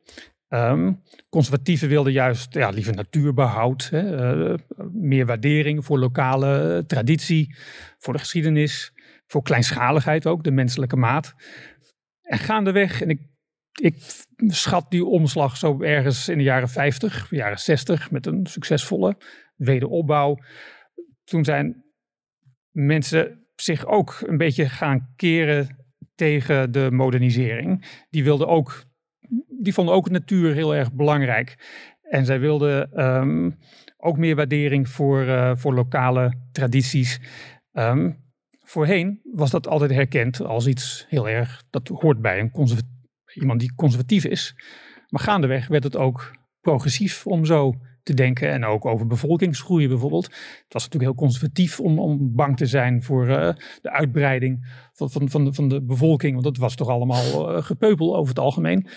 Um, 0.48 1.02
conservatieven 1.28 1.88
wilden 1.88 2.12
juist 2.12 2.54
ja, 2.54 2.68
liever 2.68 2.94
natuurbehoud, 2.94 3.88
hè, 3.90 4.36
uh, 4.48 4.58
meer 4.92 5.26
waardering 5.26 5.84
voor 5.84 5.98
lokale 5.98 6.84
traditie, 6.86 7.56
voor 7.98 8.12
de 8.12 8.18
geschiedenis, 8.18 8.92
voor 9.26 9.42
kleinschaligheid 9.42 10.26
ook, 10.26 10.44
de 10.44 10.50
menselijke 10.50 10.96
maat. 10.96 11.34
En 12.22 12.38
gaandeweg, 12.38 13.02
en 13.02 13.08
ik, 13.08 13.20
ik 13.80 13.96
schat 14.46 14.90
die 14.90 15.04
omslag 15.04 15.56
zo 15.56 15.82
ergens 15.82 16.28
in 16.28 16.38
de 16.38 16.44
jaren 16.44 16.68
50, 16.68 17.30
jaren 17.30 17.58
60, 17.58 18.10
met 18.10 18.26
een 18.26 18.46
succesvolle 18.46 19.16
wederopbouw. 19.56 20.36
Toen 21.24 21.44
zijn 21.44 21.84
mensen 22.70 23.46
zich 23.54 23.86
ook 23.86 24.18
een 24.26 24.36
beetje 24.36 24.68
gaan 24.68 25.12
keren 25.16 25.84
tegen 26.14 26.72
de 26.72 26.88
modernisering. 26.90 27.84
Die 28.10 28.24
wilden 28.24 28.48
ook 28.48 28.84
die 29.60 29.74
vonden 29.74 29.94
ook 29.94 30.10
natuur 30.10 30.54
heel 30.54 30.74
erg 30.74 30.92
belangrijk. 30.92 31.56
En 32.02 32.24
zij 32.24 32.40
wilden 32.40 33.04
um, 33.04 33.58
ook 33.96 34.18
meer 34.18 34.36
waardering 34.36 34.88
voor, 34.88 35.24
uh, 35.24 35.52
voor 35.54 35.74
lokale 35.74 36.34
tradities. 36.52 37.20
Um, 37.72 38.24
voorheen 38.60 39.20
was 39.32 39.50
dat 39.50 39.68
altijd 39.68 39.90
herkend 39.90 40.40
als 40.40 40.66
iets 40.66 41.06
heel 41.08 41.28
erg, 41.28 41.64
dat 41.70 41.88
hoort 41.88 42.20
bij 42.20 42.38
een 42.38 42.50
iemand 43.34 43.60
die 43.60 43.74
conservatief 43.74 44.24
is. 44.24 44.54
Maar 45.08 45.20
gaandeweg 45.20 45.68
werd 45.68 45.84
het 45.84 45.96
ook 45.96 46.36
progressief 46.60 47.26
om 47.26 47.44
zo 47.44 47.74
te 48.02 48.14
denken. 48.14 48.50
En 48.50 48.64
ook 48.64 48.84
over 48.84 49.06
bevolkingsgroei 49.06 49.88
bijvoorbeeld. 49.88 50.24
Het 50.24 50.72
was 50.72 50.84
natuurlijk 50.84 51.12
heel 51.12 51.26
conservatief 51.26 51.80
om, 51.80 51.98
om 51.98 52.34
bang 52.34 52.56
te 52.56 52.66
zijn 52.66 53.02
voor 53.02 53.28
uh, 53.28 53.50
de 53.82 53.90
uitbreiding 53.90 54.66
van, 54.92 55.10
van, 55.10 55.30
van, 55.30 55.44
de, 55.44 55.52
van 55.52 55.68
de 55.68 55.82
bevolking. 55.82 56.32
Want 56.32 56.44
dat 56.44 56.56
was 56.56 56.74
toch 56.74 56.88
allemaal 56.88 57.56
uh, 57.56 57.62
gepeupel 57.62 58.16
over 58.16 58.28
het 58.28 58.38
algemeen 58.38 58.88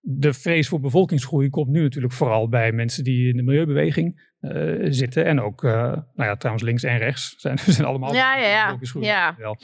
de 0.00 0.32
vrees 0.32 0.68
voor 0.68 0.80
bevolkingsgroei 0.80 1.50
komt 1.50 1.68
nu 1.68 1.82
natuurlijk 1.82 2.12
vooral 2.12 2.48
bij 2.48 2.72
mensen 2.72 3.04
die 3.04 3.28
in 3.28 3.36
de 3.36 3.42
milieubeweging 3.42 4.28
uh, 4.40 4.86
zitten. 4.90 5.24
En 5.24 5.40
ook, 5.40 5.62
uh, 5.62 5.72
nou 5.72 6.04
ja, 6.14 6.36
trouwens 6.36 6.64
links 6.66 6.82
en 6.82 6.98
rechts 6.98 7.34
zijn, 7.38 7.58
zijn 7.58 7.86
allemaal 7.86 8.14
ja, 8.14 8.36
ja, 8.36 8.48
ja. 8.48 8.78
ja. 9.00 9.34
Wel. 9.38 9.58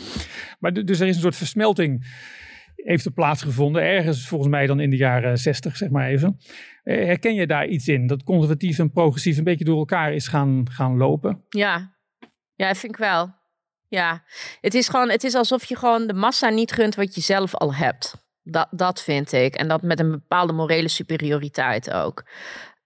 Maar 0.58 0.72
dus 0.72 1.00
er 1.00 1.06
is 1.06 1.14
een 1.14 1.22
soort 1.22 1.36
versmelting 1.36 2.06
heeft 2.76 3.04
er 3.04 3.12
plaatsgevonden. 3.12 3.82
Ergens 3.82 4.28
volgens 4.28 4.50
mij 4.50 4.66
dan 4.66 4.80
in 4.80 4.90
de 4.90 4.96
jaren 4.96 5.38
zestig, 5.38 5.76
zeg 5.76 5.90
maar 5.90 6.06
even. 6.08 6.40
Uh, 6.84 7.04
herken 7.04 7.34
je 7.34 7.46
daar 7.46 7.66
iets 7.66 7.88
in? 7.88 8.06
Dat 8.06 8.22
conservatief 8.22 8.78
en 8.78 8.90
progressief 8.90 9.38
een 9.38 9.44
beetje 9.44 9.64
door 9.64 9.78
elkaar 9.78 10.12
is 10.12 10.28
gaan, 10.28 10.66
gaan 10.70 10.96
lopen? 10.96 11.44
Ja. 11.48 11.96
ja, 12.54 12.74
vind 12.74 12.92
ik 12.92 12.98
wel. 12.98 13.34
Ja, 13.88 14.24
het 14.60 14.74
is 14.74 14.88
gewoon, 14.88 15.10
het 15.10 15.24
is 15.24 15.34
alsof 15.34 15.64
je 15.64 15.76
gewoon 15.76 16.06
de 16.06 16.14
massa 16.14 16.48
niet 16.48 16.72
gunt 16.72 16.94
wat 16.94 17.14
je 17.14 17.20
zelf 17.20 17.54
al 17.54 17.74
hebt. 17.74 18.25
Dat, 18.48 18.68
dat 18.70 19.02
vind 19.02 19.32
ik. 19.32 19.54
En 19.54 19.68
dat 19.68 19.82
met 19.82 20.00
een 20.00 20.10
bepaalde 20.10 20.52
morele 20.52 20.88
superioriteit 20.88 21.90
ook. 21.92 22.24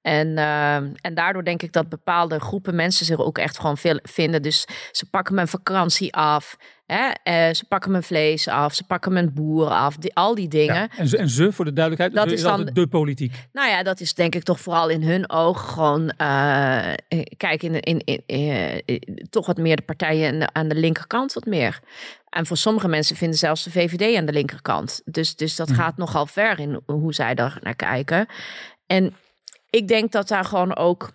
En, 0.03 0.29
uh, 0.29 0.75
en 0.75 1.15
daardoor 1.15 1.45
denk 1.45 1.63
ik 1.63 1.73
dat 1.73 1.89
bepaalde 1.89 2.41
groepen 2.41 2.75
mensen 2.75 3.07
zich 3.07 3.19
ook 3.19 3.39
echt 3.39 3.59
gewoon 3.59 3.79
veel 3.79 3.99
vinden. 4.03 4.43
Dus 4.43 4.67
ze 4.93 5.11
pakken 5.11 5.35
mijn 5.35 5.49
vakantie 5.49 6.15
af. 6.15 6.57
Hè? 6.87 7.07
Uh, 7.07 7.55
ze 7.55 7.65
pakken 7.69 7.91
mijn 7.91 8.03
vlees 8.03 8.49
af. 8.49 8.75
Ze 8.75 8.85
pakken 8.85 9.13
mijn 9.13 9.35
boer 9.35 9.69
af. 9.69 9.97
Die, 9.97 10.15
al 10.15 10.35
die 10.35 10.49
dingen. 10.49 10.75
Ja, 10.75 10.89
en, 10.97 11.09
ze, 11.09 11.17
en 11.17 11.29
ze, 11.29 11.53
voor 11.53 11.65
de 11.65 11.73
duidelijkheid, 11.73 12.25
dat 12.25 12.35
is, 12.35 12.43
dan 12.43 12.71
de 12.73 12.87
politiek. 12.87 13.35
Nou 13.53 13.69
ja, 13.69 13.83
dat 13.83 14.01
is 14.01 14.15
denk 14.15 14.35
ik 14.35 14.43
toch 14.43 14.61
vooral 14.61 14.89
in 14.89 15.03
hun 15.03 15.31
oog 15.31 15.73
gewoon. 15.73 16.03
Uh, 16.03 16.93
kijk, 17.37 17.63
in, 17.63 17.81
in, 17.81 18.03
in, 18.05 18.23
in, 18.27 19.27
toch 19.31 19.47
wat 19.47 19.57
meer 19.57 19.77
de 19.77 19.83
partijen 19.83 20.55
aan 20.55 20.69
de 20.69 20.75
linkerkant 20.75 21.33
wat 21.33 21.45
meer. 21.45 21.81
En 22.29 22.47
voor 22.47 22.57
sommige 22.57 22.89
mensen 22.89 23.17
vinden 23.17 23.39
zelfs 23.39 23.65
de 23.65 23.71
VVD 23.71 24.17
aan 24.17 24.27
de 24.27 24.33
linkerkant. 24.33 25.01
Dus, 25.05 25.37
dus 25.37 25.57
dat 25.57 25.69
hm. 25.69 25.75
gaat 25.75 25.97
nogal 25.97 26.27
ver 26.27 26.59
in 26.59 26.81
hoe 26.87 27.15
zij 27.15 27.35
daar 27.35 27.59
naar 27.63 27.77
kijken. 27.77 28.27
En 28.87 29.15
ik 29.71 29.89
denk 29.89 30.13
dat 30.13 30.29
daar 30.29 30.45
gewoon 30.45 30.77
ook 30.77 31.13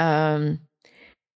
um, 0.00 0.68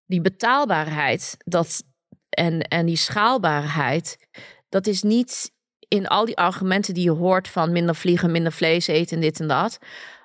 die 0.07 0.21
betaalbaarheid 0.21 1.37
dat, 1.45 1.83
en, 2.29 2.61
en 2.61 2.87
die 2.87 2.97
schaalbaarheid, 2.97 4.29
dat 4.69 4.87
is 4.87 5.03
niet 5.03 5.53
in 5.89 6.07
al 6.07 6.25
die 6.25 6.37
argumenten 6.37 6.95
die 6.95 7.05
je 7.05 7.11
hoort 7.11 7.49
van 7.49 7.73
minder 7.73 7.95
vliegen, 7.95 8.31
minder 8.31 8.53
vlees 8.53 8.87
eten 8.87 9.16
en 9.16 9.23
dit 9.23 9.41
en 9.41 9.49
dat. 9.49 9.79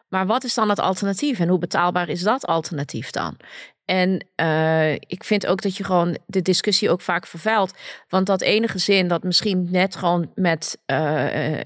Maar 0.09 0.25
wat 0.25 0.43
is 0.43 0.53
dan 0.53 0.69
het 0.69 0.79
alternatief 0.79 1.39
en 1.39 1.47
hoe 1.47 1.57
betaalbaar 1.57 2.09
is 2.09 2.21
dat 2.21 2.45
alternatief 2.45 3.09
dan? 3.09 3.37
En 3.85 4.27
uh, 4.41 4.93
ik 4.93 5.23
vind 5.23 5.47
ook 5.47 5.61
dat 5.61 5.77
je 5.77 5.83
gewoon 5.83 6.17
de 6.25 6.41
discussie 6.41 6.89
ook 6.89 7.01
vaak 7.01 7.27
vervuilt. 7.27 7.73
Want 8.07 8.25
dat 8.25 8.41
enige 8.41 8.77
zin 8.77 9.07
dat 9.07 9.23
misschien 9.23 9.67
net 9.71 9.95
gewoon 9.95 10.31
met 10.35 10.77
uh, 10.85 11.57
uh, 11.57 11.61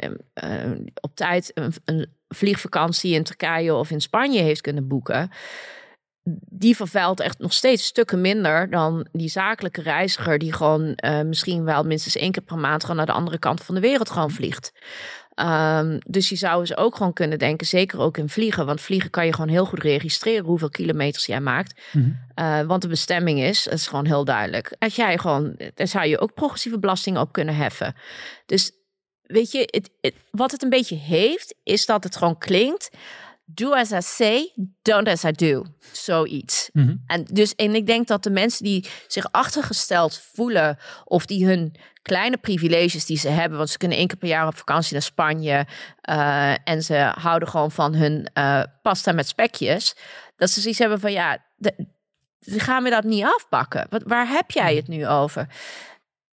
op 1.02 1.16
tijd 1.16 1.52
een, 1.54 1.74
een, 1.86 2.17
vliegvakantie 2.28 3.14
in 3.14 3.24
Turkije 3.24 3.74
of 3.74 3.92
in 3.92 4.02
Spanje 4.02 4.42
heeft 4.42 4.62
kunnen 4.62 4.88
boeken. 4.88 5.32
Die 6.50 6.76
vervuilt 6.76 7.20
echt 7.20 7.40
nog 7.40 7.54
steeds 7.54 7.86
stukken 7.86 8.22
minder 8.22 8.70
dan 8.70 9.08
die 9.12 9.30
zakelijke 9.30 9.82
reiziger 9.82 10.38
die 10.38 10.54
gewoon 10.54 10.98
misschien 11.26 11.64
wel 11.64 11.84
minstens 11.84 12.16
één 12.16 12.32
keer 12.32 12.44
per 12.44 12.58
maand 12.58 12.82
gewoon 12.82 12.98
naar 12.98 13.06
de 13.06 13.12
andere 13.12 13.40
kant 13.40 13.64
van 13.64 13.76
de 13.76 13.82
wereld 13.82 14.10
gewoon 14.10 14.32
vliegt. 14.32 14.72
Um, 15.40 15.98
dus 16.08 16.30
je 16.30 16.36
zou 16.36 16.60
eens 16.60 16.78
ook 16.78 16.96
gewoon 16.96 17.14
kunnen 17.14 17.40
denken, 17.40 17.68
zeker 17.68 18.00
ook 18.00 18.18
in 18.18 18.30
vliegen. 18.30 18.66
Want 18.66 18.82
vliegen 18.82 19.10
kan 19.10 19.26
je 19.26 19.34
gewoon 19.34 19.50
heel 19.50 19.66
goed 19.66 19.82
registreren 19.82 20.46
hoeveel 20.46 20.70
kilometers 20.70 21.26
jij 21.26 21.42
maakt. 21.42 21.82
Mm 21.92 22.26
uh, 22.40 22.62
want 22.62 22.82
de 22.82 22.88
bestemming 22.88 23.40
is, 23.40 23.68
is 23.68 23.88
gewoon 23.88 24.06
heel 24.06 24.26
duidelijk. 24.26 24.76
Als 24.80 24.96
jij 24.96 25.18
gewoon, 25.18 25.60
daar 25.74 25.88
zou 25.88 26.08
je 26.08 26.20
ook 26.20 26.34
progressieve 26.34 26.80
belasting 26.80 27.18
op 27.18 27.32
kunnen 27.32 27.56
heffen. 27.56 27.96
Dus 28.46 28.72
weet 29.28 29.52
je, 29.52 29.60
het, 29.60 29.90
het, 30.02 30.14
wat 30.32 30.52
het 30.52 30.64
een 30.64 30.70
beetje 30.70 30.96
heeft, 30.96 31.56
is 31.64 31.86
dat 31.86 32.04
het 32.04 32.16
gewoon 32.16 32.38
klinkt. 32.38 32.90
Do 33.46 33.74
as 33.74 33.92
I 33.92 34.02
say, 34.02 34.54
don't 34.82 35.08
as 35.08 35.24
I 35.24 35.32
do. 35.32 35.66
Zoiets. 35.92 36.70
Mm 36.74 36.86
-hmm. 36.86 37.04
En, 37.06 37.24
dus, 37.24 37.56
en 37.56 37.76
ik 37.76 37.86
denk 37.86 38.08
dat 38.08 38.24
de 38.24 38.30
mensen 38.30 38.64
die 38.64 38.88
zich 39.08 39.32
achtergesteld 39.32 40.22
voelen, 40.34 40.78
of 41.04 41.26
die 41.26 41.46
hun 41.46 41.76
kleine 42.02 42.38
privileges 42.38 43.06
die 43.06 43.18
ze 43.18 43.30
hebben. 43.30 43.58
Want 43.58 43.70
ze 43.70 43.78
kunnen 43.78 43.98
één 43.98 44.08
keer 44.08 44.18
per 44.18 44.28
jaar 44.28 44.48
op 44.48 44.58
vakantie 44.58 44.94
naar 44.94 45.02
Spanje. 45.02 45.66
Uh, 46.10 46.68
en 46.68 46.84
ze 46.84 47.12
houden 47.16 47.50
gewoon 47.50 47.72
van 47.72 47.96
hun 47.96 48.30
uh, 48.34 48.64
pasta 48.82 49.12
met 49.12 49.28
spekjes. 49.28 49.96
Dat 50.36 50.50
ze 50.50 50.62
zoiets 50.62 50.80
hebben 50.80 51.00
van 51.00 51.12
ja, 51.12 51.46
de, 51.56 51.88
ze 52.40 52.60
gaan 52.60 52.84
me 52.84 52.90
dat 52.90 53.04
niet 53.04 53.24
afpakken. 53.24 53.88
Wat, 53.90 54.04
waar 54.06 54.28
heb 54.28 54.52
jij 54.52 54.76
het 54.76 54.88
nu 54.88 55.08
over? 55.08 55.48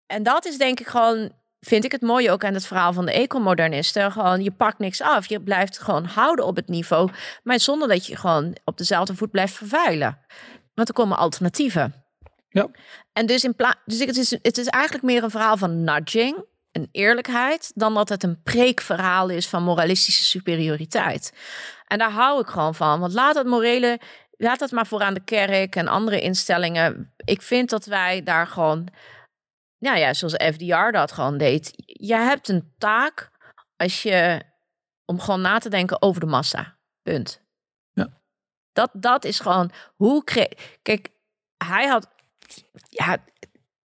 En 0.06 0.22
dat 0.22 0.44
is 0.44 0.58
denk 0.58 0.80
ik 0.80 0.86
gewoon, 0.86 1.32
vind 1.66 1.84
ik 1.84 1.92
het 1.92 2.02
mooie 2.02 2.30
ook 2.30 2.44
aan 2.44 2.54
het 2.54 2.66
verhaal 2.66 2.92
van 2.92 3.06
de 3.06 3.12
ecomodernisten. 3.12 4.12
Gewoon, 4.12 4.42
je 4.42 4.50
pakt 4.50 4.78
niks 4.78 5.00
af. 5.00 5.26
Je 5.26 5.40
blijft 5.40 5.78
gewoon 5.78 6.04
houden 6.04 6.46
op 6.46 6.56
het 6.56 6.68
niveau. 6.68 7.10
Maar 7.42 7.60
zonder 7.60 7.88
dat 7.88 8.06
je 8.06 8.16
gewoon 8.16 8.56
op 8.64 8.78
dezelfde 8.78 9.14
voet 9.14 9.30
blijft 9.30 9.54
vervuilen. 9.54 10.18
Want 10.74 10.88
er 10.88 10.94
komen 10.94 11.16
alternatieven. 11.16 11.94
Ja. 12.48 12.68
En 13.12 13.26
dus, 13.26 13.44
in 13.44 13.56
plaats, 13.56 13.76
dus 13.84 13.98
het, 13.98 14.16
is, 14.16 14.30
het 14.30 14.58
is 14.58 14.66
eigenlijk 14.66 15.04
meer 15.04 15.22
een 15.22 15.30
verhaal 15.30 15.56
van 15.56 15.84
nudging, 15.84 16.44
een 16.72 16.88
eerlijkheid, 16.92 17.72
dan 17.74 17.94
dat 17.94 18.08
het 18.08 18.22
een 18.22 18.42
preekverhaal 18.42 19.28
is 19.28 19.48
van 19.48 19.62
moralistische 19.62 20.24
superioriteit. 20.24 21.32
En 21.86 21.98
daar 21.98 22.10
hou 22.10 22.40
ik 22.40 22.46
gewoon 22.46 22.74
van. 22.74 23.00
Want 23.00 23.12
laat 23.12 23.34
het 23.34 23.46
morele, 23.46 24.00
laat 24.36 24.60
het 24.60 24.70
maar 24.70 24.86
voor 24.86 25.02
aan 25.02 25.14
de 25.14 25.24
kerk 25.24 25.76
en 25.76 25.88
andere 25.88 26.20
instellingen. 26.20 27.12
Ik 27.24 27.42
vind 27.42 27.70
dat 27.70 27.84
wij 27.84 28.22
daar 28.22 28.46
gewoon, 28.46 28.88
nou 29.82 29.98
ja, 29.98 30.14
zoals 30.14 30.34
FDR 30.34 30.90
dat 30.90 31.12
gewoon 31.12 31.38
deed. 31.38 31.72
Je 31.86 32.14
hebt 32.14 32.48
een 32.48 32.72
taak 32.78 33.30
als 33.76 34.02
je, 34.02 34.42
om 35.04 35.20
gewoon 35.20 35.40
na 35.40 35.58
te 35.58 35.70
denken 35.70 36.02
over 36.02 36.20
de 36.20 36.26
massa. 36.26 36.76
Punt. 37.02 37.40
Ja. 37.92 38.08
Dat, 38.72 38.90
dat 38.92 39.24
is 39.24 39.40
gewoon 39.40 39.70
hoe. 39.94 40.24
Kijk, 40.82 41.08
hij 41.56 41.86
had 41.86 42.08
ja, 42.88 43.16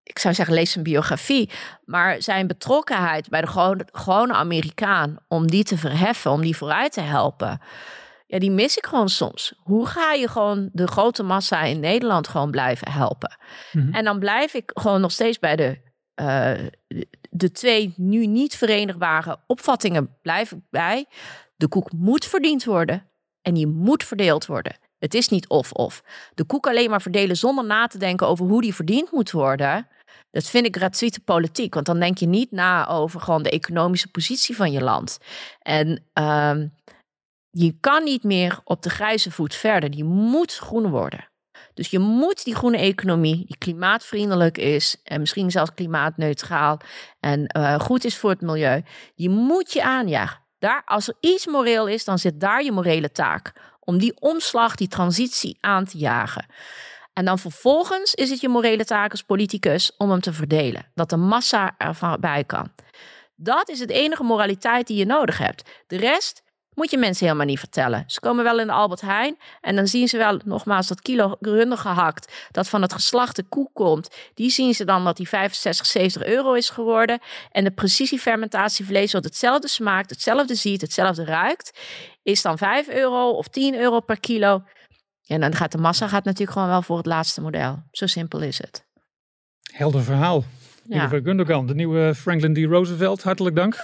ik 0.04 0.20
zou 0.20 0.34
zeggen, 0.34 0.56
lees 0.56 0.72
zijn 0.72 0.84
biografie. 0.84 1.50
Maar 1.86 2.22
zijn 2.22 2.48
betrokkenheid 2.48 3.30
bij 3.30 3.42
de 3.42 3.48
gewone, 3.48 3.88
gewone 3.92 4.34
Amerikaan 4.34 5.18
om 5.28 5.50
die 5.50 5.64
te 5.64 5.78
verheffen, 5.78 6.32
om 6.32 6.42
die 6.42 6.58
vooruit 6.58 6.92
te 6.92 7.02
helpen. 7.02 7.62
Ja, 8.28 8.40
die 8.40 8.52
mis 8.52 8.78
ik 8.78 8.86
gewoon 8.86 9.10
soms. 9.10 9.54
Hoe 9.58 9.88
ga 9.88 10.14
je 10.14 10.28
gewoon 10.28 10.70
de 10.74 10.88
grote 10.88 11.24
massa 11.24 11.62
in 11.62 11.80
Nederland 11.80 12.28
gewoon 12.28 12.52
blijven 12.52 12.92
helpen? 12.92 13.38
Mhm. 13.72 13.94
En 13.94 14.04
dan 14.04 14.20
blijf 14.20 14.54
ik 14.54 14.72
gewoon 14.74 15.02
nog 15.02 15.12
steeds 15.12 15.40
bij 15.40 15.56
de, 15.56 15.85
eh, 16.16 16.54
de 17.30 17.52
twee 17.52 17.94
nu 17.98 18.26
niet 18.26 18.56
verenigbare 18.56 19.38
opvattingen 19.48 20.18
blijf 20.22 20.52
ik 20.52 20.60
bij. 20.70 21.06
De 21.56 21.68
koek 21.68 21.92
moet 21.92 22.26
verdiend 22.26 22.64
worden 22.64 23.10
en 23.42 23.54
die 23.54 23.68
moet 23.68 24.04
verdeeld 24.04 24.46
worden. 24.46 24.78
Het 25.00 25.14
is 25.14 25.30
niet 25.30 25.48
of-of. 25.48 26.04
De 26.34 26.44
koek 26.44 26.68
alleen 26.68 26.90
maar 26.90 27.02
verdelen 27.02 27.38
zonder 27.38 27.66
na 27.66 27.88
te 27.88 27.98
denken 27.98 28.28
over 28.28 28.46
hoe 28.46 28.62
die 28.62 28.76
verdiend 28.76 29.12
moet 29.12 29.32
worden. 29.32 29.88
Dat 30.32 30.46
vind 30.50 30.66
ik 30.66 30.76
gratuite 30.76 31.20
politiek. 31.20 31.74
Want 31.74 31.86
dan 31.86 32.00
denk 32.00 32.18
je 32.18 32.28
niet 32.28 32.52
na 32.52 32.88
over 32.88 33.22
gewoon 33.22 33.44
de 33.44 33.50
economische 33.50 34.12
positie 34.12 34.56
van 34.56 34.72
je 34.72 34.82
land. 34.82 35.18
En 35.60 36.04
ehm, 36.14 36.68
je 37.50 37.76
kan 37.80 38.04
niet 38.04 38.24
meer 38.24 38.60
op 38.64 38.82
de 38.82 38.90
grijze 38.90 39.32
voet 39.32 39.56
verder. 39.56 39.92
Die 39.92 40.04
moet 40.04 40.56
groen 40.56 40.90
worden. 40.90 41.30
Dus 41.76 41.90
je 41.90 42.00
moet 42.00 42.44
die 42.44 42.56
groene 42.56 42.78
economie, 42.78 43.46
die 43.46 43.58
klimaatvriendelijk 43.58 44.58
is 44.58 45.02
en 45.04 45.20
misschien 45.20 45.52
zelfs 45.52 45.74
klimaatneutraal 45.74 46.80
en 47.20 47.48
eh, 47.48 47.80
goed 47.80 48.06
is 48.06 48.18
voor 48.18 48.30
het 48.30 48.42
milieu, 48.42 48.84
die 49.16 49.30
moet 49.30 49.74
je 49.74 49.84
aanjagen. 49.84 50.44
Daar, 50.60 50.82
als 50.86 51.08
er 51.08 51.16
iets 51.20 51.46
moreel 51.46 51.88
is, 51.88 52.06
dan 52.06 52.20
zit 52.20 52.40
daar 52.40 52.64
je 52.64 52.72
morele 52.72 53.12
taak. 53.12 53.54
Om 53.80 53.98
die 53.98 54.20
omslag, 54.20 54.76
die 54.76 54.88
transitie 54.88 55.58
aan 55.62 55.86
te 55.86 55.98
jagen. 55.98 56.46
En 57.14 57.26
dan 57.26 57.40
vervolgens 57.40 58.14
is 58.14 58.30
het 58.30 58.42
je 58.42 58.50
morele 58.50 58.86
taak 58.86 59.12
als 59.12 59.22
politicus 59.22 59.92
om 59.98 60.10
hem 60.10 60.20
te 60.20 60.34
verdelen. 60.34 60.92
Dat 60.94 61.10
de 61.10 61.18
massa 61.18 61.76
ervan 61.78 62.20
bij 62.20 62.44
kan. 62.44 62.72
Dat 63.36 63.70
is 63.70 63.80
het 63.80 63.90
enige 63.90 64.24
moraliteit 64.24 64.88
die 64.88 64.98
je 64.98 65.06
nodig 65.06 65.38
hebt. 65.38 65.70
De 65.88 65.98
rest 65.98 66.44
moet 66.76 66.92
je 66.92 66.98
mensen 66.98 67.26
helemaal 67.26 67.48
niet 67.48 67.60
vertellen. 67.60 68.04
Ze 68.08 68.20
komen 68.20 68.44
wel 68.44 68.60
in 68.60 68.68
de 68.68 68.74
Albert 68.74 69.02
Heijn 69.02 69.38
en 69.62 69.76
dan 69.76 69.88
zien 69.88 70.08
ze 70.08 70.18
wel 70.18 70.40
nogmaals 70.46 70.88
dat 70.88 71.02
kilo 71.02 71.36
runde 71.40 71.78
gehakt 71.78 72.34
dat 72.52 72.70
van 72.70 72.82
het 72.82 72.94
geslachte 72.94 73.44
koe 73.44 73.70
komt. 73.74 74.16
Die 74.34 74.50
zien 74.50 74.74
ze 74.74 74.86
dan 74.86 75.04
dat 75.04 75.18
die 75.18 75.28
65, 75.28 75.86
70 75.86 76.24
euro 76.26 76.54
is 76.54 76.70
geworden. 76.70 77.20
En 77.52 77.64
de 77.64 77.72
precisiefermentatievlees 77.72 79.12
wat 79.12 79.24
hetzelfde 79.24 79.68
smaakt, 79.68 80.10
hetzelfde 80.10 80.56
ziet, 80.56 80.82
hetzelfde 80.82 81.26
ruikt, 81.26 81.80
is 82.24 82.42
dan 82.42 82.58
5 82.58 82.88
euro 82.88 83.30
of 83.30 83.48
10 83.48 83.76
euro 83.76 84.00
per 84.00 84.20
kilo. 84.20 84.64
En 85.28 85.42
dan 85.42 85.56
gaat 85.56 85.72
de 85.72 85.78
massa 85.78 86.08
gaat 86.08 86.24
natuurlijk 86.24 86.52
gewoon 86.52 86.68
wel 86.68 86.82
voor 86.82 86.98
het 86.98 87.06
laatste 87.06 87.42
model. 87.42 87.84
Zo 87.92 88.08
simpel 88.08 88.42
is 88.42 88.58
het. 88.58 88.86
Helder 89.74 90.04
verhaal. 90.04 90.44
Ja. 90.88 91.00
Lieve 91.00 91.22
Gundogan, 91.24 91.66
de 91.68 91.76
nieuwe 91.76 92.16
Franklin 92.16 92.54
D. 92.54 92.58
Roosevelt, 92.72 93.24
hartelijk 93.24 93.56
dank 93.56 93.76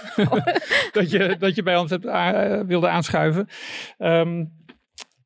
dat, 0.92 1.10
je, 1.10 1.36
dat 1.38 1.54
je 1.54 1.62
bij 1.62 1.76
ons 1.76 1.90
hebt, 1.90 2.06
a- 2.06 2.64
wilde 2.64 2.88
aanschuiven. 2.88 3.46
Ehm, 3.98 4.44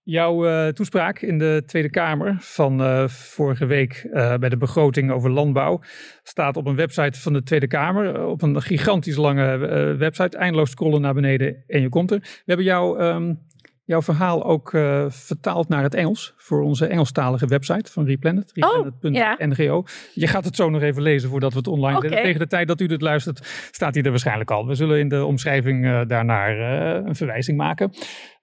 jouw 0.03 0.47
eh, 0.47 0.69
toespraak 0.69 1.21
in 1.21 1.39
de 1.39 1.63
Tweede 1.67 1.91
Kamer 1.91 2.37
van 2.41 2.81
eh, 2.83 3.09
vorige 3.09 3.67
week 3.67 4.09
eh, 4.13 4.35
bij 4.37 4.49
de 4.49 4.57
begroting 4.57 5.11
over 5.11 5.31
landbouw 5.31 5.81
staat 6.23 6.57
op 6.57 6.67
een 6.67 6.77
website 6.77 7.21
van 7.21 7.33
de 7.33 7.43
Tweede 7.43 7.67
Kamer. 7.67 8.15
eh, 8.15 8.29
op 8.29 8.43
een 8.43 8.63
gigantisch 8.63 9.17
lange 9.17 9.67
eh, 9.67 9.97
website, 9.99 10.37
eindeloos 10.37 10.71
scrollen 10.71 11.01
naar 11.01 11.15
beneden 11.15 11.65
en 11.67 11.81
je 11.81 11.89
komt 11.89 12.11
er. 12.11 12.19
We 12.19 12.29
hebben 12.45 12.67
jou, 12.67 12.99
ehm, 12.99 13.35
jouw 13.87 14.03
verhaal 14.03 14.45
ook 14.45 14.75
eh, 14.75 15.05
vertaald 15.09 15.69
naar 15.69 15.83
het 15.83 15.95
Engels 15.95 16.35
voor 16.37 16.63
onze 16.63 16.87
Engelstalige 16.87 17.47
website 17.47 17.93
van 17.93 18.05
Replanet, 18.05 18.53
replanet.ngo. 18.55 19.85
Je 20.15 20.27
gaat 20.27 20.45
het 20.45 20.57
zo 20.57 20.71
nog 20.71 20.83
even 20.83 21.03
lezen 21.03 21.31
voordat 21.31 21.53
we 21.53 21.59
het 21.59 21.69
online 21.69 22.01
zetten. 22.01 22.23
Tegen 22.23 22.41
de 22.41 22.47
tijd 22.47 22.69
dat 22.69 22.81
u 22.81 22.87
dit 22.87 23.01
luistert, 23.01 23.47
staat 23.71 23.95
hij 23.95 24.03
er 24.03 24.11
waarschijnlijk 24.11 24.51
al. 24.51 24.67
We 24.67 24.75
zullen 24.75 24.99
in 24.99 25.09
de 25.09 25.25
omschrijving 25.25 25.85
eh, 25.85 26.01
daarnaar 26.07 26.59
eh, 26.59 27.07
een 27.07 27.15
verwijzing 27.15 27.57
maken. 27.57 27.93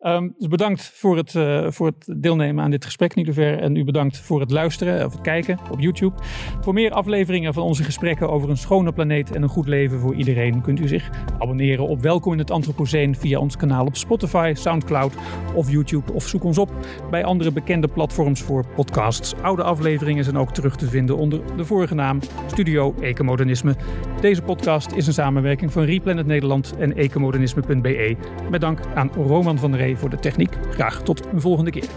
Ehm, 0.03 0.29
dus 0.37 0.47
bedankt 0.47 0.91
voor 0.95 1.17
het, 1.17 1.35
eh, 1.35 1.65
voor 1.69 1.87
het 1.87 2.21
deelnemen 2.21 2.63
aan 2.63 2.71
dit 2.71 2.85
gesprek, 2.85 3.15
Niederver. 3.15 3.59
En 3.59 3.75
u 3.75 3.83
bedankt 3.83 4.17
voor 4.17 4.39
het 4.39 4.51
luisteren 4.51 5.05
of 5.05 5.11
het 5.11 5.21
kijken 5.21 5.59
op 5.71 5.79
YouTube. 5.79 6.15
Voor 6.61 6.73
meer 6.73 6.91
afleveringen 6.91 7.53
van 7.53 7.63
onze 7.63 7.83
gesprekken 7.83 8.29
over 8.29 8.49
een 8.49 8.57
schone 8.57 8.93
planeet 8.93 9.31
en 9.31 9.41
een 9.41 9.49
goed 9.49 9.67
leven 9.67 9.99
voor 9.99 10.15
iedereen 10.15 10.61
kunt 10.61 10.79
u 10.79 10.87
zich 10.87 11.09
abonneren 11.39 11.87
op 11.87 12.01
Welkom 12.01 12.31
in 12.31 12.39
het 12.39 12.51
Antropoceen 12.51 13.15
via 13.15 13.39
ons 13.39 13.57
kanaal 13.57 13.85
op 13.85 13.95
Spotify, 13.95 14.51
Soundcloud 14.55 15.13
of 15.55 15.71
YouTube. 15.71 16.13
Of 16.13 16.27
zoek 16.27 16.43
ons 16.43 16.57
op 16.57 16.71
bij 17.09 17.23
andere 17.23 17.51
bekende 17.51 17.87
platforms 17.87 18.41
voor 18.41 18.65
podcasts. 18.75 19.35
Oude 19.41 19.63
afleveringen 19.63 20.23
zijn 20.23 20.37
ook 20.37 20.53
terug 20.53 20.75
te 20.75 20.87
vinden 20.87 21.17
onder 21.17 21.41
de 21.57 21.65
vorige 21.65 21.95
naam 21.95 22.19
Studio 22.47 22.95
Ecomodernisme. 22.99 23.75
Deze 24.21 24.41
podcast 24.41 24.91
is 24.91 25.07
een 25.07 25.13
samenwerking 25.13 25.71
van 25.71 25.83
Replanet 25.83 26.25
Nederland 26.25 26.75
en 26.77 26.95
ecomodernisme.be. 26.95 28.15
Met 28.49 28.61
dank 28.61 28.79
aan 28.95 29.11
Roman 29.15 29.57
van 29.57 29.75
Ree 29.75 29.91
voor 29.97 30.09
de 30.09 30.19
techniek. 30.19 30.57
Graag 30.69 31.01
tot 31.01 31.25
een 31.25 31.41
volgende 31.41 31.71
keer. 31.71 31.89